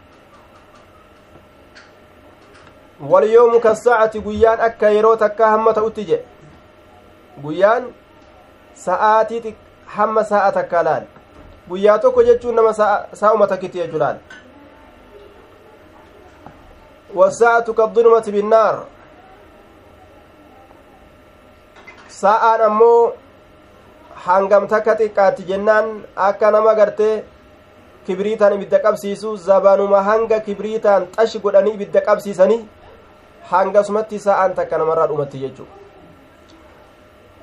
walyoomu 3.14 3.60
kasaacati 3.60 4.20
guyyaan 4.20 4.60
akka 4.68 4.90
yeroo 4.98 5.16
takkaa 5.24 5.50
hamma 5.56 5.72
ta'utti 5.78 6.04
jedhe 6.04 6.24
guyyaan 7.42 7.88
sa'aatii 8.84 9.56
hamma 9.96 10.24
sa'a 10.24 10.52
takkaa 10.52 10.84
laal 10.84 11.10
guyyaa 11.68 11.98
tokko 11.98 12.22
jechuun 12.22 12.54
nama 12.54 12.72
saa'uma 13.12 13.46
takkitti 13.46 13.78
jechuu 13.78 13.98
laal 13.98 14.16
wasaa'atu 17.14 17.74
kadulumati 17.74 18.32
binnaar 18.32 18.78
sa'aan 22.20 22.60
ammoo 22.68 23.12
hangam 24.26 24.66
takka 24.72 24.94
xiqqaatti 25.00 25.42
jennaan 25.50 25.86
akka 26.28 26.50
nama 26.50 26.74
gartee 26.80 27.24
kibriitaan 28.06 28.54
ibidda 28.56 28.78
qabsiisu 28.86 29.36
zabanuma 29.48 30.02
hanga 30.08 30.40
kibriitaan 30.46 31.06
xashi 31.16 31.38
godhanii 31.44 31.74
ibidda 31.78 32.00
qabsiisanii 32.08 32.60
hangasumatti 33.52 34.18
sa'aan 34.26 34.54
takka 34.58 34.78
namarraa 34.78 35.06
dhumatti 35.12 35.38
jechuu 35.44 35.66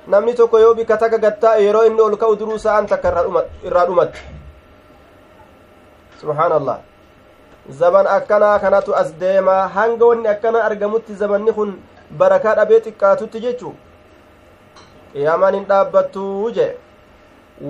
namni 0.08 0.34
tokko 0.36 0.60
yoo 0.66 0.74
bika 0.82 0.98
takka 0.98 1.18
gattaa 1.26 1.56
yeroo 1.66 1.84
inni 1.90 2.02
ol 2.02 2.16
ka'u 2.22 2.36
duruu 2.40 2.60
sa'aan 2.66 2.88
takka 2.94 3.10
irraa 3.68 3.86
dhumatti 3.90 4.22
subhaan 6.22 6.52
allah 6.60 6.80
zaban 7.82 8.08
akkanaa 8.08 8.56
kanatu 8.60 8.96
as 9.02 9.14
deemaa 9.20 9.68
hanga 9.76 10.06
wanni 10.12 10.28
akkana 10.36 10.64
argamutti 10.70 11.16
zabanni 11.22 11.54
kun 11.60 11.78
barakaa 12.22 12.56
dhabee 12.60 12.80
xiqqaatutti 12.88 13.40
jechuu 13.46 13.74
qiyaamaan 15.14 15.54
hin 15.60 15.66
dhaabbattuu 15.72 16.52
jee 16.60 16.72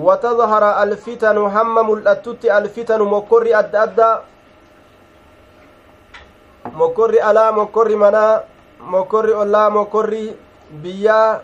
وتظهر 0.06 0.64
الفتن 0.82 1.36
هم 1.54 1.74
ملأتت 1.90 2.44
الفتن 2.58 3.00
مكر 3.02 3.42
أد 3.58 3.74
أدى 3.74 4.12
مكر 6.80 7.10
ألا 7.30 7.50
مكر 7.50 7.88
منا 7.96 8.44
مكر 8.80 9.42
ألا 9.42 9.68
مكر 9.68 10.10
بيا 10.82 11.40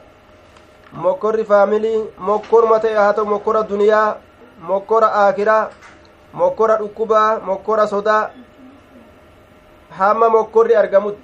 مكر 0.94 1.44
فاميلي 1.44 2.04
مكر 2.18 2.62
متى 2.70 2.94
هاتو 2.94 3.24
مكر 3.24 3.54
الدنيا 3.60 4.02
مكر 4.62 5.02
آخرة 5.04 5.70
مكر 6.34 6.68
الأكبة 6.76 7.22
مكر 7.50 7.78
صدا 7.86 8.18
هم 9.98 10.20
مكر 10.36 10.66
أرجمت 10.80 11.22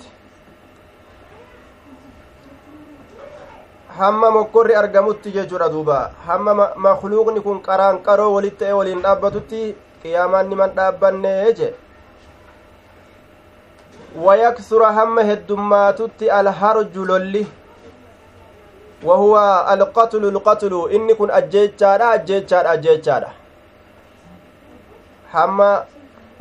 hamma 3.98 4.30
mokkorri 4.30 4.74
argamutti 4.74 5.30
jechuudha 5.36 5.68
duuba 5.68 6.10
hamma 6.26 6.52
makluuqni 6.86 7.40
kun 7.46 7.58
qaraan 7.68 7.98
qaroo 8.06 8.32
walit 8.34 8.58
ta'e 8.58 8.72
waliin 8.78 9.02
dhaabbatutti 9.06 9.60
qiyaamaan 10.02 10.48
niman 10.52 10.70
dhaabbanne 10.76 11.32
je 11.58 11.68
wayaksura 14.26 14.92
hamma 14.92 15.22
heddummaatutti 15.30 16.30
alharju 16.38 17.04
lolli 17.12 17.46
wahuwa 19.10 19.44
alqatlu 19.74 20.30
lqatlu 20.36 20.88
inni 20.96 21.14
kun 21.20 21.30
ajjeechaadha 21.38 22.10
ajjeechaadha 22.16 22.70
ajjeechaadha 22.76 23.30
hamma 25.32 25.70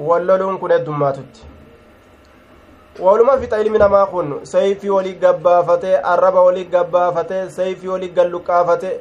walloluun 0.10 0.60
kun 0.60 0.72
heddummaatutti 0.72 1.51
waluma 3.00 3.38
fixa 3.38 3.62
ilmi 3.62 3.80
namaa 3.80 4.06
kun 4.06 4.40
sayfii 4.44 4.90
walii 4.90 5.14
gabbaafatee 5.14 5.96
arraba 6.14 6.42
walii 6.42 6.66
gabbaafatee 6.66 7.50
sayfii 7.50 7.88
walii 7.88 8.10
galluqqaafate 8.18 8.92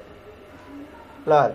laal 1.27 1.53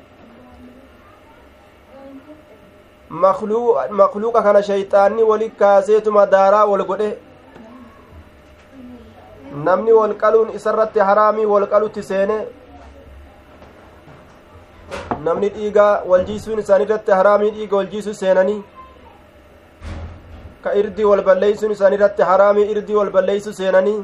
makluuqa 3.10 4.42
kana 4.44 4.62
shayxaanni 4.64 5.24
wali 5.24 5.50
kaaseetuma 5.50 6.26
daaraa 6.26 6.66
wal 6.66 6.84
godhe 6.92 7.10
namni 9.64 9.92
wal 9.94 10.14
qaluun 10.24 10.54
isarratti 10.60 11.00
haraamii 11.00 11.46
wal 11.46 11.68
qalutti 11.74 12.04
seene 12.04 12.38
namni 15.24 15.50
dhiiga 15.50 15.86
wal 16.06 16.26
jiisuun 16.26 16.60
isaanirratti 16.60 17.12
haraamii 17.12 17.52
dhiiga 17.52 17.78
wal 17.78 17.88
jiisu 17.94 18.14
seenanii 18.14 18.64
ka 20.66 20.74
irdii 20.82 21.08
wal 21.12 21.24
balleeysuun 21.30 21.72
isaanirratti 21.78 22.28
haraamii 22.32 22.68
irdii 22.76 22.98
wal 23.00 23.12
balleeysu 23.16 23.54
seenanii 23.60 23.98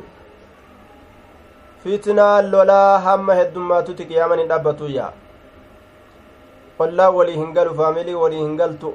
fitnaa 1.83 2.41
lolaa 2.53 2.99
hamma 3.05 3.35
heddummaatutti 3.41 4.05
qiyaaman 4.09 4.39
hin 4.43 4.49
dhaabbatuyya 4.51 5.05
ollaa 6.85 7.09
walii 7.19 7.37
hin 7.41 7.53
galu 7.57 7.73
faamilii 7.79 8.17
walii 8.23 8.41
hin 8.43 8.57
galtu 8.61 8.91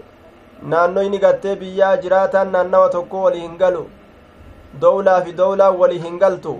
naannoo 0.74 1.02
inni 1.08 1.18
gattee 1.24 1.56
biyyaa 1.62 1.96
jiraataan 2.04 2.52
naannawa 2.56 2.88
tokko 2.96 3.22
walii 3.24 3.42
hin 3.46 3.56
galu 3.62 3.82
dowlaa 4.84 5.16
fi 5.26 5.32
dowlaa 5.40 5.70
walii 5.80 5.98
hin 6.04 6.18
galtu 6.22 6.54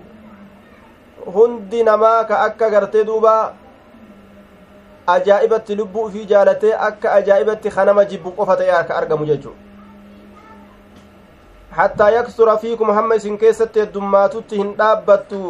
hundi 1.37 1.83
namaa 1.91 2.17
ka 2.31 2.41
akka 2.47 2.69
gartee 2.75 3.03
duuba 3.11 3.33
ajaa'ibatti 5.15 5.75
lubbuu 5.79 6.03
ufii 6.09 6.25
jaalatee 6.33 6.73
akka 6.89 7.13
ajaa'ibatti 7.21 7.73
kanama 7.77 8.05
jibbu 8.11 8.31
qofa 8.41 8.55
ta'e 8.61 8.71
akka 8.81 8.95
argamu 9.01 9.25
jechuu 9.31 9.55
hattaa 11.79 12.09
yaksura 12.17 12.57
fiikum 12.57 12.91
hamma 12.97 13.15
isin 13.21 13.37
keessatti 13.43 13.79
heddummaatutti 13.83 14.57
hin 14.61 14.71
dhaabbattu 14.81 15.41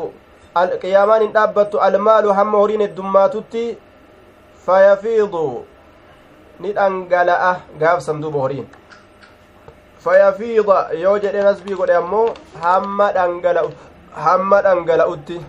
qiyaamaan 0.82 1.22
hin 1.26 1.34
dhaabbattu 1.38 1.80
almaalu 1.88 2.34
hamma 2.40 2.58
horiin 2.64 2.82
heddummaatutti 2.86 3.64
fayafiidu 4.66 5.44
ni 6.66 6.74
dhangala'a 6.80 7.52
gaafsan 7.84 8.22
duuba 8.22 8.40
horiin 8.46 8.68
fayafiida 10.08 10.80
yoo 11.04 11.18
jedhe 11.26 11.44
nasbii 11.50 11.76
godhe 11.82 11.96
ammoo 12.02 12.26
hamma 12.66 13.12
dhangala'u 13.20 13.72
hamma 14.28 14.62
dhangala'utti 14.68 15.40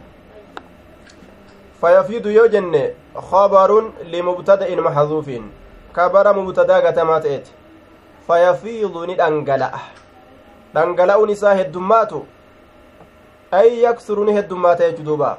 fayafiidu 1.81 2.31
yoo 2.39 2.49
jenne 2.57 2.83
khabarun 3.31 3.93
limubtada'in 4.15 4.81
maxduufin 4.89 5.45
kabara 5.93 6.33
mubtadaa 6.39 6.81
gatamaa 6.87 7.21
ta'eeti 7.27 7.53
fayafiidu 8.29 9.07
ni 9.07 9.15
dhangala'a 9.21 9.81
dhangala'uun 10.75 11.31
isaa 11.31 11.55
heddummaatu 11.55 12.27
ay 13.51 13.83
yaksuru 13.83 14.25
ni 14.25 14.33
heddummaata 14.33 14.91
jechu 14.91 15.03
duuba? 15.03 15.39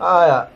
Aya. 0.00 0.48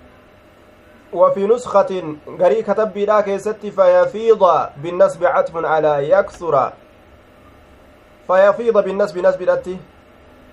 وفي 1.12 1.46
نسخة 1.46 2.16
غري 2.40 2.62
كتب 2.62 2.92
بلا 2.94 3.20
كيستي 3.20 3.70
فيفيض 3.70 4.42
بالنسب 4.76 5.24
عطف 5.24 5.56
على 5.56 6.10
يكسر 6.10 6.72
فيفيض 8.26 8.84
بالنسب 8.84 9.18
نسب 9.18 9.42
التي 9.42 9.76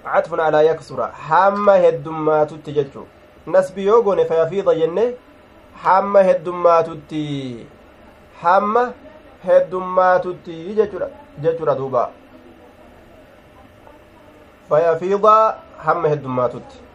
عطف 0.05 0.39
على 0.39 0.67
يكسر 0.67 1.07
حما 1.07 1.89
هدما 1.89 2.43
تتججو 2.43 3.03
نسب 3.47 3.77
يوغون 3.77 4.23
فيفيض 4.23 4.69
جنة 4.69 5.13
حما 5.83 6.31
هدما 6.31 6.81
تتي 6.81 7.65
حما 8.41 8.93
ججورا 11.43 11.73
دوبا 11.73 12.09
فيفيض 14.69 15.25
حما 15.79 16.13
هدما 16.13 16.47
تتي 16.47 16.87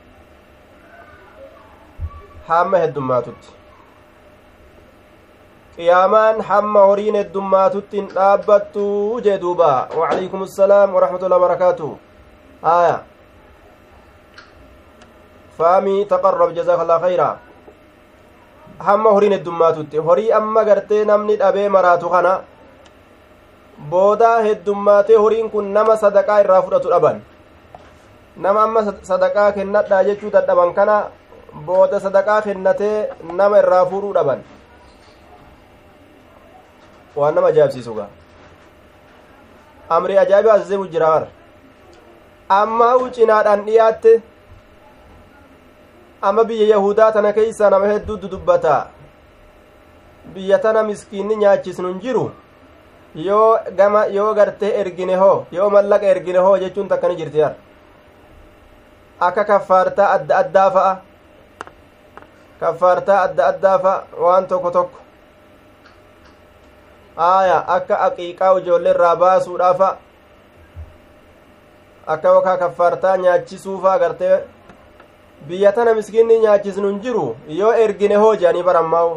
hamma 2.49 2.78
heddummaatutti 2.82 3.55
qiyaamaan 5.76 6.40
hamma 6.49 6.80
horiin 6.90 7.14
heddummaatutti 7.18 7.97
hin 8.01 8.09
dhaabbattu 8.14 8.86
jee 9.26 9.36
duuba 9.45 9.68
wacalaykum 10.01 10.43
assalaam 10.47 10.97
waraxmatullahi 10.97 11.43
wabarakaatu 11.43 11.90
aya 12.72 12.97
faamii 15.59 16.05
taqarrab 16.14 16.55
jazakallah 16.59 16.99
khayra 17.07 17.28
hamma 18.87 19.11
horiin 19.16 19.33
heddummaatutti 19.37 19.97
horii 20.07 20.30
amma 20.39 20.64
gartee 20.68 21.05
namni 21.11 21.37
dhabee 21.43 21.68
maraatu 21.76 22.09
kana 22.14 22.33
boodaa 23.91 24.39
heddummaatee 24.47 25.16
horiin 25.24 25.51
kun 25.51 25.72
nama 25.76 25.97
sadaqaa 26.05 26.41
irraa 26.45 26.62
fudhatu 26.62 26.89
dhaban 26.95 27.20
nama 28.47 28.62
amma 28.66 28.80
sadaqaa 29.11 29.53
kennadhaa 29.59 30.03
jechuu 30.09 30.30
dadhaban 30.37 30.74
kana 30.78 30.97
booda 31.66 32.01
sadaqaa 32.07 32.41
kennatee 32.49 32.97
nama 33.41 33.59
irraa 33.62 33.85
fuudhuu 33.93 34.14
dhaban 34.18 34.41
waan 37.16 37.35
nama 37.35 37.49
ajaa'ibsiisu 37.53 37.95
gaa 38.01 38.09
amri 39.97 40.18
ajaa'iba 40.24 40.53
azazeebu 40.59 40.87
jira 40.93 41.07
har 41.14 41.24
amma 42.61 42.87
hau 42.93 43.09
cinaadhaan 43.16 43.64
dhiyaatte 43.66 44.12
amma 46.23 46.45
biyya 46.45 46.66
yahudaa 46.75 47.12
tana 47.12 47.33
keeysaa 47.33 47.70
nama 47.70 47.87
hedduutu 47.93 48.29
dubbata 48.31 48.77
biyya 50.35 50.59
tana 50.59 50.83
miskiinni 50.83 51.37
nyaachisnu 51.37 51.89
hin 51.89 52.01
jiru. 52.01 52.31
Yoo 53.14 53.59
gama 53.77 54.05
yoo 54.07 54.35
gartee 54.35 54.70
ergine 54.81 55.16
hoo 55.16 55.47
yoo 55.53 55.70
mallaqa 55.70 56.07
ergine 56.07 56.39
hoo 56.39 56.59
jechuun 56.59 56.89
takka 56.89 57.09
ni 57.09 57.16
jirti 57.16 57.41
har 57.41 57.55
akka 59.20 59.45
kaffaartaa 59.45 60.12
adda 60.12 60.37
addaa 60.39 60.70
fa'a. 60.70 60.95
Kaffaartaa 62.61 63.18
adda 63.23 63.47
addaa 63.47 63.79
fa'a 63.79 64.23
waan 64.23 64.47
tokko 64.47 64.70
tokko. 64.70 64.99
Aaya 67.16 67.59
akka 67.77 67.99
aqiiqaa 68.07 68.55
ijoollee 68.59 68.91
irraa 68.95 69.16
baasuudhaafa 69.16 69.97
akka 72.07 72.29
yookaa 72.29 72.57
kaffaartaa 72.57 73.16
nyaachisuufa 73.16 73.99
gartee 73.99 74.37
biyya 75.49 75.72
tana 75.76 75.95
miskiinni 75.99 76.38
nyaachisnu 76.45 76.88
hin 76.88 77.01
jiru 77.05 77.26
yoo 77.61 77.72
ergine 77.84 78.16
hoo 78.22 78.32
jedhanii 78.43 78.62
barammaa'u 78.68 79.14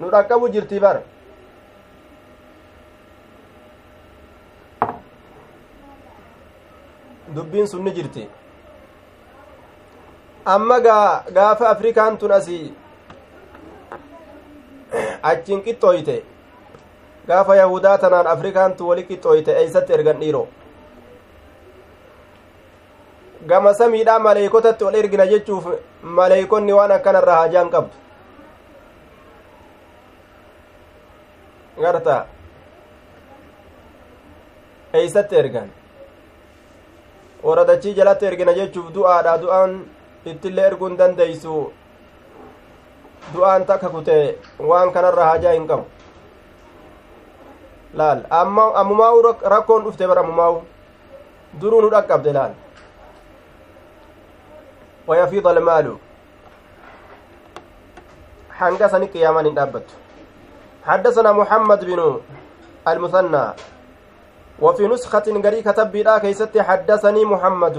nu 0.00 0.10
dhaqqabu 0.14 0.48
jirtii 0.56 0.80
bara 0.86 1.02
dubbiin 7.34 7.66
sun 7.66 7.84
ni 7.84 7.92
jirti 7.94 8.28
amma 10.54 10.78
gaa 10.80 11.24
gaafa 11.38 11.68
afrikaan 11.70 12.18
tun 12.18 12.32
asii 12.38 12.74
achiin 15.30 15.62
qixxooyte 15.66 16.16
gaafa 17.28 17.56
yahudaa 17.62 17.96
tanaan 18.04 18.26
afrikaantu 18.34 18.88
wali 18.88 19.02
qixxooyte 19.10 19.52
eeysatti 19.62 19.92
ergan 19.98 20.20
dhiiro 20.22 20.42
gama 23.50 23.72
samiidhaa 23.80 24.18
maleeykotatti 24.26 24.84
ol 24.88 24.94
ergina 25.00 25.26
jechuuf 25.32 25.64
maleeykonni 26.18 26.72
waan 26.78 26.92
akkanarraa 26.96 27.38
hajaan 27.42 27.70
qabdu 27.74 27.94
garta 31.84 32.16
eeysatti 35.00 35.36
ergan 35.42 35.68
waradachii 37.48 37.94
jalatti 37.98 38.26
ergina 38.30 38.52
jechuuf 38.60 38.86
du'aadha 38.98 39.34
du'aan 39.42 39.72
ittillee 40.32 40.66
erguun 40.70 40.98
dandeeysu 41.00 41.56
du'aan 43.34 43.66
takka 43.72 43.88
kute 43.96 44.16
waan 44.70 44.92
kanarra 44.98 45.24
hajaa 45.32 45.52
hin 45.58 45.66
qabu 45.72 45.84
laal 48.00 48.20
ammumaa'u 48.82 49.18
rakkoon 49.54 49.84
dhufte 49.88 50.06
bar 50.12 50.18
ammumaa'u 50.24 50.62
duruu 51.60 51.80
nu 51.84 51.90
dhaqqabde 51.96 52.32
laal 52.38 52.54
wayafiida 55.06 55.50
almaalu 55.50 55.98
hanga 58.48 58.88
sani 58.88 59.06
dhaabbattu 59.06 59.94
حدثنا 60.86 61.32
محمد 61.32 61.80
بن 61.84 62.20
المثنى. 62.88 63.46
وفي 64.62 64.86
نسخة 64.86 65.26
قري 65.42 65.62
كتب 65.66 65.92
بلا 65.92 66.18
كيست 66.18 66.54
حدثني 66.58 67.24
محمد. 67.24 67.76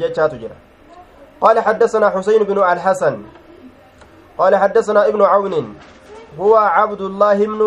جيتشات 0.00 0.34
جرا. 0.34 0.56
قال 1.40 1.60
حدثنا 1.60 2.10
حسين 2.10 2.42
بن 2.48 2.58
الحسن. 2.58 3.22
قال 4.38 4.52
حدثنا 4.56 5.12
ابن 5.12 5.22
عون. 5.22 5.54
هو 6.40 6.56
عبد 6.56 7.00
الله 7.00 7.38
بن 7.46 7.62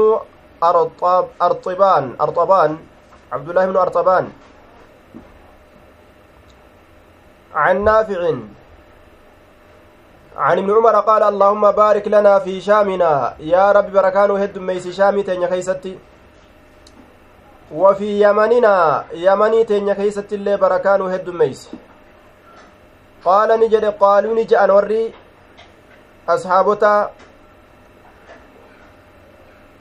أرطب 0.63 1.25
أرطبان 1.41 2.03
أرطبان. 2.21 2.71
عبد 3.31 3.47
الله 3.49 3.65
بن 3.65 3.77
أرطبان. 3.77 4.25
عن 7.53 7.75
نافع. 7.83 8.21
عن 10.37 10.57
ابن 10.57 10.71
عمر 10.71 10.95
قال 10.99 11.23
اللهم 11.23 11.71
بارك 11.71 12.07
لنا 12.07 12.39
في 12.39 12.61
شامنا. 12.61 13.35
يا 13.39 13.71
رب 13.71 13.91
بركان 13.91 14.31
هد 14.31 14.57
ميس 14.57 14.87
شامي 14.87 15.23
تنيا 15.23 15.47
كيستي 15.47 15.99
وفي 17.71 18.23
يمننا 18.23 19.05
يمني 19.13 19.63
تنيا 19.63 19.93
كيستي 19.93 20.35
اللي 20.35 20.57
بركان 20.57 21.01
هد 21.01 21.29
ميس. 21.29 21.69
قال 23.25 23.59
نجد 23.59 23.85
قالوا 23.85 24.35
نجأ 24.35 24.71
وري 24.71 25.13
أصحابتا 26.29 27.11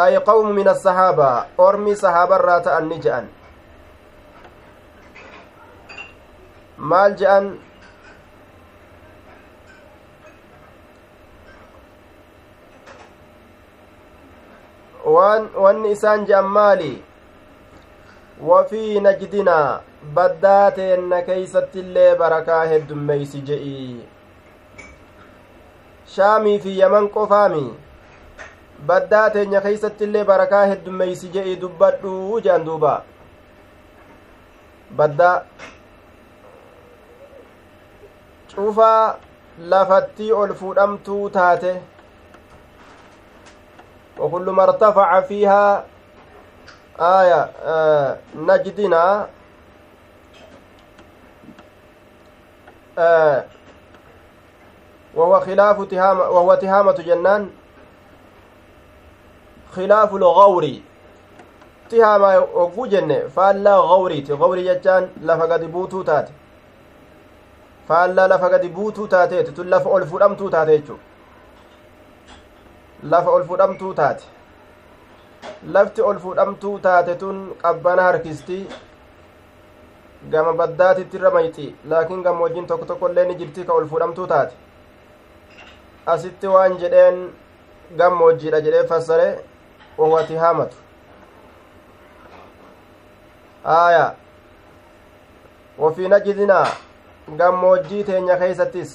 أي 0.01 0.17
قوم 0.17 0.51
من 0.51 0.69
الصحابة. 0.69 1.45
أرمي 1.61 1.95
صحابة 1.95 2.37
رات 2.37 2.67
النجأن 2.69 3.27
maal 6.81 7.13
je'an 7.13 7.61
waan 15.05 15.49
wanni 15.65 15.91
isaan 15.97 16.27
je'an 16.31 16.49
maali 16.57 16.91
wafii 18.49 19.01
najdinaa 19.01 19.81
baddaa 20.15 20.71
teenna 20.79 21.23
keeysattillee 21.29 22.15
barakaa 22.23 22.65
heddummeeysi 22.73 23.41
je'i 23.51 23.77
shaamii 26.17 26.59
fi 26.67 26.79
yaman 26.79 27.09
qofaami 27.17 27.65
baddaa 28.91 29.25
teenya 29.37 29.61
keeysattillee 29.67 30.25
barakaa 30.33 30.65
heddummeeysi 30.73 31.29
je'i 31.39 31.57
dubbadhuu 31.65 32.41
je'an 32.47 32.65
duuba 32.69 32.95
baddaa 35.01 35.35
cufaa 38.55 39.15
lafattii 39.75 40.33
ol 40.33 40.55
fuudhamtuu 40.63 41.31
taate 41.31 41.73
وكل 44.21 44.51
ما 44.51 44.63
ارتفع 44.63 45.21
فيها 45.21 45.85
آية 47.01 47.51
آه 47.65 48.17
نجدنا 48.37 49.27
آه 52.99 53.45
وهو 55.15 55.41
خلاف 55.41 55.83
تهامة 55.83 56.21
وهو 56.21 56.55
تهامة 56.55 56.93
جنان 56.93 57.51
خلاف 59.73 60.15
الغور. 60.15 60.67
تهامة 61.91 62.39
وقو 62.39 62.87
جنة 62.87 63.29
فلا 63.37 63.77
غوري. 63.77 64.25
غوري 64.31 64.65
جتان 64.65 65.09
لفقد 65.23 65.65
بوتو 65.65 66.03
تاتي. 66.03 66.33
buutuu 67.91 69.09
taateeti 69.09 69.53
tun 69.53 69.69
lafa 69.69 69.89
ol 69.89 70.07
fudhamtuu 70.07 70.51
taate 70.51 70.79
jechuu 70.79 70.99
lafa 73.03 73.31
ol 73.31 73.45
fudhamtuu 73.51 73.95
taate 73.95 74.25
lafti 75.75 76.03
ol 76.03 76.19
fudhamtuu 76.25 76.79
taate 76.87 77.15
tun 77.21 77.39
qabbana 77.63 78.03
harkistii 78.03 78.63
gama 80.33 80.53
baddaatitti 80.63 81.17
irra 81.21 81.31
mayxi 81.37 81.69
laakiin 81.93 82.23
gammoojjiin 82.27 82.67
tokko 82.73 82.85
tokko 82.91 83.09
illee 83.11 83.25
ni 83.29 83.35
jirti 83.43 83.65
ka 83.65 83.73
ol 83.73 83.87
fudhamtuu 83.93 84.27
taate 84.27 84.55
asitti 86.15 86.47
waan 86.55 86.77
jedheen 86.83 87.21
gammoojjiidha 88.03 88.61
jedhee 88.67 88.87
fassare 88.93 89.29
wawati 89.99 90.37
haamatu 90.45 90.77
aaya 93.77 94.15
wafii 95.79 96.09
najidinaa 96.09 96.67
gammoojjii 97.43 98.05
teenya 98.05 98.37
keeysattis 98.37 98.93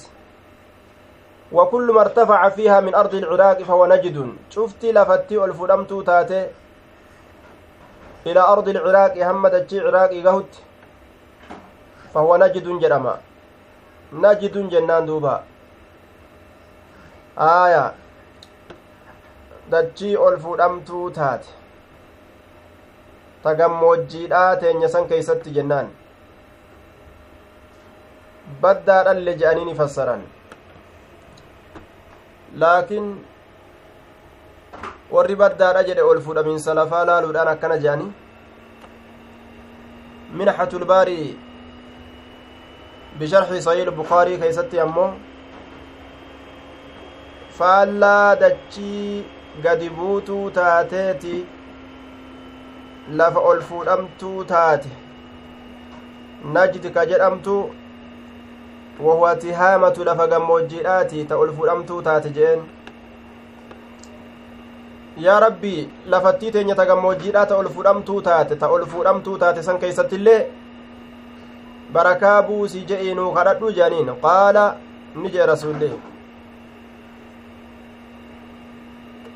وكل 1.52 1.92
ما 1.92 2.00
ارتفع 2.00 2.48
فيها 2.48 2.80
من 2.80 2.94
أرض 2.94 3.14
العراق 3.14 3.62
فهو 3.62 3.86
نجد. 3.86 4.36
شفتي 4.50 4.92
لفتي 4.92 5.44
الفدمتو 5.44 6.02
تاتي 6.02 6.48
إلى 8.26 8.40
أرض 8.40 8.68
العراق 8.68 9.14
همد 9.18 9.54
العراق 9.72 10.10
قهت 10.26 10.52
فهو 12.14 12.36
نجد 12.36 12.66
جرما. 12.80 13.14
نجد 14.12 14.68
جنان 14.70 15.06
دوبا. 15.06 15.44
آية. 17.38 17.94
dachii 19.70 20.16
ol 20.16 20.36
fudhamtuu 20.42 21.10
taate 21.14 21.48
ta 23.42 23.54
gammoojjiidhaa 23.60 24.56
teenya 24.62 24.88
san 24.92 25.08
keeysatti 25.12 25.54
jennaan 25.56 25.88
baddaa 28.60 29.00
dhalle 29.08 29.34
je'anii 29.40 29.64
laakiin 32.64 33.08
warri 35.16 35.36
baddaadha 35.42 35.88
jedhe 35.90 36.08
ol 36.12 36.20
fudhamiinsa 36.28 36.78
lafaa 36.80 37.04
laaluudhaan 37.10 37.52
akkana 37.56 37.80
منحة 40.34 40.68
الباري 40.74 41.36
بشرح 43.20 43.52
صحيح 43.52 43.86
البخاري 43.88 44.36
كيستي 44.36 44.82
أمو 44.82 45.10
faallaa 47.58 48.36
dachii 48.40 49.24
gadi 49.64 49.86
buutuu 49.98 50.50
taateeti 50.56 51.36
lafa 53.20 53.40
ol 53.50 53.62
fuudhamtuu 53.68 54.44
taate 54.50 54.90
najdi 56.56 56.90
ka 56.96 57.06
jedhamtu 57.12 57.54
lafa 59.00 60.26
gammoojjiidhaati 60.26 61.24
ta 61.24 61.36
ol 61.36 61.52
fuudhamtuu 61.52 62.02
taate 62.02 62.30
jeen 62.30 62.62
yaa 65.16 65.40
rabbi 65.40 65.88
lafattii 66.06 66.50
teenya 66.50 66.74
ta 66.74 66.86
gammoojjiidhaa 66.86 67.46
ta 67.46 67.56
ol 67.56 67.68
fuudhamtuu 67.68 68.20
taate 68.22 68.56
ta 68.56 68.68
ol 68.68 68.86
fuudhamtuu 68.86 69.38
taate 69.38 69.62
san 69.62 69.78
keeysattillee 69.78 70.40
barakaa 71.92 72.42
buusii 72.42 72.84
je'iinuu 72.90 73.30
kadhadhu 73.38 73.70
jedhaniin 73.78 74.12
qaala 74.26 74.66
ni 75.14 75.30
jee 75.30 75.46
rasulli 75.46 75.90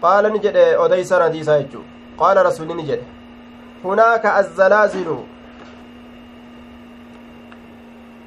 qaala 0.02 0.28
ni 0.28 0.38
jedhe 0.46 0.64
odeysan 0.84 1.22
hadiisaa 1.22 1.58
jechuu 1.62 1.84
qaala 2.20 2.42
rasuli 2.42 2.74
ni 2.74 2.82
jedhe 2.90 3.06
hunaaka 3.84 4.34
azzalaazilu 4.40 5.16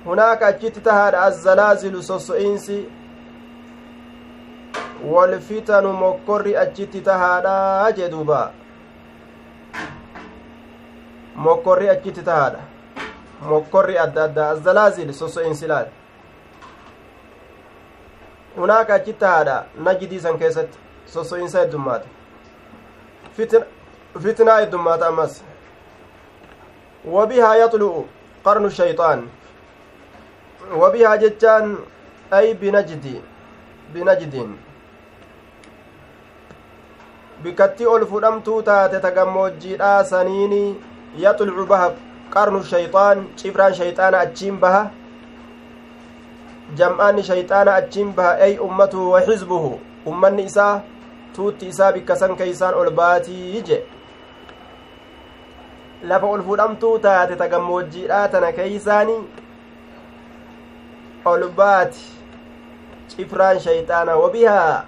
hunaaka 0.06 0.47
achitti 0.47 0.82
tahaadha 0.82 1.22
azzalaazilu 1.22 2.04
sosso'iinsi 2.04 2.78
walfitanu 5.12 5.93
mokkorri 5.93 6.58
achitti 6.58 7.01
tahaadha 7.01 7.91
jee 7.97 8.10
duuba 8.12 8.51
mokkorri 11.36 11.89
achitti 11.89 12.22
tahaadha 12.22 12.60
mokkorri 13.49 13.97
adda 13.97 14.24
addaa 14.24 14.49
azzalaazil 14.49 15.14
sosso'iinsi 15.14 15.68
laal 15.68 15.86
hunaaka 18.58 18.93
achitti 18.93 19.20
tahaadha 19.20 19.64
najdiisan 19.88 20.39
keessatti 20.39 20.78
sosso'insa 21.14 21.60
heddummaata 21.60 22.08
fitnaa 24.24 24.58
heddummaata 24.60 25.08
ammas 25.08 25.43
wabihaa 27.16 27.56
yaxlu'u 27.56 28.08
qarnu 28.43 28.70
shayxaan 28.80 29.24
ol 37.93 38.05
fudhamtuu 38.05 38.61
taate 38.61 38.99
ta 39.05 39.11
gammoojjiidhaa 39.11 40.03
saniini 40.11 40.76
yaxlucu 41.24 41.66
baha 41.72 41.89
qarnu 42.36 42.64
shayxaan 42.72 43.26
cifraan 43.41 43.74
shayxaana 43.80 44.20
achiin 44.28 44.59
baha 44.59 44.84
jam'aanni 46.82 47.24
shayxaana 47.30 47.76
achiin 47.82 48.14
baha 48.20 48.38
ay 48.47 48.57
ummatuhu 48.68 49.11
wa 49.11 49.22
xizbuhu 49.28 49.80
ummanni 50.14 50.43
isaa 50.51 50.82
tuutti 51.36 51.68
isaa 51.74 51.91
bikka 51.91 52.16
san 52.16 52.36
keeysaan 52.36 52.74
ol 52.82 52.89
baatii 53.01 53.61
je 53.70 53.84
lafa 56.11 56.28
ol 56.28 56.43
fudhamtuu 56.49 56.97
taate 56.99 57.36
ta 57.36 57.47
gammoojjiidhaa 57.47 58.28
tana 58.28 58.51
keeysaani 58.59 59.16
ol 61.26 61.43
baati 61.59 62.03
cifraan 63.07 63.59
shayxaana 63.65 64.15
wabihaa 64.21 64.86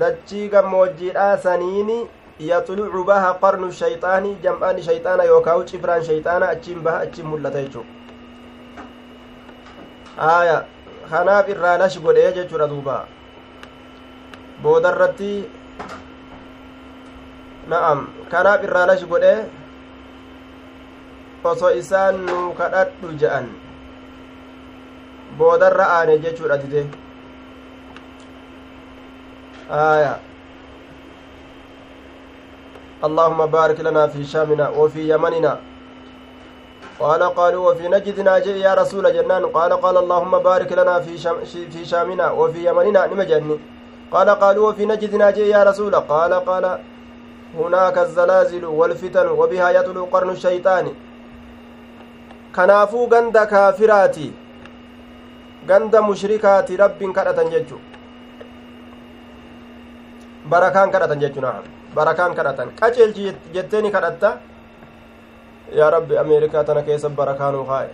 dachii 0.00 0.48
gammoojjiidhaa 0.48 1.36
saniini 1.44 1.98
yaxlucu 2.50 3.04
baha 3.10 3.34
qarnu 3.42 3.68
shayxaani 3.80 4.34
jam'aani 4.46 4.82
shayxaana 4.88 5.28
yookaawu 5.30 5.64
cifraan 5.72 6.02
shayxaana 6.08 6.48
achiin 6.56 6.80
baha 6.88 6.98
achiin 7.08 7.26
mul'ata 7.34 7.62
jechuu 7.66 7.84
aya 10.30 10.56
kanaaf 11.10 11.48
irraa 11.56 11.76
lash 11.84 12.00
godhee 12.08 12.32
jechuudha 12.40 12.66
duubaa 12.74 13.04
booda 14.62 14.92
irratti 14.96 15.32
na'am 17.72 18.04
kanaaf 18.32 18.64
irraa 18.68 18.86
lash 18.92 19.04
godhe 19.14 19.32
osoo 21.44 21.70
isaan 21.80 22.26
nuu 22.26 22.52
kadhadhu 22.60 23.16
je'an 23.22 23.46
boodarra 25.38 25.84
aane 25.98 26.18
jechuudha 26.24 26.58
dide. 26.62 26.86
Aya. 29.70 30.18
اللهم 33.04 33.46
بارك 33.46 33.80
لنا 33.80 34.06
في 34.06 34.24
شامنا 34.24 34.68
وفي 34.68 35.08
يمننا 35.10 35.58
قال 37.00 37.22
قالوا 37.22 37.70
وفي 37.70 37.88
نجدنا 37.88 38.38
جئ 38.38 38.58
يا 38.58 38.74
رسول 38.74 39.12
جنان 39.12 39.46
قال 39.46 39.72
قال 39.72 39.96
اللهم 39.96 40.38
بارك 40.38 40.72
لنا 40.72 41.00
في 41.00 41.18
شام 41.18 41.36
في 41.44 41.84
شامنا 41.84 42.30
وفي 42.30 42.66
يمننا 42.68 43.06
نمجني 43.06 43.58
قال 44.12 44.28
قالوا 44.30 44.70
وفي 44.70 44.86
نجدنا 44.86 45.30
جئ 45.30 45.46
يا 45.46 45.62
رسول 45.64 45.94
قال 45.94 46.32
قال 46.34 46.78
هناك 47.54 47.98
الزلازل 47.98 48.64
والفتن 48.64 49.28
وبها 49.28 49.70
يطلع 49.70 50.02
قرن 50.12 50.30
الشيطان 50.30 50.94
kanaafuu 52.52 53.06
ganda 53.06 53.46
kaafiraati. 53.46 54.32
Ganda 55.66 56.02
mushrikaati 56.02 56.76
rabbiin 56.76 57.12
kadhatan 57.12 57.50
jechu 57.50 57.80
barakaan 60.48 60.90
kadhatan 60.90 61.20
jechu 61.20 61.40
naam 61.40 61.64
barakaan 61.94 62.34
kadhatan 62.34 62.70
qaceelchi 62.80 63.34
jetteeni 63.54 63.90
kadhatta 63.90 64.38
yaa 65.78 65.90
rabbi 65.90 66.18
ameerikaa 66.18 66.64
tana 66.64 66.82
keessa 66.82 67.10
barakaanuu 67.10 67.64
kaaye 67.64 67.90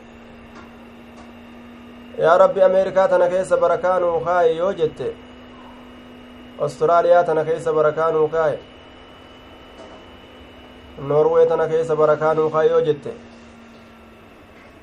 yaa 2.18 2.38
rabbi 2.38 2.62
ameerikaa 2.62 3.08
tana 3.08 3.28
keessa 3.28 3.56
barakaanuu 3.56 4.20
kaaye 4.20 4.56
yoo 4.56 4.72
jette 4.72 5.14
ostiraaliyaa 6.58 7.24
tana 7.24 7.44
keessa 7.44 7.72
barakaanuu 7.72 8.28
kaaye 8.28 8.58
noorwee 10.98 11.46
tana 11.46 11.66
keessa 11.68 11.96
barakaanuu 11.96 12.50
kaaye 12.50 12.70
yoo 12.70 12.80
jette 12.80 13.12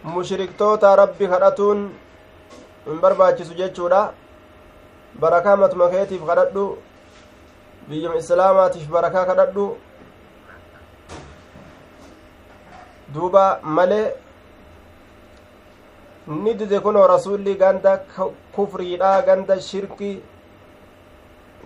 mushriktoota 0.03 0.95
rabbi 0.95 1.27
kadhatuun 1.27 1.91
hin 2.85 2.99
barbaachisu 3.05 3.53
jechuudha. 3.61 4.01
Barakaa 5.19 5.55
matuma 5.55 5.89
keetiif 5.89 6.25
kadhadhu. 6.31 6.65
Biyyuma 7.89 8.15
islaamaatiif 8.23 8.89
barakaa 8.89 9.25
kadhadhu. 9.25 9.67
Duuba 13.13 13.59
malee 13.63 14.05
ni 16.27 16.53
dide 16.53 16.79
kunoo 16.79 17.07
rasulli 17.07 17.55
ganda 17.55 17.97
kufriidha 18.55 19.21
ganda 19.25 19.59
shirki 19.59 20.11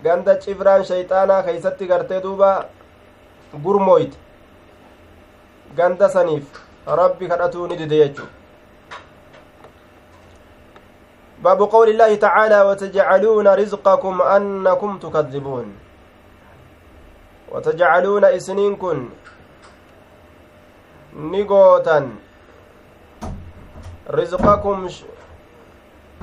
ganda 0.02 0.34
cifraan 0.44 0.84
shayxaanaa 0.84 1.42
keeysatti 1.48 1.86
gartee 1.90 2.20
duuba 2.22 2.48
gurmooyte 3.66 4.16
ganda 5.76 6.08
saniif 6.08 6.58
rabbi 7.00 7.28
kadhatuu 7.28 7.66
ni 7.66 7.76
dide 7.76 7.96
jechu 8.02 8.26
باب 11.46 11.60
قول 11.62 11.88
الله 11.94 12.14
تعالى 12.26 12.58
وتجعلون 12.68 13.46
رزقكم 13.46 14.14
أنكم 14.22 14.90
تكذبون. 14.98 15.68
وتجعلون 17.52 18.24
إسنينكن 18.24 18.98
نيغوتا 21.14 21.98
رزقكم 24.10 24.78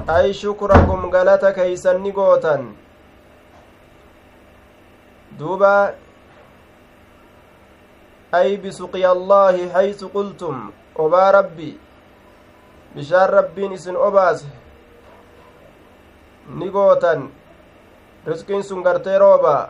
أي 0.09 0.33
شكركم 0.33 0.99
غلطة 1.15 1.51
كيسا 1.51 1.93
نيغوتا 2.03 2.55
دوبا 5.39 5.95
أي 8.35 8.57
بسقي 8.57 9.05
الله 9.11 9.55
حيث 9.73 10.03
قلتم 10.03 10.55
أبا 10.99 11.31
ربي. 11.31 11.73
بشار 12.95 13.29
ربين 13.33 13.73
إسن 13.73 13.95
أباسه 13.95 14.62
ni 16.49 16.69
gootan 16.69 17.31
riskiin 18.25 18.63
sun 18.63 18.83
gartee 18.83 19.17
rooba. 19.19 19.69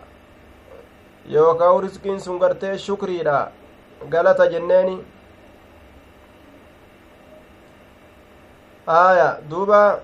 Yookaan 1.30 1.84
riskiin 1.84 2.22
sun 2.22 2.40
gartee 2.40 2.78
shukriidha. 2.78 3.52
Galata 4.10 4.46
jenneeni. 4.52 5.06
Aya 8.88 9.38
duuba. 9.50 10.00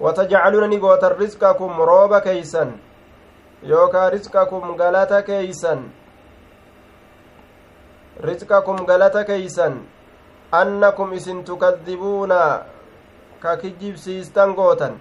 Watajcaluuna 0.00 0.66
ni 0.66 0.78
gootan 0.78 1.18
riskakum 1.18 1.76
rooba 1.76 2.20
keeysan. 2.20 2.80
Yookaan 3.62 4.12
riskakum 4.12 4.76
galata 4.76 5.22
keeysan. 5.22 5.92
Riskakum 8.22 8.86
galata 8.86 9.24
keeysan. 9.24 9.86
Annakum 10.52 11.12
isin 11.12 11.44
tukadibuuna 11.44 12.64
ka 13.40 13.56
kijibsiistan 13.56 14.54
gootan 14.54 15.00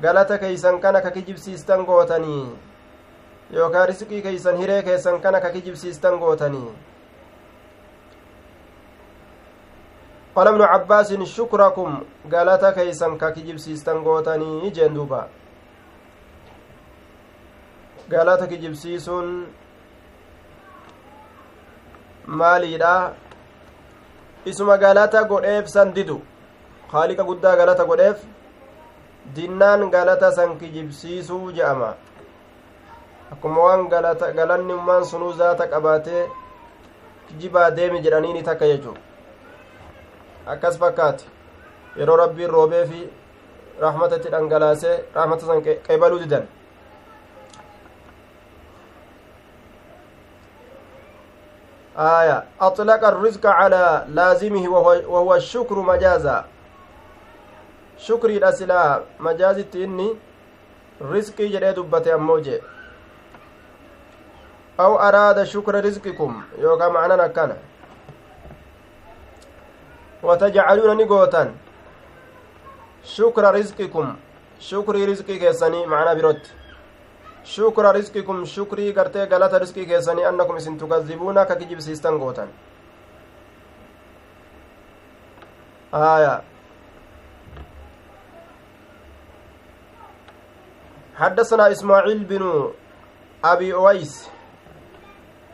galata 0.00 0.38
keeysan 0.38 0.80
kana 0.80 1.00
ka 1.00 1.10
kijibsiistan 1.10 1.84
gootanii 1.84 2.46
yookaan 3.58 3.88
risqii 3.88 4.22
keeysan 4.22 4.56
hiree 4.62 4.82
keessan 4.88 5.20
kana 5.20 5.40
ka 5.40 5.50
kijibsiistan 5.50 6.18
gootanii 6.18 6.70
قال 10.36 10.48
ابن 10.48 10.62
عباس 10.62 11.12
شكركم 11.12 11.90
قالت 12.32 12.64
كيسن 12.64 13.18
ككجب 13.20 13.56
سيستن 13.56 13.96
غوتني 14.00 14.70
جندوبا 14.70 15.28
قالت 18.12 18.42
كجب 18.44 18.74
سيسون 18.74 19.46
maaliidha 22.26 23.14
isuma 24.44 24.78
galata 24.78 25.24
godheef 25.24 25.66
san 25.66 25.92
didu 25.94 26.22
haaliqa 26.92 27.24
guddaa 27.24 27.56
galata 27.56 27.84
godheef 27.90 28.24
dinnaan 29.36 29.90
galata 29.90 30.32
san 30.38 30.58
kijibsiisuu 30.58 31.52
je'ama 31.58 31.90
akkuma 33.32 33.64
waan 33.66 33.88
galanni 34.38 34.74
ummaan 34.74 35.04
sunuu 35.12 35.32
zaata 35.42 35.66
qabaatee 35.74 36.24
kijibaa 37.28 37.70
deemi 37.76 38.02
jedhaniini 38.06 38.42
takka 38.48 38.66
jechuu 38.72 38.96
akkas 40.54 40.78
fakkaate 40.78 41.24
yeroo 42.00 42.16
rabbiin 42.22 42.50
roobee 42.56 42.86
fi 42.86 43.04
rahmatatti 43.86 44.34
dhangalaasee 44.36 44.96
rahmata 45.14 45.46
san 45.46 45.62
qeebaluu 45.62 46.18
didan 46.24 46.50
آية 51.98 52.44
أطلق 52.60 53.04
الرزق 53.04 53.46
على 53.46 54.04
لازمه 54.08 54.68
وهو 55.08 55.34
الشكر 55.34 55.78
مجازا 55.78 56.44
شكري 58.06 58.36
الأسلا 58.36 58.80
مجازت 59.20 59.76
إني 59.76 60.08
رزقي 61.12 61.46
جري 61.52 61.72
دبتي 61.76 62.14
أموجي 62.14 62.58
أو 64.80 64.92
أراد 65.08 65.38
شكر 65.52 65.74
رزقكم 65.84 66.32
يوكا 66.58 66.88
معنى 66.88 67.16
نكنا 67.22 67.56
وتجعلون 70.22 70.90
نقوتا 70.96 71.42
شكر 73.16 73.44
رزقكم 73.54 74.06
شكري 74.60 75.04
رزقي 75.04 75.38
كيساني 75.38 75.86
معنا 75.86 76.14
بروت 76.14 76.44
shukra 77.44 77.92
riskikum 77.92 78.44
shukrii 78.46 78.92
gartee 78.92 79.26
galata 79.26 79.58
riskii 79.58 79.86
keessanii 79.86 80.24
annakum 80.24 80.56
isin 80.56 80.78
tukazzibuuna 80.78 81.44
ka 81.46 81.56
kijibsiistan 81.56 82.18
gootan. 82.18 82.48
Aya 85.92 86.42
حدثنا 91.16 91.72
إسماعيل 91.72 92.24
بن 92.24 92.72
أبي 93.44 93.74
أويس. 93.74 94.28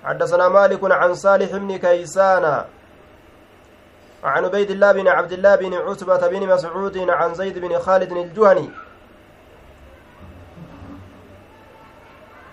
حدثنا 0.05 0.49
مالك 0.49 0.81
عن 0.93 1.15
صالح 1.15 1.51
بن 1.57 1.77
كيسان 1.77 2.65
عن 4.25 4.45
عبيد 4.45 4.71
الله 4.71 4.93
بن 4.93 5.09
عبد 5.09 5.33
الله 5.33 5.57
بن 5.57 5.75
عتبة 5.75 6.27
بن 6.29 6.47
مسعود 6.49 6.97
عن 7.11 7.35
زيد 7.35 7.59
بن 7.59 7.79
خالد 7.79 8.13
الجهني 8.13 8.71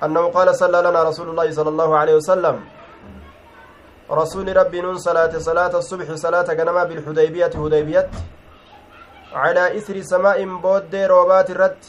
أنه 0.03 0.28
قال 0.28 0.56
صلى 0.56 0.82
لنا 0.82 1.03
رسول 1.03 1.30
الله 1.30 1.51
صلى 1.51 1.70
الله 1.70 1.97
عليه 1.97 2.16
وسلم 2.16 2.66
رسول 4.12 4.58
ربي 4.58 4.82
نون 4.82 4.97
صلاة 4.97 5.38
صلاة 5.38 5.78
الصبح 5.78 6.14
صلاة 6.16 6.53
جنما 6.53 6.84
بالحديبية 6.84 7.45
هديبية 7.45 8.10
على 9.34 9.78
إثر 9.78 10.01
سماء 10.01 10.45
بود 10.45 10.95
روبات 10.95 11.49
الرد. 11.49 11.84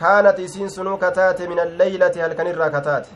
كانت 0.00 0.36
إسين 0.46 0.68
سنو 0.68 0.96
كتات 1.02 1.38
من 1.42 1.58
الليلة 1.66 2.14
هل 2.24 2.32
كان 2.38 2.46
الراكتات 2.54 3.06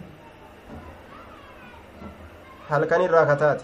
هل 2.71 2.83
كان 2.91 3.01
الراكتات 3.09 3.61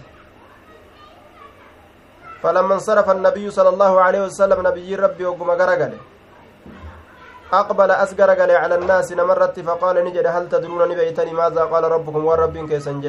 فلما 2.41 2.73
انصرف 2.73 3.07
النبي 3.09 3.45
صلى 3.57 3.69
الله 3.69 4.01
عليه 4.01 4.21
وسلم 4.25 4.59
نبي 4.67 4.95
ربي 4.95 5.25
وقم 5.25 5.51
غرقله 5.59 5.99
أقبل 7.53 7.91
أسقر 7.91 8.29
قال 8.39 8.51
على 8.51 8.75
الناس 8.75 9.11
نمرت 9.19 9.59
فقال 9.59 9.95
نجد 10.05 10.25
هل 10.35 10.49
تدرون 10.49 10.81
نبيتني 10.91 11.33
ماذا؟ 11.33 11.63
قال 11.71 11.83
ربكم 11.95 12.25
ورب 12.25 12.55
كيسنج 12.69 13.05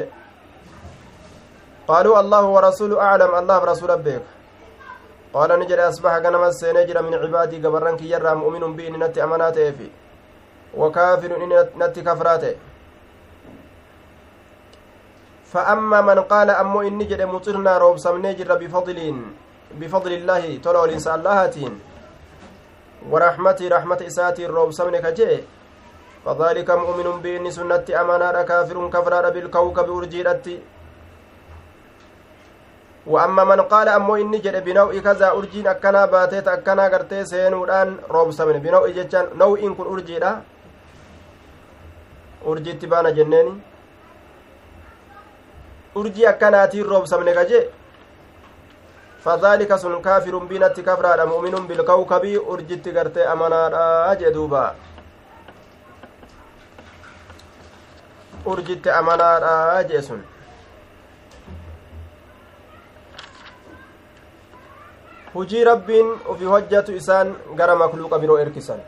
قالوا 1.87 2.19
الله 2.21 2.43
ورسوله 2.55 3.01
أعلم 3.07 3.31
الله 3.39 3.57
ورسول 3.61 3.89
ربك. 3.89 4.23
قال 5.33 5.49
نجد 5.59 5.79
أصبح 5.79 6.13
كنما 6.23 6.51
سينجر 6.51 6.97
من 7.01 7.13
عبادي 7.13 7.57
قبرنك 7.65 8.01
يرى 8.01 8.35
مؤمن 8.41 8.63
بإن 8.77 8.93
نت 9.01 9.17
أمانات 9.17 9.57
في 9.77 9.87
وكافر 10.77 11.31
إن 11.43 11.51
نت 11.77 11.95
فأما 15.53 16.01
من 16.01 16.19
قال 16.19 16.49
أمو 16.49 16.81
إن 16.81 16.97
نجد 16.97 17.21
مطرنا 17.21 17.77
روب 17.77 17.97
سمنجر 17.97 18.49
بفضل 18.61 18.99
بفضل 19.79 20.11
الله 20.19 20.43
تلو 20.63 20.85
الإنسان 20.85 21.15
اللهاتين 21.19 21.73
ورحمتي 23.11 23.65
رحمة 23.67 23.99
إساتي 24.09 24.45
الروب 24.45 24.71
سمن 24.71 24.97
كجي 25.05 25.33
فذلك 26.25 26.69
مؤمن 26.71 27.07
بإني 27.23 27.51
سنة 27.51 27.85
أمانا 28.01 28.41
كافر 28.49 28.77
كفر 28.93 29.13
بالكوكب 29.29 29.87
أرجيرتي 29.97 30.55
وأما 33.07 33.43
من 33.43 33.61
قال 33.61 33.87
أمو 33.89 34.15
إني 34.15 34.37
جد 34.37 34.57
بنوء 34.63 34.99
كذا 34.99 35.27
أرجين 35.37 35.67
أكنا 35.67 36.05
باتيت 36.05 36.47
أكنا 36.47 36.83
قرتي 36.93 37.25
سينودان 37.25 37.89
روب 38.09 38.31
سمن 38.31 38.57
بنوء 38.65 38.89
جتان 38.97 39.25
نوء 39.41 39.59
إن 39.67 39.75
كن 39.75 39.87
أرجيرا 39.93 40.31
أرجيت 42.45 42.85
بانا 42.85 43.09
جنيني 43.09 43.53
أرجي 45.97 46.29
أكناتي 46.29 46.81
روب 46.81 47.05
سمن 47.05 47.33
كجي 47.33 47.61
فذلك 49.23 49.75
سن 49.75 50.01
كافر 50.01 50.37
بينت 50.37 50.79
كفرا 50.79 51.25
مؤمن 51.25 51.67
بالكوكب 51.67 52.23
أرجت 52.51 52.85
قرتي 52.97 53.21
أمانا 53.33 54.11
أجدوبا 54.11 54.75
urjitti 58.45 58.89
amanaadha 58.89 59.83
jee 59.89 60.01
sun. 60.01 60.23
Hujii 65.33 65.63
rabbiin 65.63 66.09
ufi 66.29 66.45
hojjatu 66.45 66.95
isaan 66.95 67.35
gara 67.55 67.75
makluuqa 67.75 68.19
biroo 68.19 68.37
erkisan. 68.37 68.81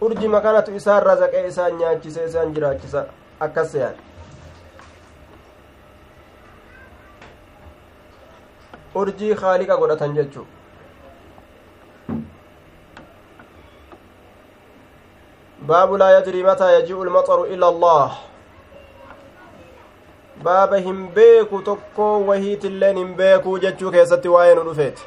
Urji 0.00 0.28
makanatu 0.28 0.74
isaan 0.80 1.02
razaqee 1.02 1.46
isaan 1.48 1.78
nyaachise 1.78 2.24
isaan 2.24 2.54
jiraachisa 2.54 3.06
akkas 3.46 3.72
seyan 3.72 3.96
urjii 8.94 9.34
haaliqa 9.42 9.76
godhatan 9.82 10.14
jechu 10.20 10.46
baabu 15.72 15.98
laa 15.98 16.10
yadrii 16.10 16.42
mataa 16.52 16.70
yaji'u 16.76 17.04
lmaxaru 17.10 17.44
ila 17.56 17.66
allah 17.74 18.16
baaba 20.42 20.78
hin 20.88 21.04
beeku 21.20 21.62
tokko 21.68 22.08
wahiitilleen 22.32 22.96
hin 23.04 23.14
beekuu 23.20 23.58
jechuu 23.68 23.90
keessatti 23.98 24.28
waa'ee 24.38 24.54
nu 24.54 24.64
dhufeeti 24.70 25.02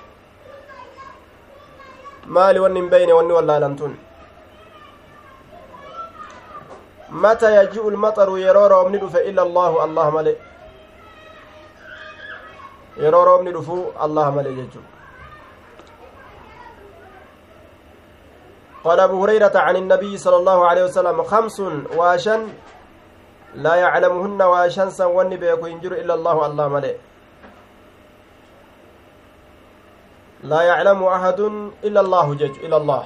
maali 2.38 2.60
wanni 2.60 2.80
hin 2.82 2.90
beeyne 2.96 3.14
wanni 3.20 3.34
wallaalamtun 3.40 3.96
mata 7.12 7.52
yaji'u 7.52 7.92
lmaxaru 7.92 8.38
yeroo 8.38 8.68
roobni 8.68 8.98
dhufe 8.98 9.20
ila 9.30 9.42
allaahu 9.42 9.82
allah 9.82 10.12
male 10.12 10.38
yeroo 12.98 13.26
roobni 13.26 13.52
dhufuu 13.52 13.92
allah 14.00 14.32
malee 14.32 14.56
jechuu 14.56 14.84
قال 18.82 19.00
أبو 19.00 19.24
هريرة 19.24 19.54
عن 19.56 19.76
النبي 19.76 20.18
صلى 20.18 20.38
الله 20.42 20.68
عليه 20.68 20.84
وسلم 20.84 21.24
خمس 21.24 21.60
واشن 21.94 22.50
لا 23.56 23.76
يعلمهن 23.76 24.42
واشن 24.42 24.90
سوّن 24.90 25.30
بيكو 25.38 25.66
ينجر 25.68 25.92
إلا 26.02 26.14
الله 26.14 26.46
الله 26.46 26.68
ملئ 26.68 26.96
لا 30.44 30.62
يعلم 30.62 31.04
أحد 31.04 31.40
إلا 31.86 32.00
الله 32.02 32.34
جج 32.34 32.56
إلا 32.66 32.78
الله. 32.78 33.04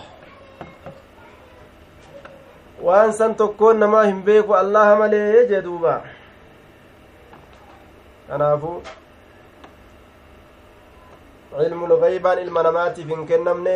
Waan 2.81 3.13
san 3.13 3.35
tokkoon 3.35 3.77
namaa 3.79 4.03
hin 4.05 4.21
beeku 4.29 4.55
allaha 4.55 4.95
malee 5.01 5.45
jee 5.51 5.61
duuba 5.67 5.93
kanaafuu 8.27 8.81
cilmul 11.57 11.97
gaybaan 12.01 12.39
ilma 12.43 12.63
namaatiif 12.67 13.07
hin 13.15 13.25
kennamne 13.31 13.75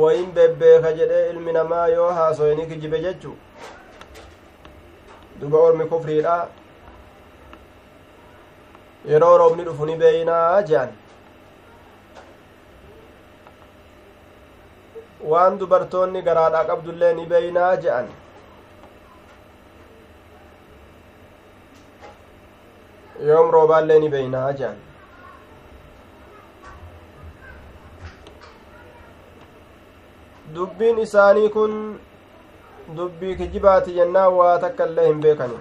wayin 0.00 0.32
bebbeeka 0.38 0.92
jedhee 0.98 1.30
ilmi 1.30 1.52
namaa 1.58 1.86
yoo 1.94 2.10
haasoyni 2.18 2.66
kijibe 2.72 3.00
jechu 3.06 3.36
duba 5.40 5.58
ormi 5.68 5.84
kufriidha 5.94 6.36
yeroo 9.12 9.38
roobni 9.38 9.64
dhufu 9.64 9.86
ni 9.86 9.96
beeyinaa 10.02 10.62
jean 10.72 10.88
waan 15.32 15.58
dubartoonni 15.60 16.22
garaadhaa 16.28 16.64
qabdullee 16.70 17.12
ni 17.18 17.26
beeynaa 17.32 17.72
je'an. 17.84 18.08
Yoom 23.28 23.50
roobaallee 23.56 23.98
ni 24.04 24.08
beeynaa 24.14 24.48
je'an. 24.60 24.76
Dubbiin 30.54 30.98
isaanii 31.04 31.48
kun 31.54 31.78
dubbii 32.96 33.36
kijibaati 33.36 33.94
jennaan 34.00 34.32
waa 34.40 34.58
takka 34.66 34.86
illee 34.90 35.06
hin 35.06 35.20
beekani. 35.24 35.58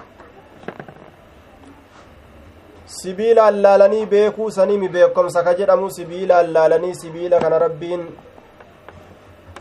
Sibiila 2.97 3.45
allaalanii 3.51 4.05
beekuu 4.05 4.51
saniimi 4.51 4.89
beekomsa 4.97 5.43
ka 5.43 5.53
jedhamu 5.59 5.91
sibiila 5.91 6.37
allaalanii 6.45 6.95
sibiila 6.95 7.39
kana 7.39 7.59
rabbiin 7.65 8.03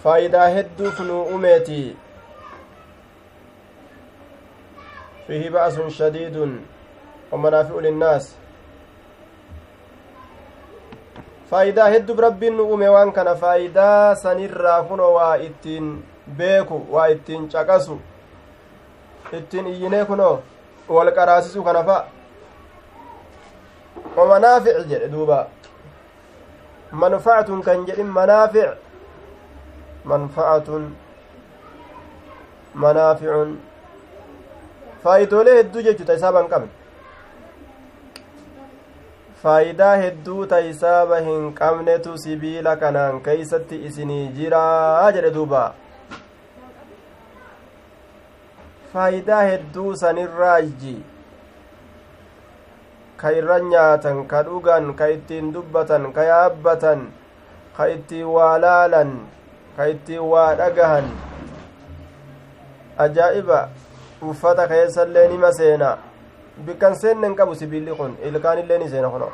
faayidaa 0.02 0.48
hedduuf 0.48 1.00
nu 1.00 1.22
umeeti 1.34 1.96
fihi 5.26 5.50
ba'asun 5.50 5.90
shadiidun 5.90 6.54
wamanaafi'u 7.32 7.80
linnaas 7.80 8.36
faayidaa 11.50 11.88
hedduuf 11.94 12.18
rabbiin 12.26 12.56
nu 12.56 12.64
ume 12.74 12.88
waan 12.88 13.12
kana 13.12 13.34
faayidaa 13.34 14.14
sanirraa 14.14 14.82
kuno 14.82 15.12
waa 15.14 15.34
ittiin 15.48 16.04
beeku 16.36 16.86
waa 16.90 17.06
ittiin 17.16 17.48
caqasu 17.48 18.00
ittiin 19.38 19.66
iyyinee 19.66 20.04
kuno 20.04 20.42
wal 20.88 21.12
qaraasisu 21.18 21.64
kana 21.64 21.84
fa 21.84 22.04
wamanaafic 24.16 24.86
jedhe 24.88 25.08
duuba 25.08 25.46
manfacatun 26.92 27.62
kan 27.62 27.86
jedhin 27.86 28.06
manaafic 28.06 28.70
manfacatun 30.10 30.86
manaaficun 32.84 33.58
faayidoolee 35.04 35.56
hedduu 35.58 35.82
jechuu 35.88 36.06
ta 36.10 36.14
isaaba 36.20 36.40
hin 36.42 36.50
qabne 36.54 36.70
faayidaa 39.42 39.94
hedduu 40.00 40.46
ta 40.54 40.58
isaaba 40.72 41.20
hin 41.28 41.46
qabnetu 41.60 42.18
sibiila 42.24 42.74
kanaan 42.82 43.20
keeysatti 43.28 43.78
isinii 43.90 44.26
jiraa 44.40 45.12
jedhe 45.16 45.32
duuba 45.38 45.62
faayidaa 48.92 49.40
hedduu 49.50 49.96
sanirraayyi 50.04 50.94
ka 53.22 53.32
irra 53.40 53.58
nyaatan 53.72 54.24
ka 54.34 54.42
dhugan 54.50 54.94
ka 55.00 55.06
ittiin 55.16 55.52
dubbatan 55.56 56.08
ka 56.18 56.22
yaabbatan 56.30 57.04
ka 57.76 57.84
ittiin 57.96 58.26
waa 58.36 58.54
ka 59.76 59.84
ittiin 59.92 60.20
waa 60.32 60.54
dhagahan 60.60 61.06
ajaa'iba 63.04 63.60
uffata 64.30 64.68
keessallee 64.72 65.28
nima 65.28 65.52
seena 65.58 65.90
bikkan 66.66 66.96
seenne 67.04 67.26
hin 67.26 67.36
qabu 67.36 67.54
sibiilli 67.60 67.94
kun 68.00 68.16
ilkaanillee 68.30 68.78
ni 68.78 68.88
seena 68.94 69.10
kuno 69.14 69.28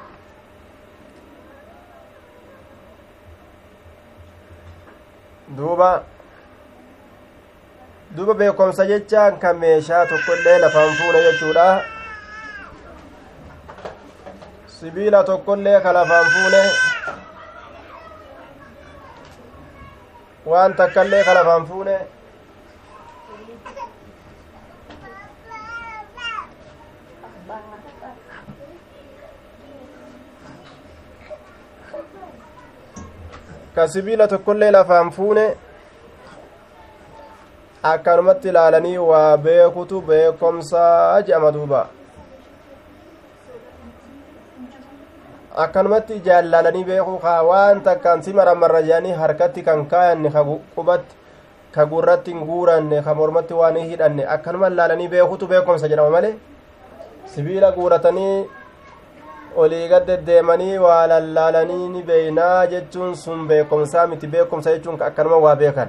duuba 5.57 5.91
duuba 8.17 8.35
beekomsa 8.35 8.85
jechaan 8.93 9.39
kan 9.45 9.57
meeshaa 9.65 10.07
tokkollee 10.07 10.59
lafaan 10.65 10.95
fuune 10.99 11.23
jechuudha 11.27 11.67
sibiila 14.77 15.25
tokkollee 15.25 15.81
ka 15.81 15.93
lafaan 15.99 16.27
fuune 16.35 16.63
waan 20.51 20.75
takkallee 20.79 21.23
ka 21.25 21.35
lafaan 21.39 21.67
fuune 21.71 21.97
ka 33.75 33.89
sibiila 33.89 34.29
tokkollee 34.29 34.71
lafaan 34.71 35.11
fuune 35.17 35.45
akkanumatti 37.83 38.49
ilaalanii 38.49 38.99
waa 39.11 39.37
beekutu 39.37 40.01
beekomsaa 40.09 41.23
je'ama 41.27 41.53
duuba 41.53 41.87
akkanumatti 45.65 46.21
jaallalanii 46.27 46.85
beekuu 46.91 47.19
kaa 47.19 47.43
waan 47.51 47.81
takkaan 47.87 48.23
si 48.23 48.33
maramarra 48.33 48.83
jedhanii 48.89 49.13
harkatti 49.21 49.63
kan 49.69 49.87
kaayanne 49.93 50.31
ka 50.35 50.45
qubatti 50.75 51.15
ka 51.75 51.87
gurratti 51.87 52.33
hin 52.35 52.45
guuranne 52.51 53.03
ka 53.07 53.15
mormatti 53.21 53.55
waan 53.61 53.77
hin 53.77 53.89
hidhanne 53.91 54.27
akkanuma 54.35 54.69
ilaalanii 54.73 55.09
beekutu 55.15 55.47
beekomsa 55.53 55.89
jedhama 55.93 56.11
malee 56.17 56.35
sibiila 57.35 57.71
guuratanii 57.79 58.35
olii 59.65 59.89
gad 59.89 60.07
deddeemanii 60.11 60.79
waa 60.85 61.07
lallaalanii 61.13 61.89
ni 61.95 62.03
beeynaa 62.11 62.67
jechuun 62.75 63.17
sun 63.23 63.47
beekomsaa 63.49 64.07
miti 64.13 64.27
beekomsa 64.35 64.75
jechuun 64.77 65.03
akkanuma 65.09 65.41
waa 65.47 65.57
beekan 65.63 65.89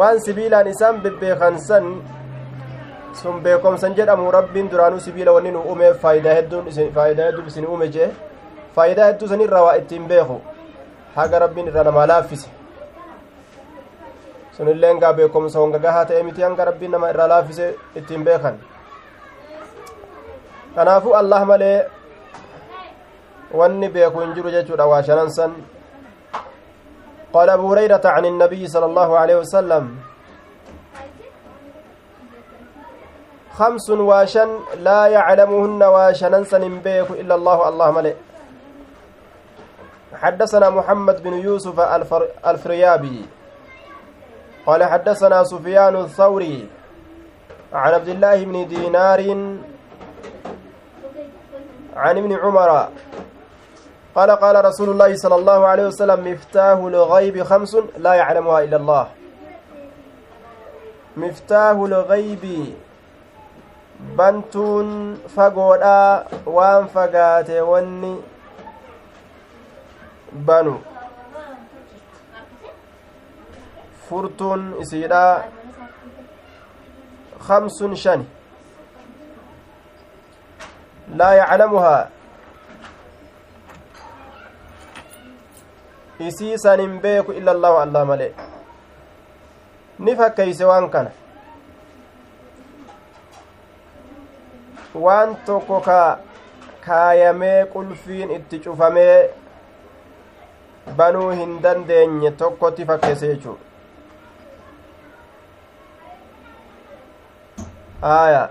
waan 0.00 0.20
sibiilaan 0.24 0.72
isaan 0.72 1.00
bebbeekan 1.04 1.60
sun 3.22 3.40
beekomsan 3.42 3.94
jedhamu 4.00 4.30
rabbiin 4.38 4.70
duraanuu 4.74 5.00
sibiila 5.06 5.32
wanni 5.38 5.50
nu 5.54 5.62
uume 5.70 5.94
faayidaa 6.02 6.34
hedduun 6.40 6.68
faayidaa 6.98 7.26
hedduun 7.30 7.46
isin 7.52 7.66
uume 7.66 7.88
jee 7.98 8.10
faayidaa 8.74 9.06
hedduu 9.10 9.28
san 9.28 9.40
irraa 9.46 9.62
waa 9.66 9.76
ittiin 9.82 10.08
beeku 10.12 10.40
haga 11.16 11.38
rabbiin 11.44 11.70
irra 11.70 11.84
namaa 11.88 12.06
laaffise 12.12 12.48
sunillee 14.56 14.94
ngaa 14.94 15.12
beekomsa 15.20 15.58
honga 15.62 15.78
gahaa 15.86 16.04
ta'e 16.10 16.22
miti 16.28 16.42
hanga 16.46 16.68
rabbiin 16.70 16.92
nama 16.96 17.10
irraa 17.14 17.28
laaffise 17.34 17.66
ittiin 18.02 18.24
beekan 18.28 18.62
kanaafuu 20.74 21.14
allah 21.22 21.42
malee 21.52 21.76
wanni 23.62 23.88
beeku 23.98 24.20
hin 24.24 24.34
jiru 24.38 24.56
jechuudha 24.56 24.86
waa 24.94 25.02
shanan 25.10 25.30
san 25.40 25.54
قال 27.34 27.50
أبو 27.50 27.72
هريرة 27.72 28.02
عن 28.04 28.24
النبي 28.26 28.66
صلى 28.66 28.86
الله 28.86 29.18
عليه 29.18 29.36
وسلم 29.36 29.84
خمس 33.58 33.90
واشن 33.90 34.50
لا 34.82 35.06
يعلمهن 35.06 35.82
واشنا 35.82 36.44
سنبيك 36.44 37.10
إلا 37.22 37.34
الله 37.34 37.68
الله 37.68 37.88
ملئ 37.90 38.14
حدثنا 40.20 40.70
محمد 40.70 41.22
بن 41.22 41.32
يوسف 41.32 41.80
الفر... 41.80 42.28
الفريابي. 42.46 43.24
قال 44.66 44.84
حدثنا 44.84 45.44
سفيان 45.44 45.96
الثوري 45.96 46.68
عن 47.72 47.94
عبد 47.94 48.08
الله 48.08 48.44
بن 48.44 48.68
دينار 48.68 49.20
عن 51.96 52.18
ابن 52.18 52.32
عمر. 52.36 52.88
قال 54.14 54.30
قال 54.30 54.64
رسول 54.64 54.88
الله 54.90 55.16
صلى 55.16 55.34
الله 55.34 55.66
عليه 55.66 55.86
وسلم 55.86 56.32
مفتاح 56.32 56.78
الغيب 56.78 57.42
خمس 57.42 57.76
لا 57.98 58.14
يعلمها 58.14 58.60
إلا 58.60 58.76
الله. 58.76 59.06
مفتاح 61.16 61.76
الغيب 61.90 62.44
بنتون 64.00 65.14
فقودا 65.36 66.24
وان 66.46 66.86
فقات 66.86 67.50
وني 67.50 68.16
بنو 70.32 70.78
فرتون 74.10 74.74
إسيدا 74.80 75.44
خمس 77.40 77.84
شن 77.94 78.24
لا 81.14 81.32
يعلمها 81.32 82.10
isii 86.20 86.58
san 86.58 86.80
hin 86.80 86.98
beeku 87.00 87.32
illa 87.32 87.50
allahu 87.56 87.76
allah 87.82 88.00
malee 88.08 88.32
ni 90.06 90.16
fakkeeyse 90.16 90.64
waan 90.70 90.88
kana 90.94 91.10
waan 95.04 95.32
tokko 95.46 95.80
ka 95.86 96.00
kaayamee 96.86 97.64
qulfiin 97.74 98.30
itti 98.36 98.58
cufamee 98.66 99.16
banuu 100.96 101.30
hin 101.40 101.52
dandeenye 101.66 102.30
tokkotti 102.42 102.84
fakkeesse 102.90 103.28
jechuu 103.32 103.56
aya 108.10 108.42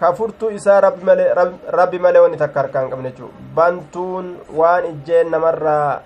ka 0.00 0.12
furtuu 0.18 0.50
isaa 0.58 0.80
rabbi 0.80 1.98
malee 1.98 2.20
wanni 2.26 2.36
takka 2.44 2.60
harkaa 2.62 2.82
hin 2.84 2.90
qabne 2.94 3.10
jechuu 3.10 3.30
bantuun 3.60 4.36
waan 4.60 4.84
ijjeen 4.92 5.30
namarraa 5.36 6.00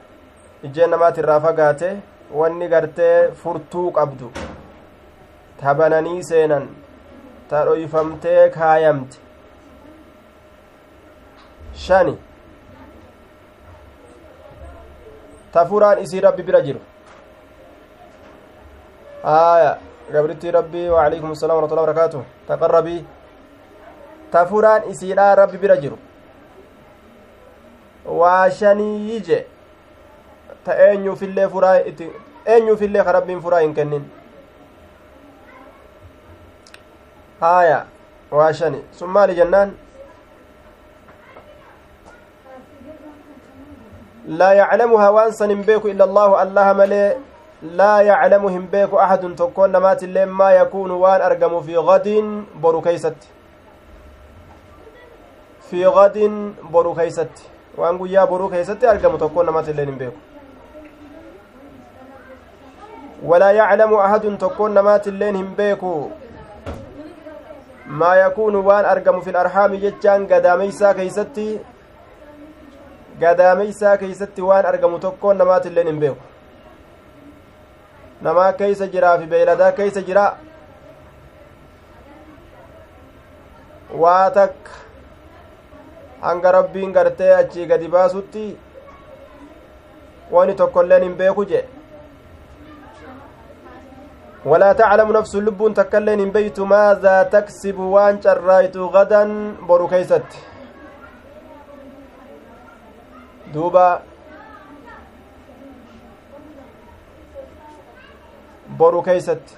ijjeen 0.69 0.91
namaatirraa 0.97 1.41
fagaate 1.49 1.91
wanni 2.41 2.69
gartee 2.69 3.31
furtuu 3.43 3.91
qabdu. 3.93 4.31
Ta 5.61 5.75
bananii 5.75 6.23
seenan. 6.23 6.69
Ta 7.49 7.65
dhoyfamtee 7.67 8.49
kaayamte 8.57 9.19
shani 11.75 12.19
ta 15.53 15.65
furaan 15.67 15.99
isii 16.03 16.21
rabbi 16.21 16.43
bira 16.43 16.61
jiru 16.63 16.81
aya 19.25 19.79
gabrittii 20.13 20.51
rabbii 20.51 20.89
waalaikum 20.89 21.31
assalam 21.33 21.57
warahmatullahi 21.57 21.87
wabarakaatu 21.89 22.25
taqarrabii 22.49 23.05
ta 24.31 24.47
furaan 24.47 24.91
isiidhaa 24.91 25.35
rabbi 25.35 25.59
bira 25.59 25.77
jiru 25.77 25.99
waa 28.07 28.51
shanii 28.51 29.21
je 29.21 29.47
ta 30.65 30.75
eenyuufillee 30.87 31.49
furaa 31.49 31.77
itti 31.93 32.09
eenyuufillee 32.47 33.05
ka 33.05 33.13
rabbiin 33.13 33.41
furaa 33.43 33.61
hin 33.61 33.75
kennin 33.75 34.05
haya 37.41 37.87
waa 38.31 38.53
shani 38.53 38.83
sun 38.93 39.11
maali 39.11 39.35
jennaan 39.35 39.75
waan 44.39 45.33
san 45.33 45.51
hin 45.51 45.65
beeku 45.65 45.89
illa 45.89 46.05
allaahu 46.05 46.37
allaha 46.37 46.75
malee 46.75 47.17
laa 47.63 48.03
yaclamu 48.03 48.49
hin 48.49 48.67
beeku 48.71 48.99
axadun 49.01 49.37
tokkoon 49.37 49.71
namaatillee 49.71 50.27
maa 50.27 50.51
yakuunu 50.53 51.01
waan 51.03 51.23
argamu 51.23 51.63
fi 51.63 51.73
gadin 51.89 52.47
boru 52.61 52.83
keeysatti 52.83 53.29
fi 55.71 55.83
gadin 55.97 56.55
boru 56.73 56.95
keeysatti 56.95 57.43
waan 57.77 57.99
guyyaa 57.99 58.27
boruu 58.27 58.49
keessatti 58.49 58.87
argamu 58.87 59.19
tokkoon 59.19 59.47
namaatillee 59.47 59.87
hin 59.87 59.99
beeku 59.99 60.19
walaa 63.23 63.53
yaclamu 63.53 64.01
ahadun 64.01 64.39
tokkoon 64.39 64.73
namaatilleen 64.75 65.37
hin 65.37 65.55
beeku 65.57 66.13
maa 67.87 68.17
yakuunu 68.17 68.67
waan 68.67 68.85
argamu 68.95 69.23
fi 69.23 69.33
larhaami 69.33 69.79
jechaan 69.79 70.27
gadaameysaa 73.23 73.97
keeysatti 73.97 74.01
keeysatti 74.05 74.43
waan 74.49 74.67
argamu 74.67 74.99
tokkoon 74.99 75.39
namaatilleen 75.43 75.91
hin 75.93 76.01
beeku 76.05 76.23
namaa 78.29 78.53
keeysa 78.61 78.87
jiraa 78.95 79.19
fi 79.19 79.27
beeyladaa 79.33 79.73
keeysa 79.81 80.03
jira 80.09 80.25
waa 84.05 84.31
takka 84.39 84.71
hanga 86.29 86.53
rabbiin 86.59 86.97
gartee 86.99 87.35
achii 87.35 87.67
gadi 87.75 87.93
baasutti 87.99 88.47
wani 90.39 90.55
tokkoilleen 90.63 91.07
hin 91.09 91.21
beeku 91.25 91.45
jedhe 91.53 91.69
ولا 94.45 94.73
تعلم 94.73 95.13
نفس 95.13 95.35
لب 95.37 95.75
تكلن 95.77 96.31
بيت 96.31 96.61
ماذا 96.61 97.23
تكسب 97.23 97.79
وان 97.79 98.23
شرايت 98.23 98.77
غدا 98.77 99.23
برو 99.69 99.89
كيست 99.89 100.50
duuba 103.55 104.03
boru 108.79 109.03
keeysatti. 109.03 109.55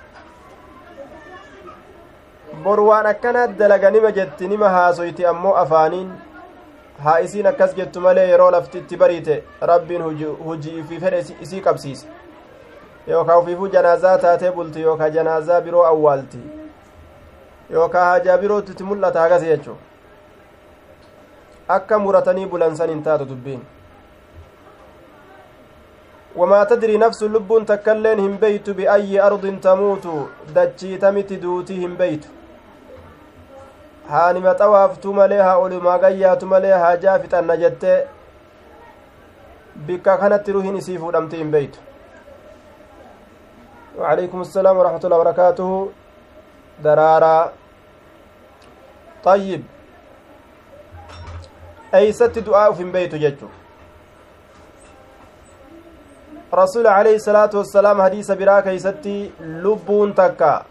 Boru 2.64 2.86
waan 2.88 3.07
akkana 3.07 3.47
dalaganima 3.59 4.12
jetti 4.12 4.49
nima 4.49 4.68
haasoyti 4.68 5.26
ammoo 5.26 5.55
afaaniin. 5.64 6.11
Haa 7.05 7.18
isiin 7.20 7.47
akkas 7.47 7.76
jettu 7.76 8.01
malee 8.01 8.26
yeroo 8.30 8.51
lafti 8.51 8.78
itti 8.78 8.97
bariite 8.97 9.45
rabbiin 9.61 10.03
hujii 10.45 10.78
ifii 10.80 11.01
fedhe 11.01 11.24
isii 11.40 11.61
qabsiise. 11.61 12.07
Yookaa 13.07 13.38
ufiifuu 13.38 13.68
janaazaa 13.68 14.18
taatee 14.18 14.51
bulti 14.53 14.80
yookaa 14.82 15.09
janaazaa 15.11 15.61
biroo 15.61 15.86
awwaalti. 15.86 16.38
Yookaa 17.70 18.05
haajaa 18.05 18.38
birootti 18.38 18.72
itti 18.72 18.84
mul'ata 18.84 19.20
hagas 19.20 19.43
jechuu 19.43 19.76
akka 21.68 21.99
muratanii 21.99 22.47
bulansan 22.47 22.90
hin 22.90 23.03
taatu 23.03 23.24
dubbiin. 23.28 23.61
Nafsu 26.98 27.28
lubbuun 27.28 27.66
takkailleen 27.66 28.20
hin 28.20 28.38
beytu 28.38 28.74
biayyi 28.74 29.20
ardin 29.28 29.60
tamuutu 29.60 30.28
dachiitamiti 30.54 31.36
duutii 31.36 31.80
hin 31.80 31.96
beytu 31.96 32.28
haa 34.08 34.32
nima 34.32 34.54
xawaaftu 34.54 35.14
malee 35.14 35.40
haa 35.42 35.56
olumaa 35.56 35.98
gayyaatu 35.98 36.46
malee 36.46 36.72
haa 36.72 36.96
jaa 36.96 37.18
fixanna 37.18 37.56
jettee 37.56 37.96
bikka 39.86 40.18
kanatti 40.18 40.52
ruhin 40.52 40.76
isii 40.76 40.98
fuudhamti 40.98 41.36
hin 41.36 41.50
beytu 41.50 41.80
وعليكم 43.98 44.40
السلام 44.40 44.76
ورحمة 44.78 45.00
الله 45.04 45.18
وبركاته 45.18 45.70
درارا 46.84 47.52
طيب 49.24 49.62
أي 51.94 52.12
ست 52.12 52.38
دعاء 52.38 52.72
في 52.72 52.84
بيت 52.84 53.14
ججو 53.14 53.48
رسول 56.55 56.86
عليه 56.86 57.16
الصلاة 57.16 57.50
والسلام 57.55 58.03
حديث 58.03 58.30
براك 58.30 58.66
يستي 58.66 59.30
لبون 59.40 60.14
تكا 60.14 60.64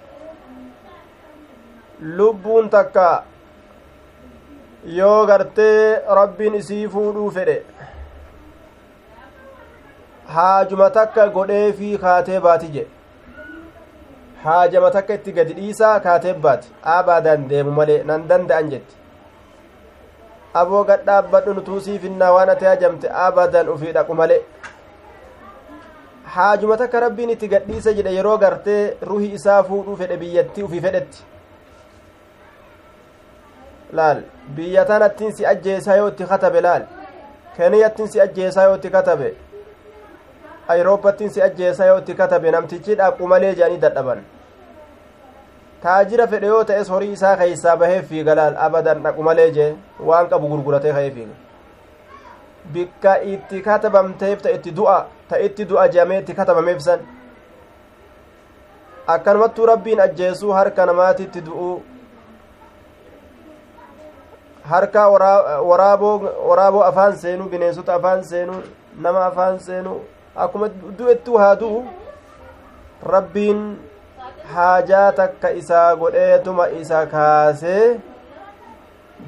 lubbuun 2.02 2.70
takka 2.70 3.24
yoo 5.00 5.26
gartee 5.28 6.00
rabbiin 6.20 6.56
isii 6.60 6.88
fuudhuu 6.94 7.26
fedhe 7.36 7.56
haajuma 10.38 10.88
takka 10.96 11.28
godhee 11.36 11.68
fi 11.82 11.90
kaatee 12.06 12.40
baati 12.46 12.72
jedhe 12.78 12.90
haajama 14.46 14.92
takka 14.96 15.20
itti 15.20 15.36
gadi 15.38 15.54
dhiisaa 15.60 16.00
kaatee 16.08 16.34
baati 16.48 16.74
abaadaan 16.96 17.46
deemu 17.52 17.78
malee 17.82 18.00
nan 18.12 18.26
danda'an 18.34 18.74
jetti 18.74 18.96
aboo 20.64 20.84
gad 20.92 21.06
dhaabbadhu 21.12 21.54
nutuusii 21.60 22.00
finnaa 22.06 22.32
waan 22.38 22.56
ati 22.56 22.72
hajamte 22.72 23.08
abadan 23.28 23.70
ufii 23.76 23.94
dhaqu 24.00 24.18
malee 24.24 24.42
haajuma 26.36 26.78
takka 26.78 27.00
rabbiin 27.04 27.30
itti 27.36 27.48
gadhiisa 27.54 27.94
jedhe 28.00 28.14
yeroo 28.16 28.38
gartee 28.44 28.82
ruhi 29.10 29.30
isaa 29.38 29.64
fuudhuu 29.70 29.96
fedhe 30.02 30.18
biyyattii 30.24 30.64
ufii 30.68 30.82
fedhetti 30.88 31.24
laal 34.00 34.22
biyya 34.56 34.86
tanattiin 34.92 35.34
si 35.38 35.46
ajjeesaa 35.54 35.96
yoo 36.02 36.08
itti 36.14 36.26
katabe 36.34 36.62
laal 36.68 36.86
keniyattiin 37.58 38.10
si 38.16 38.22
ajjeesaa 38.28 38.64
yoo 38.70 38.76
itti 38.80 38.90
katabe 38.98 39.34
ayroopattiin 40.76 41.30
si 41.38 41.42
ajjeesaa 41.50 41.86
yoo 41.92 41.98
itti 42.04 42.16
katabe 42.24 42.52
namtichi 42.58 42.96
dhaqu 43.04 43.28
malee 43.34 43.54
jedhanii 43.56 43.82
dadhaban 43.86 44.24
taajira 45.84 46.28
fedhe 46.34 46.48
yoo 46.56 46.64
ta'es 46.74 46.90
horii 46.96 47.12
isaa 47.20 47.38
keeysaa 47.46 47.78
bahee 47.86 48.02
fiiga 48.12 48.36
laal 48.42 48.60
abadan 48.68 49.04
dhaqu 49.08 49.24
malee 49.30 49.52
jee 49.58 49.72
waan 50.12 50.30
qabu 50.34 50.48
gurguratee 50.56 50.94
ka'ee 51.00 51.12
fiiga 51.18 51.36
bikka 52.74 53.22
itti 53.34 53.62
katabamteef 53.68 54.42
ta 54.48 54.60
itti 54.60 54.72
du'a 54.80 55.00
ta 55.32 55.40
itti 55.48 55.66
du'a 55.72 55.88
jedhamee 55.96 56.20
itti 56.22 56.34
katabameef 56.40 56.80
san 56.88 57.00
akkanumattuu 59.16 59.66
rabbiin 59.72 60.00
ajjeesuu 60.08 60.52
harka 60.60 60.86
namaatitti 60.92 61.42
du'uu 61.48 61.76
harka 64.72 65.08
waraaboo 65.10 66.84
afaan 66.90 67.18
seenuu 67.24 67.50
bineensota 67.54 67.94
afaan 67.96 68.24
seenuu 68.34 68.62
nama 69.06 69.26
afaan 69.26 69.60
seenuu 69.68 70.00
akkuma 70.46 70.70
du'ettuu 71.00 71.38
haa 71.44 71.56
du'u 71.64 71.80
rabbiin 73.16 73.62
haajaa 74.54 75.12
takka 75.22 75.50
isaa 75.62 75.96
godheetuma 76.04 76.68
isa 76.82 77.06
kaasee 77.16 77.86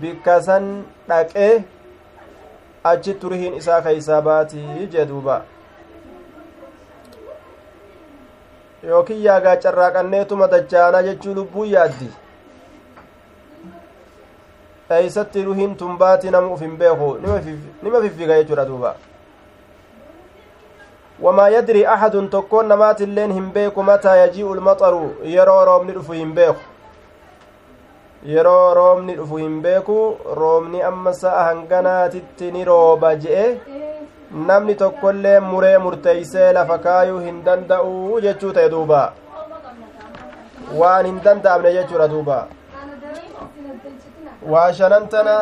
bikka 0.01 0.41
san 0.41 0.69
dhaqee 1.09 1.63
achi 2.91 3.13
turihiin 3.23 3.53
isaa 3.63 3.81
keeysaa 3.81 4.21
baatii 4.21 4.87
jee 4.93 5.05
duuba 5.11 5.41
yookiin 8.87 9.23
yaagaa 9.23 9.55
carraaqanneetuma 9.63 10.47
dachaanaa 10.51 11.01
jechuu 11.07 11.33
lubbuu 11.35 11.65
yaaddi? 11.65 12.09
Eeysatti 14.97 15.43
ruhiin 15.45 15.75
tumbaati 15.75 16.31
nama 16.31 16.53
uf 16.53 16.61
hin 16.61 16.77
beeku. 16.77 17.17
Nima 17.81 18.01
fiffiga 18.01 18.37
jechuudha 18.41 18.65
duuba. 18.65 18.95
Wamaa 21.21 21.49
yadri 21.49 21.85
axadun 21.85 22.29
tokkoon 22.29 22.67
namaatilleen 22.67 23.33
hin 23.33 23.49
beeku 23.55 23.83
mataa 23.83 24.15
yajii'u 24.15 24.55
lmaxaru 24.55 25.03
yeroo 25.35 25.65
roobni 25.65 25.93
dhufu 25.97 26.13
hin 26.13 26.33
beeku. 26.33 26.61
Yeroo 28.25 28.73
roobni 28.73 29.15
dhufu 29.15 29.37
hin 29.37 29.61
beeku 29.61 30.17
roobni 30.41 30.81
amma 30.89 31.13
sa'a 31.13 31.43
hanganaatitti 31.49 32.51
ni 32.51 32.65
rooba 32.65 33.15
je'e 33.15 33.47
namni 34.33 34.75
tokkollee 34.81 35.39
muree 35.49 35.77
murteeysee 35.85 36.47
lafa 36.57 36.77
kaayuu 36.85 37.19
hin 37.25 37.41
danda'u 37.47 38.19
jechuu 38.25 38.53
ta'e 38.57 38.69
duuba 38.73 39.01
waan 40.79 41.05
hin 41.09 41.19
danda'amne 41.27 41.73
jechuudha 41.77 42.07
duuba 42.13 42.37
waa 44.53 44.65
shanan 44.79 45.05
tana 45.15 45.35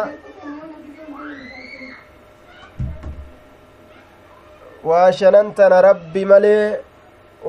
waa 4.91 5.07
shanan 5.21 5.53
tana 5.61 5.81
rabbi 5.87 6.25
malee 6.33 6.61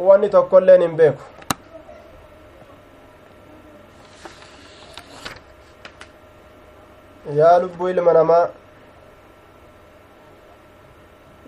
wanni 0.08 0.28
tokkolleen 0.36 0.82
hin 0.86 0.96
beeku 1.02 1.24
yaa 7.38 7.58
lubbuu 7.62 7.88
ilma 7.88 8.12
namaa 8.12 8.48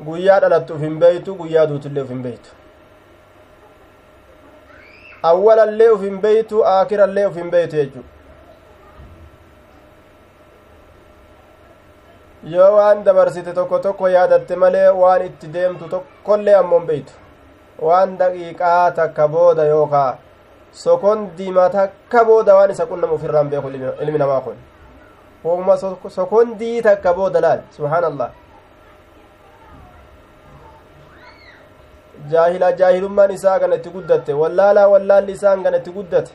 guyyaa 0.08 0.40
dhalattu 0.40 0.74
uf 0.74 0.80
hin 0.80 0.98
beeytu 1.04 1.34
guyyaa 1.40 1.66
duutullee 1.72 2.02
uf 2.02 2.08
hin 2.14 2.22
beeytu 2.22 2.50
awwalallee 5.30 5.88
uf 5.96 6.02
hin 6.08 6.18
beeytu 6.26 6.64
aakirallee 6.72 7.26
uf 7.30 7.36
hin 7.42 7.50
beeytu 7.54 7.76
jechu 7.76 8.02
yoo 12.54 12.72
waan 12.76 13.04
dabarsite 13.04 13.52
tokko 13.60 13.78
tokko 13.88 14.08
yaadatte 14.16 14.56
malee 14.64 14.88
waan 15.02 15.22
itti 15.30 15.48
deemtu 15.56 15.88
tokkollee 15.96 16.54
ammoo 16.60 16.78
hin 16.78 16.86
beeytu 16.92 17.12
waan 17.88 18.18
daqiiqaa 18.18 18.90
takka 19.00 19.28
booda 19.38 19.64
yookaa 19.72 20.10
sokondima 20.84 21.70
takka 21.78 22.24
booda 22.30 22.54
waan 22.60 22.70
isa 22.76 22.86
qunnama 22.92 23.12
ufirraan 23.20 23.48
beeku 23.50 23.68
ilmi 24.02 24.18
namaa 24.18 24.40
kun. 24.40 24.56
Woma 25.44 25.76
sokondii 26.08 26.82
takka 26.82 27.14
booda 27.14 27.40
laal? 27.40 27.60
Subhaan 27.70 28.04
allah 28.04 28.30
jaahila 32.30 32.72
jaahilummaan 32.72 33.30
isaa 33.30 33.58
gana 33.58 33.74
itti 33.80 33.90
guddatte 33.96 34.32
wallaalaa 34.42 34.88
wallaalli 34.88 35.32
isaan 35.32 35.62
gana 35.62 35.76
itti 35.82 35.90
guddate 35.96 36.32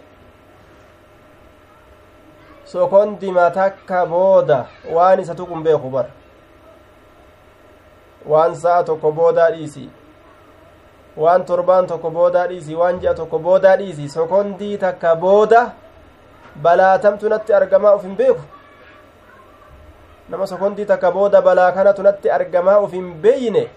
sokondima 2.65 3.49
takka 3.51 4.05
booda 4.05 4.65
waan 4.93 5.19
isa 5.19 5.35
tuqun 5.35 5.63
beeku 5.63 5.89
bar 5.89 6.05
waan 8.25 8.55
sa'a 8.55 8.83
tokko 8.83 9.11
boodaa 9.11 9.49
dhiisi 9.51 9.89
waan 11.17 11.45
torbaan 11.45 11.87
tokko 11.87 12.09
boodaa 12.11 12.47
dhiisi 12.47 12.75
waan 12.75 12.99
ji'a 12.99 13.13
tokko 13.13 13.39
boodaa 13.39 13.75
dhiisi 13.77 14.09
sokondii 14.09 14.77
takka 14.77 15.15
booda 15.15 15.71
balaatamtu 16.61 17.29
natti 17.29 17.53
argamaa 17.53 17.95
uf 17.95 18.03
hin 18.03 18.15
beeku 18.15 18.41
nama 20.29 20.47
sokondii 20.47 20.85
takka 20.85 21.11
booda 21.11 21.41
balaa 21.41 21.71
kanatu 21.71 22.03
natti 22.03 22.31
argamaa 22.31 22.79
uf 22.85 22.91
hin 22.91 23.13
beeyne 23.21 23.69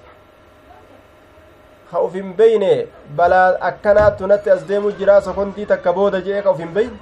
ka 1.93 2.01
uf 2.07 2.13
hin 2.19 2.35
beeyne 2.43 2.71
balaa 3.17 3.49
akkanaattu 3.71 4.27
natti 4.33 4.51
as 4.57 4.63
deemu 4.69 4.93
jiraa 5.01 5.21
sokondii 5.29 5.67
takka 5.73 5.93
booda 5.99 6.21
jee 6.29 6.43
ka 6.43 6.51
uf 6.51 6.59
hin 6.65 6.73
beeyne 6.79 6.97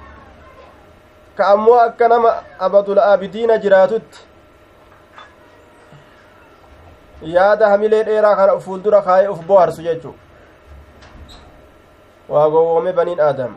ka 1.37 1.47
ammoo 1.55 1.77
akka 1.85 2.07
nama 2.13 2.33
abadul 2.67 2.99
aabidiina 3.05 3.57
jiraatutti 3.65 4.19
yaada 7.35 7.69
hamilee 7.69 8.03
dheeraa 8.03 8.35
kana 8.35 8.59
fuuldura 8.59 9.01
kaayee 9.01 9.27
uf 9.35 9.41
boharsu 9.51 9.81
jechuu 9.89 10.15
waa 12.29 12.49
gowwoome 12.49 12.93
baniin 12.93 13.19
aadam 13.27 13.53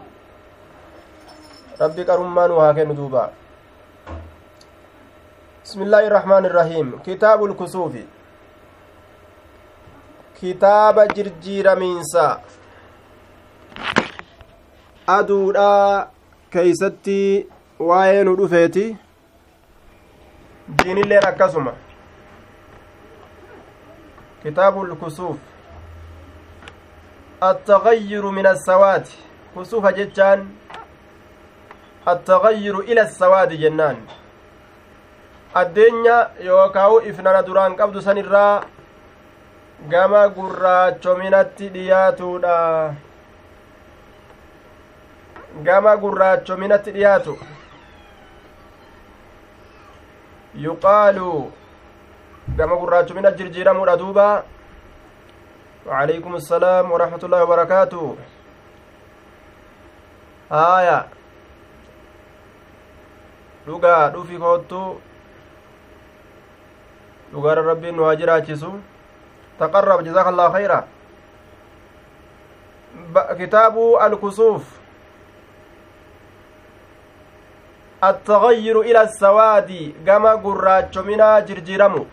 rabbi 1.81 2.05
qarummaa 2.11 2.49
nu 2.49 2.61
haa 2.65 2.75
kennu 2.75 2.95
duuba 3.01 3.31
بسم 5.65 5.83
الله 5.83 6.07
الرحمن 6.07 6.45
الرحيم 6.47 6.87
كتاب 7.07 7.45
kitaaba 10.45 11.07
jirjiiramiinsa 11.17 12.25
aduudhaa 15.07 16.09
keeysatti 16.57 17.15
waa'ee 17.91 18.25
nu 18.29 18.35
dhufeeti. 18.41 18.85
Diinilleen 20.83 21.27
akkasuma. 21.29 21.73
Kitaabul 24.43 24.93
kusuuf. 25.05 25.39
Attagayyiru 27.41 28.33
min 28.33 28.47
assawaati 28.53 29.19
kusuufa 29.55 29.93
jechaan 29.93 30.47
attagayyiru 32.07 32.83
ila 32.83 33.03
assawaadi 33.03 33.59
jennaan. 33.65 33.97
Addeenya 35.55 36.21
yookaa'u 36.53 37.01
ifnana 37.09 37.43
duraan 37.43 37.77
qabdu 37.77 38.03
san 38.03 38.19
irraa 38.27 38.74
gama 39.89 40.29
gurraachominatti 40.37 41.69
dhiyaatuudha 41.75 42.57
gama 45.69 45.97
gurraachominatti 45.97 46.97
dhiyaatu 46.97 47.35
yuqaalu 50.65 51.31
gama 52.57 52.77
gurraachomina 52.77 53.37
jirjiiramuudha 53.39 53.97
duuba 54.03 54.27
وعليكم 55.87 56.35
السلام 56.35 56.93
ورحمة 56.93 57.23
الله 57.25 57.41
وبركاته 57.45 58.17
آية 60.53 60.99
dhugaa 63.67 64.09
dhufi 64.15 64.39
koottu 64.39 64.81
dhugaara 67.33 67.63
rabbiin 67.69 67.97
nu 67.97 68.05
haa 68.05 68.17
jiraachisu 68.21 68.73
taqarrab 69.60 70.04
jazaaka 70.06 70.30
allah 70.30 70.52
khayra 70.52 70.80
kitaabu 73.38 73.98
alkusuuf 74.08 74.64
التغير 78.04 78.82
إلى 78.82 79.02
السواد 79.02 79.72
كما 80.08 80.32
قراچمنا 80.44 81.40
جرجرمو 81.48 82.06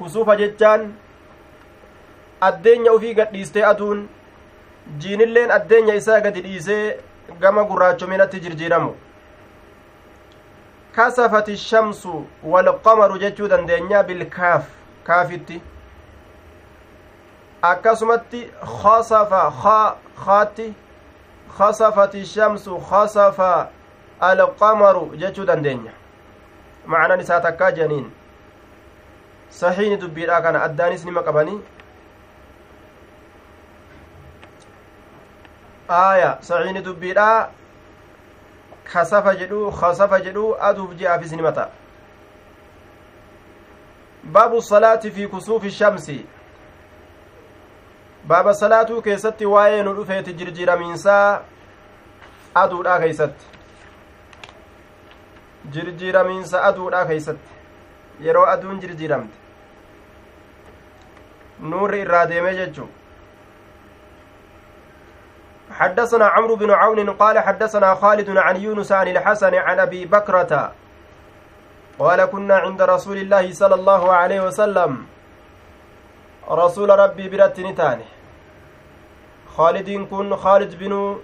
كسوفا 0.00 0.34
جتان 0.34 0.92
addeenya 2.40 2.92
ufii 2.92 3.14
gadhiistee 3.14 3.64
aduun 3.66 4.08
jiinilleen 4.98 5.50
addeenya 5.50 5.94
isaa 5.94 6.20
gadi 6.20 6.40
dhiisee 6.42 6.98
gama 7.40 7.64
gurraachominatti 7.70 8.40
jirjiiramu 8.40 8.94
kasafati 10.96 11.56
shamsu 11.56 12.26
walqamaru 12.52 13.18
jechuu 13.18 13.48
dandeenya 13.48 14.02
bilkaaf 14.02 14.64
kaafitti 15.08 15.60
akkasumatti 17.71 18.51
khasafa 18.81 19.41
kaatti 20.25 20.73
khasafati 21.57 22.25
shamsu 22.25 22.79
khasafa 22.89 23.69
alqamaru 24.19 25.15
jechuu 25.17 25.45
dandeenya 25.45 25.91
macnan 26.85 27.19
isaa 27.19 27.39
takkaa 27.41 27.71
janiin 27.71 28.11
sahiini 29.49 29.97
dubbiidha 29.97 30.41
kana 30.41 30.63
addaanis 30.63 31.05
nima 31.05 31.23
qabanii 31.23 31.59
aaya 35.89 36.37
sahiini 36.41 36.81
dubbiidha 36.81 37.49
kasafa 38.93 39.35
jedhu 39.35 39.71
kasafa 39.71 40.19
jedhu 40.19 40.55
aduuf 40.59 40.95
ji'aafis 40.95 41.31
ni 41.31 41.41
mata 41.41 41.69
baabu 44.23 44.61
salaati 44.61 45.11
fi 45.11 45.27
kusuufi 45.27 45.71
shamsi 45.71 46.25
baaba 48.27 48.53
salaatuu 48.53 49.01
keessatti 49.01 49.45
waa'ee 49.53 49.83
nu 49.83 49.93
dhufeeti 49.95 50.33
jirjiiramiinsaa 50.41 51.41
aduudha 52.63 52.99
keeysatti 52.99 53.45
jirjiiramiinsa 55.77 56.63
aduudha 56.71 57.05
keeysatti 57.05 58.25
yeroo 58.27 58.45
aduun 58.55 58.79
jirjiiramte 58.83 59.37
nuurri 61.59 62.01
irraa 62.07 62.25
deemee 62.33 62.57
jechuu 62.59 62.89
حدثنا 65.73 66.25
عمرو 66.25 66.55
بن 66.55 66.71
عون 66.71 67.09
قال 67.09 67.39
حدثنا 67.39 67.95
خالد 67.95 68.37
عن 68.37 68.55
يونس 68.55 68.91
عن 68.91 69.07
الحسن 69.07 69.55
عن 69.55 69.79
ابي 69.79 70.05
بكرة 70.05 70.71
قال 71.99 72.25
كنا 72.25 72.55
عند 72.55 72.81
رسول 72.81 73.17
الله 73.17 73.53
صلى 73.53 73.75
الله 73.75 74.11
عليه 74.13 74.41
وسلم 74.41 75.05
رسول 76.49 76.89
ربي 76.89 77.29
برت 77.29 77.59
نتاني 77.59 78.05
خالد 79.55 80.07
كن 80.09 80.35
خالد 80.35 80.75
بن 80.75 81.19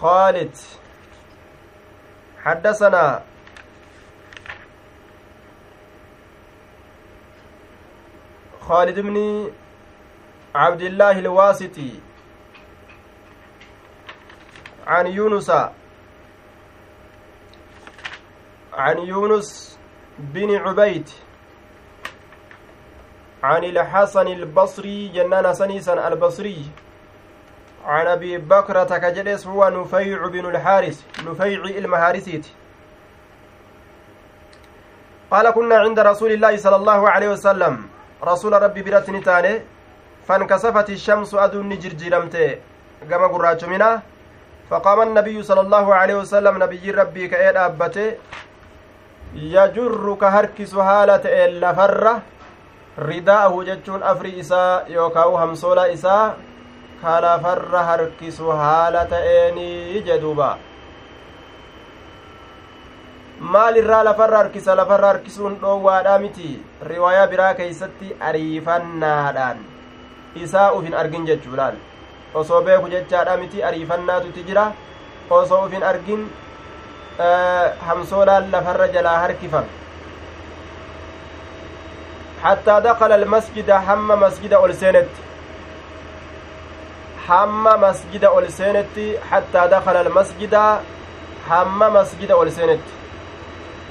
خالد. 0.00 0.56
حدثنا 2.44 3.22
خالد 8.60 9.00
بن 9.00 9.50
عبد 10.54 10.82
الله 10.82 11.18
الواسطي 11.18 12.00
عن 14.86 15.06
يونس 15.06 15.50
عن 18.72 18.98
يونس 18.98 19.78
بن 20.20 20.56
عبيد 20.56 21.08
عن 23.42 23.64
الحسن 23.64 24.26
البصري 24.26 25.08
جنان 25.08 25.54
سنيسا 25.54 26.08
البصري. 26.08 26.64
عن 27.84 28.06
أبي 28.06 28.38
بكرة 28.38 28.84
كجلس 28.84 29.46
هو 29.46 29.68
نفيع 29.68 30.26
بن 30.26 30.46
الحارث 30.52 31.24
نفيع 31.24 31.60
المهارسيت 31.64 32.46
قال 35.30 35.50
كنا 35.50 35.76
عند 35.78 35.98
رسول 36.00 36.32
الله 36.32 36.56
صلى 36.56 36.76
الله 36.76 37.10
عليه 37.10 37.28
وسلم. 37.28 37.88
رسول 38.22 38.52
ربي 38.62 38.82
برت 38.82 39.10
نتاني 39.10 39.62
فانكسفت 40.28 40.90
الشمس 40.90 41.34
أدون 41.34 41.78
جرجرمت 41.78 42.58
كما 43.10 43.26
قراجمنا 43.26 44.02
فقام 44.70 45.02
النبي 45.02 45.42
صلى 45.42 45.60
الله 45.60 45.94
عليه 45.94 46.14
وسلم 46.14 46.62
نبي 46.62 46.90
ربي 46.90 47.28
كأيد 47.28 47.56
أبته. 47.56 48.12
Yajurru 49.34 50.16
ka 50.16 50.30
harkisu 50.30 50.80
haala 50.80 51.18
ta'een 51.18 51.60
lafarra 51.60 52.14
ridaa'ahu 52.98 53.64
jechuun 53.64 54.02
afri 54.02 54.38
isaa 54.38 54.82
yookaan 54.88 55.36
hamsoola 55.42 55.86
isaa 55.88 56.34
ka 57.02 57.20
lafarra 57.20 57.82
harkisu 57.90 58.50
haala 58.62 59.04
ta'eenii 59.12 60.02
jedhuuba 60.08 60.50
maalirraa 63.40 64.02
lafarra 64.04 64.38
harkisa 64.38 64.74
lafarra 64.76 65.12
harkisuun 65.12 65.56
dhoowwaadhaa 65.62 66.18
miti 66.18 66.50
riwaayaa 66.90 67.26
biraa 67.26 67.54
keeysatti 67.54 68.16
ariifannaadhaan 68.30 69.62
isaa 70.34 70.72
uf 70.72 70.84
hin 70.84 70.94
argin 71.04 71.26
jechuudhaan 71.30 71.78
osoo 72.42 72.62
beeku 72.66 72.88
jechaadha 72.96 73.36
miti 73.36 73.64
ariifannaatutti 73.70 74.42
jira 74.50 74.66
osoo 75.38 75.64
uf 75.64 75.72
hin 75.72 75.82
argin 75.92 76.28
hamsoolaan 77.86 78.50
lafarra 78.50 78.88
jalaa 78.88 79.18
harkifame 79.18 79.70
حتى 82.44 82.80
دخل 82.80 83.12
المسجد 83.12 83.70
هم 83.70 84.08
مسجد 84.08 84.52
أولسينت. 84.52 85.08
هم 87.28 87.64
مسجد 87.64 88.24
أولسينت 88.24 88.96
حتى 89.30 89.68
دخل 89.68 89.96
المسجد 89.96 90.54
هم 91.50 91.78
مسجد 91.78 92.30
أولسينت. 92.30 92.80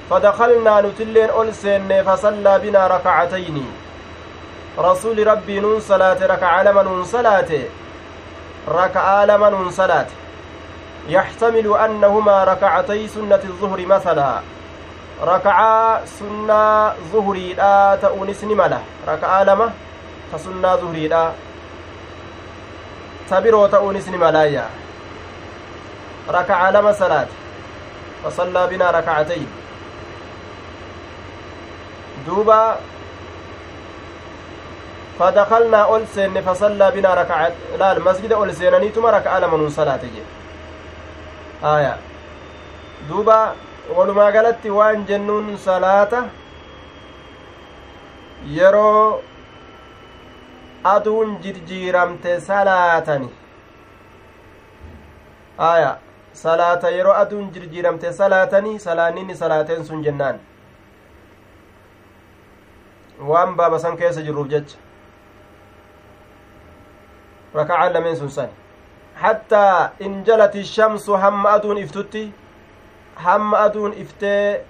فدخلنا 0.10 0.82
نتلين 0.82 1.30
أولسين 1.30 2.04
فصلى 2.04 2.60
بنا 2.60 2.88
ركعتين. 2.88 3.72
رسول 4.80 5.28
ربي 5.28 5.60
نون 5.60 5.80
صلاة 5.80 6.26
ركع 6.26 6.62
لما 6.62 6.84
نون 6.84 7.04
صلاة. 7.06 7.52
ركع 8.68 9.24
لما 9.24 9.50
نون 9.50 9.72
صلاة. 9.72 10.08
يحتمل 11.10 11.78
أنهما 11.86 12.44
ركعتي 12.44 13.08
سنة 13.08 13.44
الظهر 13.44 13.86
مثلا 13.86 14.42
zuhuriidha 17.12 18.00
ta'uunis 18.00 18.40
ni 18.48 18.56
mala 18.56 18.80
raka'aa 19.04 19.44
lama 19.44 19.68
ta 20.32 20.40
sunnaa 20.40 20.78
zuhuriidha 20.80 21.34
ta 23.30 23.42
biroo 23.44 23.68
ta'uunis 23.68 24.08
ni 24.08 24.18
malaayya 24.18 24.64
raka'aa 26.38 26.72
lama 26.72 26.94
salaate 26.96 27.36
fasallaa 28.24 28.68
binaa 28.68 28.92
raka'atayn 28.96 29.48
duuba 32.26 32.80
فدخلنا 35.20 35.78
أول 35.84 36.08
سن 36.16 36.42
فصلى 36.42 36.92
بنا 36.96 37.14
ركعت 37.14 37.54
لا 37.80 37.92
المسجد 37.92 38.32
أول 38.32 38.56
سنني 38.56 38.90
تما 38.90 39.10
ركعة 39.10 39.40
لمن 39.40 39.70
صلاة 39.70 40.00
آية 41.64 41.98
دوبا 43.10 43.54
walumaa 43.98 44.32
galatti 44.32 44.70
waan 44.70 45.06
jennuun 45.10 45.58
salaata 45.58 46.20
yeroo 48.58 49.22
aduun 50.92 51.32
jirjiiramte 51.46 52.36
salaatani 52.50 53.30
aya 55.70 55.90
salaata 56.44 56.90
yeroo 56.98 57.16
aduun 57.24 57.50
jirjiiramte 57.56 58.14
salaatanii 58.20 58.78
salaaninni 58.86 59.36
salaateen 59.42 59.84
sun 59.90 60.04
jennaan 60.10 60.40
waan 63.32 63.56
baaba 63.62 63.80
san 63.86 63.98
keessa 64.04 64.22
jirruuf 64.30 64.48
jecha 64.54 64.78
rakacaan 67.60 67.94
lameen 67.98 68.18
sun 68.22 68.30
san 68.38 68.50
shamsu 70.64 71.14
hamma 71.14 71.50
aduun 71.52 71.78
iftutti 71.78 72.34
hamma 73.26 73.58
aduun 73.60 73.94
iftee 73.94 74.62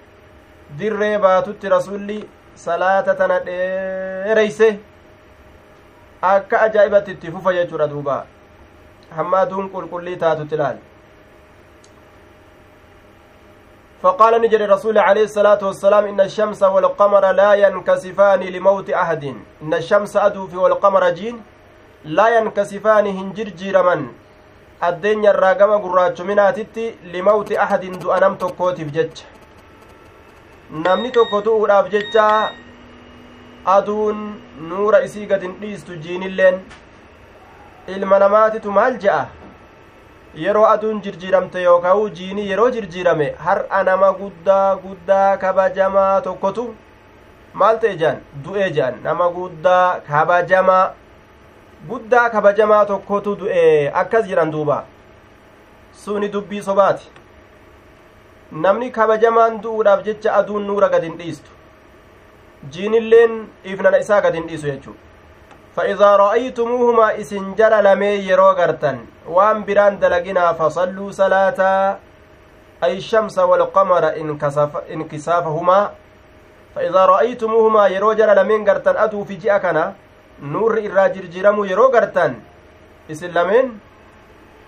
dirree 0.78 1.18
baatutti 1.18 1.68
rasulli 1.68 2.28
salaata 2.54 3.14
tana 3.14 3.40
dheereyse 3.46 4.68
akka 6.22 6.60
ajaa'ibatti 6.60 7.10
itti 7.12 7.32
fufa 7.32 7.52
jechuudha 7.58 7.88
duuba 7.88 8.26
hamma 9.16 9.38
aduun 9.38 9.68
qulqullii 9.74 10.16
taatutti 10.16 10.54
ilaal 10.54 10.78
فقال 14.02 14.42
نجري 14.42 14.64
رسول 14.64 14.98
عليه 14.98 15.24
الصلاة 15.24 15.60
والسلام 15.60 16.04
إن 16.04 16.20
الشمس 16.20 16.62
والقمر 16.62 17.32
لا 17.32 17.52
ينكسفان 17.54 18.40
لموت 18.40 18.90
أحد 18.90 19.24
إن 19.62 19.74
الشمس 19.74 20.16
أدوف 20.16 20.54
والقمر 20.54 21.10
جين 21.10 21.36
لا 22.04 22.28
ينكسفان 22.38 23.06
هنجر 23.06 23.48
جيرمن 23.60 24.00
addeenya 24.88 25.30
irraa 25.34 25.54
gama 25.54 25.78
gurraachuminaatitti 25.84 26.84
limawti 27.12 27.58
ahadin 27.64 27.98
du'a 28.02 28.20
nam 28.20 28.36
tokkootiif 28.38 28.92
jecha. 28.92 29.24
Namni 30.70 31.10
tokko 31.12 31.40
tu'uudhaaf 31.46 31.90
jecha 31.94 32.26
aduun 33.76 34.22
nuura 34.68 35.00
isii 35.08 35.26
gadin 35.26 35.56
dhiistu 35.60 35.96
jiinilleen. 36.06 36.60
Ilma 37.88 38.18
namaatitu 38.18 38.70
maal 38.72 38.98
je'a 39.04 39.26
yeroo 40.44 40.64
aduun 40.66 41.00
jirjiiramte 41.02 41.62
yookaa'u 41.62 42.08
jiinii 42.18 42.48
yeroo 42.50 42.70
jirjiirame 42.70 43.26
har'a 43.46 43.82
nama 43.88 44.12
guddaa 44.20 44.76
guddaa 44.84 45.36
kabajamaa 45.44 46.20
tokkotu 46.26 46.64
maal 47.62 47.80
ta'e 47.84 47.96
je'an 48.02 48.20
du'ee 48.44 48.68
je'an 48.76 49.00
nama 49.06 49.28
guddaa 49.38 50.00
kabajamaa 50.08 50.84
guddaa 51.88 52.30
kabajamaa 52.30 52.84
tokkotu 52.86 53.36
du'e 53.42 53.90
akkas 54.02 54.26
jedhan 54.28 54.50
duuba 54.52 54.84
suni 56.04 56.28
dubbii 56.28 56.62
sobaati 56.62 57.10
namni 58.64 58.90
kabajamaan 58.90 59.60
du'uudhaaf 59.62 60.02
jecha 60.08 60.34
aduun 60.40 60.66
nuura 60.70 60.88
gad 60.88 61.06
hin 61.08 61.16
dhiistu 61.20 61.50
jiinilleen 62.74 63.38
ifnana 63.74 64.02
isaa 64.04 64.20
gad 64.20 64.34
hin 64.34 64.50
dhiisu 64.50 64.66
jechuu 64.72 64.96
فإذا 65.76 66.16
رأيتموهما 66.16 67.20
إسن 67.20 67.54
جل 67.54 67.84
لمي 67.84 68.06
يرو 68.26 68.50
غرتن 68.58 68.98
وان 69.28 69.64
بران 69.64 69.98
دلقنا 69.98 70.52
فصلوا 70.52 71.10
صلاة 71.10 71.60
أي 72.84 72.96
الشمس 72.96 73.38
والقمر 73.38 74.04
انكسافهما 74.90 75.90
فإذا 76.74 77.02
رأيتموهما 77.06 77.86
يرو 77.86 78.12
جل 78.12 78.36
لمن 78.36 78.68
غرتن 78.68 78.96
أدو 78.96 79.24
في 79.24 79.34
جئكنا 79.34 79.94
nuurri 80.42 80.84
irraa 80.88 81.08
jirjiramuu 81.14 81.64
yeroo 81.70 81.90
gartan 81.92 82.34
isin 83.08 83.32
lameen 83.34 83.70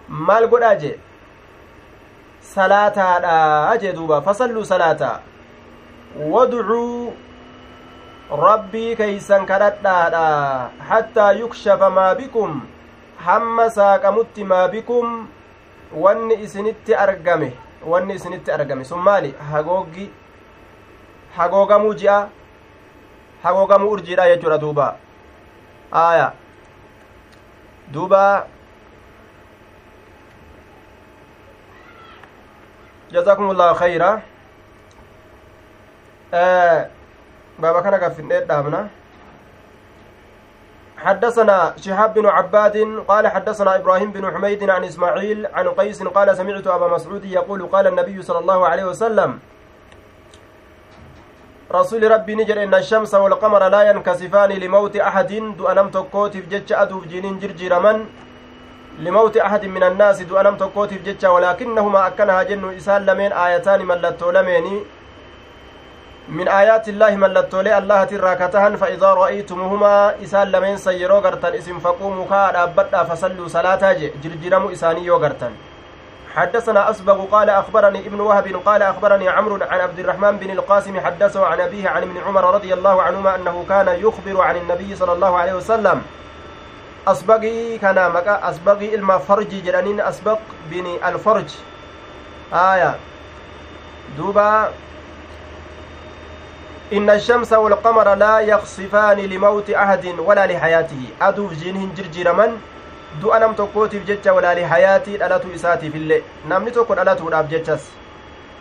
maal 0.09 0.47
godhaa 0.49 0.75
jee? 0.85 0.99
Salaataadha 2.55 3.77
jee 3.83 3.93
duuba. 3.93 4.20
Fasalluu 4.23 4.64
salaataa 4.64 5.20
wadcuu 6.35 7.12
rabbii 8.45 8.97
keeysan 8.97 9.47
kadhadhaadha 9.47 10.24
hattaa 10.89 11.32
yukshafa 11.32 11.90
maa 11.90 12.15
bikum 12.15 12.61
hamma 13.27 13.70
saaqamutti 13.70 14.44
maa 14.44 14.69
bikum 14.69 15.28
wanni 16.05 16.35
isinitti 16.44 16.94
argame 16.94 17.53
wanni 17.86 18.15
isinitti 18.15 18.53
argame. 18.53 18.85
Sun 18.85 18.99
maali? 19.09 19.35
Hagooggi 19.53 20.11
hagoogamuu 21.36 21.94
ji'a? 21.94 22.19
Hagoogamuu 23.43 23.90
urjiidha 23.90 24.28
jechuudha 24.35 24.59
duuba 24.59 24.97
aya 25.93 26.32
duuba 27.93 28.48
الله 33.12 33.73
خيرا. 33.73 34.20
آه 36.35 36.89
بابا 37.59 37.81
كان 37.81 37.97
كفن 37.97 38.28
دامنا؟ 38.48 38.89
حدثنا 40.97 41.74
شهاب 41.77 42.14
بن 42.14 42.27
عباد 42.27 43.05
قال 43.09 43.28
حدثنا 43.28 43.77
إبراهيم 43.77 44.12
بن 44.12 44.24
حميد 44.32 44.70
عن 44.70 44.85
إسماعيل 44.85 45.47
عن 45.47 45.69
قيس 45.69 46.02
قال 46.02 46.36
سمعت 46.36 46.66
أبا 46.66 46.89
مسعود 46.89 47.24
يقول 47.24 47.66
قال 47.66 47.86
النبي 47.86 48.23
صلى 48.23 48.39
الله 48.39 48.69
عليه 48.69 48.85
وسلم 48.85 49.39
رسول 51.74 52.11
ربي 52.11 52.35
نجر 52.35 52.62
إن 52.62 52.74
الشمس 52.74 53.15
والقمر 53.15 53.69
لا 53.69 53.82
ينكسفان 53.90 54.51
لموت 54.53 54.97
أحد. 54.97 55.32
دؤنم 55.59 55.89
تكوتف 55.89 56.44
جتش 56.53 56.73
أدوف 56.73 57.07
جنين 57.07 57.39
جرجر 57.39 57.81
من؟ 57.81 58.07
لموت 58.99 59.36
أحد 59.36 59.65
من 59.65 59.82
الناس 59.82 60.23
دؤنم 60.23 60.57
تكوتف 60.57 61.03
جتش. 61.07 61.24
ولكنهما 61.24 62.07
أكنها 62.07 62.43
جن 62.43 62.77
إسان 62.77 63.07
لمن 63.07 63.32
آيتان 63.32 63.81
ملتو 63.85 64.31
لميني. 64.31 64.77
من 66.28 66.49
آيات 66.49 66.89
الله 66.89 67.16
ملتولي 67.16 67.78
الله 67.78 68.05
تراكتهن. 68.05 68.77
فإذا 68.77 69.11
رأيتمهما 69.15 70.23
إسان 70.24 70.47
لمن 70.53 70.77
سيرو 70.77 71.19
غرتن. 71.19 71.55
اسم 71.55 71.78
فقوموا 71.78 72.27
كاد 72.31 72.57
أبدا 72.57 73.05
فصلوا 73.05 73.49
صلاة 73.49 73.82
جرجرموا 74.23 74.73
إساني 74.73 75.05
يوغرتن 75.05 75.53
حدثنا 76.36 76.90
أسبغ 76.90 77.24
قال 77.24 77.50
أخبرني 77.50 77.98
ابن 77.98 78.20
وهب 78.20 78.62
قال 78.64 78.82
أخبرني 78.82 79.28
عمرو 79.28 79.54
عن 79.54 79.80
عبد 79.80 79.98
الرحمن 79.98 80.36
بن 80.36 80.50
القاسم 80.50 81.00
حدثه 81.00 81.46
عن 81.46 81.60
أبيه 81.60 81.88
عن 81.88 82.02
ابن 82.02 82.18
عمر 82.26 82.54
رضي 82.54 82.74
الله 82.74 83.02
عنهما 83.02 83.34
أنه 83.34 83.64
كان 83.68 83.88
يخبر 83.88 84.42
عن 84.42 84.56
النبي 84.56 84.96
صلى 84.96 85.12
الله 85.12 85.38
عليه 85.38 85.54
وسلم. 85.54 86.02
أسبغي 87.09 87.78
كان 87.78 88.10
مكا 88.10 88.50
أسبغي 88.50 88.94
إلما 88.94 89.18
فرج 89.18 89.62
جرانين 89.64 90.00
أسبق 90.00 90.38
بن 90.70 90.96
الفرج. 91.04 91.50
آية. 92.52 92.96
دوبا. 94.16 94.72
إن 96.92 97.10
الشمس 97.10 97.52
والقمر 97.52 98.14
لا 98.14 98.38
يخصفان 98.38 99.18
لموت 99.18 99.70
أحد 99.70 100.06
ولا 100.18 100.46
لحياته. 100.46 101.02
أدوف 101.20 101.52
جينهن 101.52 101.94
جرجرمن 101.96 102.60
du'a 103.20 103.39
nam 103.44 103.55
tokkootiif 103.55 104.06
jecha 104.06 104.32
walaa 104.39 104.55
lihayaatii 104.55 105.16
dhalatu 105.24 105.52
isaatiif 105.59 105.94
illee 106.01 106.22
namni 106.55 106.70
tokko 106.78 106.94
dhalatuudhaaf 106.94 107.52
jechas 107.52 107.93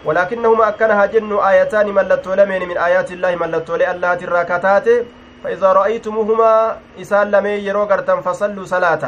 walaakinnahuma 0.06 0.68
akkana 0.68 0.96
haa 1.00 1.08
jennu 1.16 1.42
aayataani 1.48 1.98
mallattoo 2.02 2.36
lameeni 2.36 2.66
min 2.74 2.78
aayaati 2.78 3.14
illaahi 3.14 3.42
mallattoolee 3.46 3.90
allahaatirraa 3.96 4.46
kataate 4.54 5.02
فإذا 5.44 5.72
رأيتموهما 5.74 6.78
إسان 7.02 7.32
لمي 7.32 7.50
يرو 7.50 7.84
غرتن 7.84 8.22
فصلوا 8.22 8.66
صلاة 8.66 9.04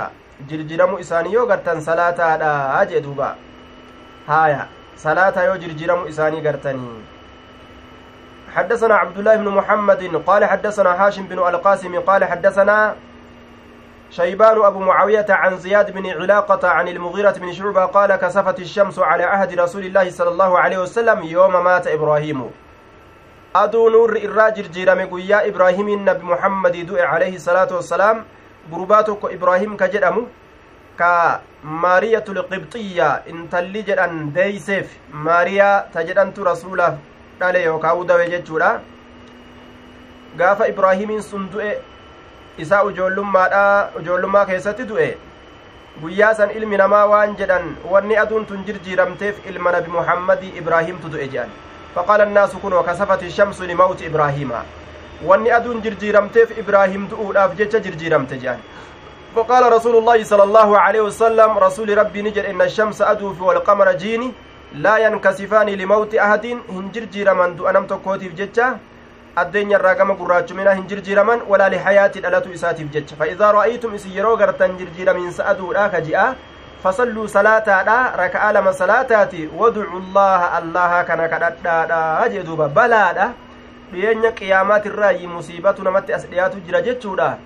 جرجرمو 0.49 0.99
إسان 0.99 1.25
يو 1.25 1.43
غرتن 1.49 1.79
صلاة 1.79 2.19
دا 2.41 2.81
أجي 2.81 2.99
دوبا 2.99 3.35
هايا 4.29 4.67
صلاة 4.97 5.35
يو 5.47 5.55
جرجرمو 5.55 6.09
إساني 6.09 6.39
غرتني 6.47 6.89
حدثنا 8.55 8.95
عبد 8.95 9.17
الله 9.17 9.35
بن 9.35 9.47
محمد 9.47 10.01
قال 10.27 10.45
حدثنا 10.45 10.91
هاشم 11.01 11.23
بن 11.23 11.39
القاسم 11.39 11.99
قال 11.99 12.21
حدثنا 12.25 12.95
شيبان 14.13 14.65
أبو 14.65 14.79
معاوية 14.79 15.25
عن 15.29 15.57
زياد 15.57 15.91
بن 15.91 16.05
علاقة 16.09 16.67
عن 16.69 16.87
المغيرة 16.87 17.31
بن 17.31 17.53
شعبة 17.53 17.85
قال 17.85 18.15
كسفت 18.15 18.59
الشمس 18.59 18.99
على 18.99 19.23
عهد 19.23 19.59
رسول 19.59 19.85
الله 19.85 20.09
صلى 20.09 20.29
الله 20.29 20.59
عليه 20.59 20.77
وسلم 20.77 21.23
يوم 21.23 21.63
مات 21.63 21.87
إبراهيم 21.87 22.39
aduu 23.53 23.89
nuurri 23.89 24.19
irraa 24.25 24.51
jirjiirame 24.51 25.05
guyyaa 25.07 25.41
ibraahimiin 25.49 26.05
nabi 26.05 26.25
muhammadii 26.25 26.85
du'e 26.89 27.05
calayhi 27.11 27.39
salaatu 27.39 27.75
wassalaam 27.75 28.23
gurbaa 28.71 29.03
tokko 29.09 29.29
ibraahim 29.35 29.75
ka 29.77 29.87
jedhamu 29.95 30.23
ka 31.01 31.41
maariyatul 31.83 32.41
qibxiyya 32.49 33.09
intalli 33.33 33.83
jedhan 33.89 34.33
deeyseef 34.37 34.97
maariyaa 35.27 35.85
ta 35.93 36.05
jedhantu 36.09 36.49
rasuulaaf 36.49 36.97
dhale 37.39 37.61
yookaa 37.67 37.93
udawe 38.01 38.25
jechuudha 38.33 38.71
gaafa 40.41 40.67
ibraahimiin 40.73 41.21
isaa 42.57 42.83
ujoollummaadha 42.83 43.89
ujoollummaa 43.99 44.45
keessatti 44.45 44.83
du'e. 44.93 45.17
Guyyaa 46.01 46.33
san 46.35 46.51
ilmi 46.51 46.77
namaa 46.77 47.05
waan 47.05 47.35
jedhan 47.37 47.75
wanni 47.91 48.17
aduun 48.17 48.45
tun 48.45 48.65
jirjiiramteef 48.65 49.45
ilma 49.49 49.71
nabi 49.71 49.91
muhammadii 49.91 50.57
ibraahimtu 50.63 51.09
du'e 51.09 51.27
jedhan 51.27 51.49
فقال 51.95 52.21
الناس 52.21 52.55
كن 52.55 52.73
وكسفت 52.73 53.23
الشمس 53.23 53.61
لموت 53.61 54.01
إبراهيم 54.03 54.51
واني 55.25 55.55
أدون 55.57 55.81
جرجيرمتف 55.81 56.59
إبراهيم 56.59 57.07
دؤولاف 57.07 57.55
جيتش 57.55 57.75
جرجيرمت 57.75 58.33
جان 58.33 58.59
فقال 59.35 59.73
رسول 59.73 59.95
الله 59.97 60.23
صلى 60.23 60.43
الله 60.43 60.79
عليه 60.79 61.01
وسلم 61.01 61.57
رسول 61.57 61.97
ربي 61.97 62.21
نجر 62.21 62.49
إن 62.49 62.61
الشمس 62.61 63.01
أدوف 63.01 63.41
والقمر 63.41 63.91
جيني 63.91 64.31
لا 64.73 64.97
ينكسفان 64.97 65.69
لموت 65.69 66.15
أحد 66.15 66.45
هنجرجيرمن 66.69 67.55
دؤنم 67.55 67.85
تكوتيف 67.85 68.33
جيتش 68.33 68.59
addeenya 68.59 68.92
irraa 69.35 69.95
gama 69.95 70.13
gurraachumina 70.15 70.73
hin 70.75 70.87
jirjiraman 70.87 71.41
walaa 71.49 71.69
lihayaati 71.69 72.21
dhalatu 72.21 72.53
isaatiif 72.53 72.91
jecha 72.91 73.15
fa 73.15 73.27
idaa 73.27 73.51
ra'aytum 73.51 73.95
isin 73.95 74.11
yeroo 74.13 74.37
gartan 74.37 74.77
jirjiramiinsa 74.77 75.45
aduudha 75.45 75.89
ka 75.89 76.01
ji'a 76.01 76.35
fasalluu 76.83 77.27
salaataadha 77.27 78.13
raka'aa 78.17 78.51
lama 78.53 78.73
salaataati 78.73 79.49
waducu 79.57 80.01
llaaha 80.13 80.51
allaha 80.59 81.03
kana 81.09 81.27
kadhadhaadha 81.33 82.29
jee 82.29 82.43
duuba 82.43 82.67
balaadha 82.69 83.33
dhiyeenya 83.91 84.31
qiyaamaatirraayi 84.31 85.27
musiibatu 85.27 85.83
namatti 85.83 86.13
as 86.13 86.29
dhiyaatu 86.29 86.61
jira 86.67 86.81
jechuudha 86.81 87.37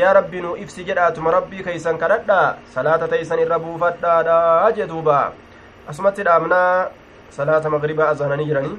yaa 0.00 0.12
rabbi 0.20 0.40
nu 0.40 0.56
ibsi 0.56 0.84
jedhaatuma 0.84 1.30
rabbii 1.38 1.62
keeysan 1.68 1.98
kadhadha 1.98 2.56
salaata 2.74 3.08
teeysan 3.08 3.38
irra 3.46 3.58
buufadhaadha 3.58 4.72
jee 4.76 4.86
duuba 4.86 5.20
asumatti 5.92 6.22
dhaabnaa 6.24 6.88
salaata 7.36 7.70
magribaa 7.70 8.08
azaananii 8.16 8.48
jiranii 8.52 8.76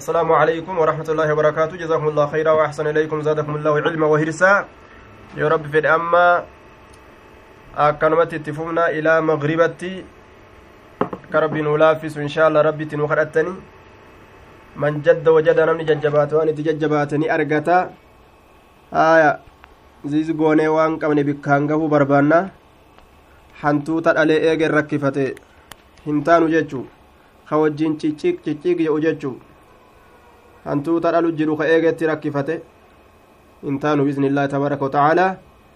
السلام 0.00 0.32
عليكم 0.32 0.74
ورحمة 0.80 1.08
الله 1.12 1.28
وبركاته 1.32 1.74
جزاكم 1.76 2.06
الله 2.08 2.26
خيرا 2.32 2.52
وأحسن 2.56 2.84
إليكم 2.92 3.20
زادكم 3.20 3.52
الله 3.60 3.74
علما 3.84 4.06
وهرسا 4.12 4.52
يا 5.36 5.44
رب 5.44 5.64
في 5.72 5.78
الأمة 5.84 6.26
akkanumatti 7.70 8.36
itti 8.40 8.52
fufna 8.56 8.90
ilaa 8.98 9.20
magribatti 9.22 10.02
akka 11.00 11.40
rabbiin 11.44 11.64
nu 11.64 11.76
laaffisu 11.82 12.18
inshaa 12.24 12.46
allah 12.50 12.64
rabbitti 12.66 12.96
nu 12.98 13.06
kadhattani 13.10 13.52
man 14.82 14.98
jadda 15.06 15.30
wajada 15.36 15.66
namni 15.68 15.86
jajjabaate 15.90 16.34
waan 16.38 16.50
itti 16.52 16.66
jajjabaatani 16.68 17.30
argata 17.36 17.76
haya 18.90 19.30
ziiz 20.12 20.32
goonee 20.40 20.66
waan 20.76 20.98
qabne 21.02 21.22
bikkaan 21.28 21.68
gahuu 21.70 21.92
barbaanna 21.94 22.40
hantuuta 23.62 24.16
dhalee 24.18 24.40
eegen 24.50 24.74
rakkifate 24.78 25.24
hin 26.08 26.18
taanu 26.26 26.50
jechuu 26.56 26.84
ka 27.48 27.62
wajjiin 27.62 27.94
cicciiq 28.02 28.42
cicciiq 28.48 28.82
jedhu 28.86 28.98
jechuu 29.06 29.36
dhalu 31.16 31.32
jiru 31.38 31.56
ka 31.60 31.64
eegetti 31.74 32.06
rakkifate 32.12 32.54
hin 33.68 33.78
taanu 33.84 34.04
biiznillaahi 34.08 34.48
tabaaraka 34.54 34.84
wa 34.84 34.90
tacaalaa 34.96 35.30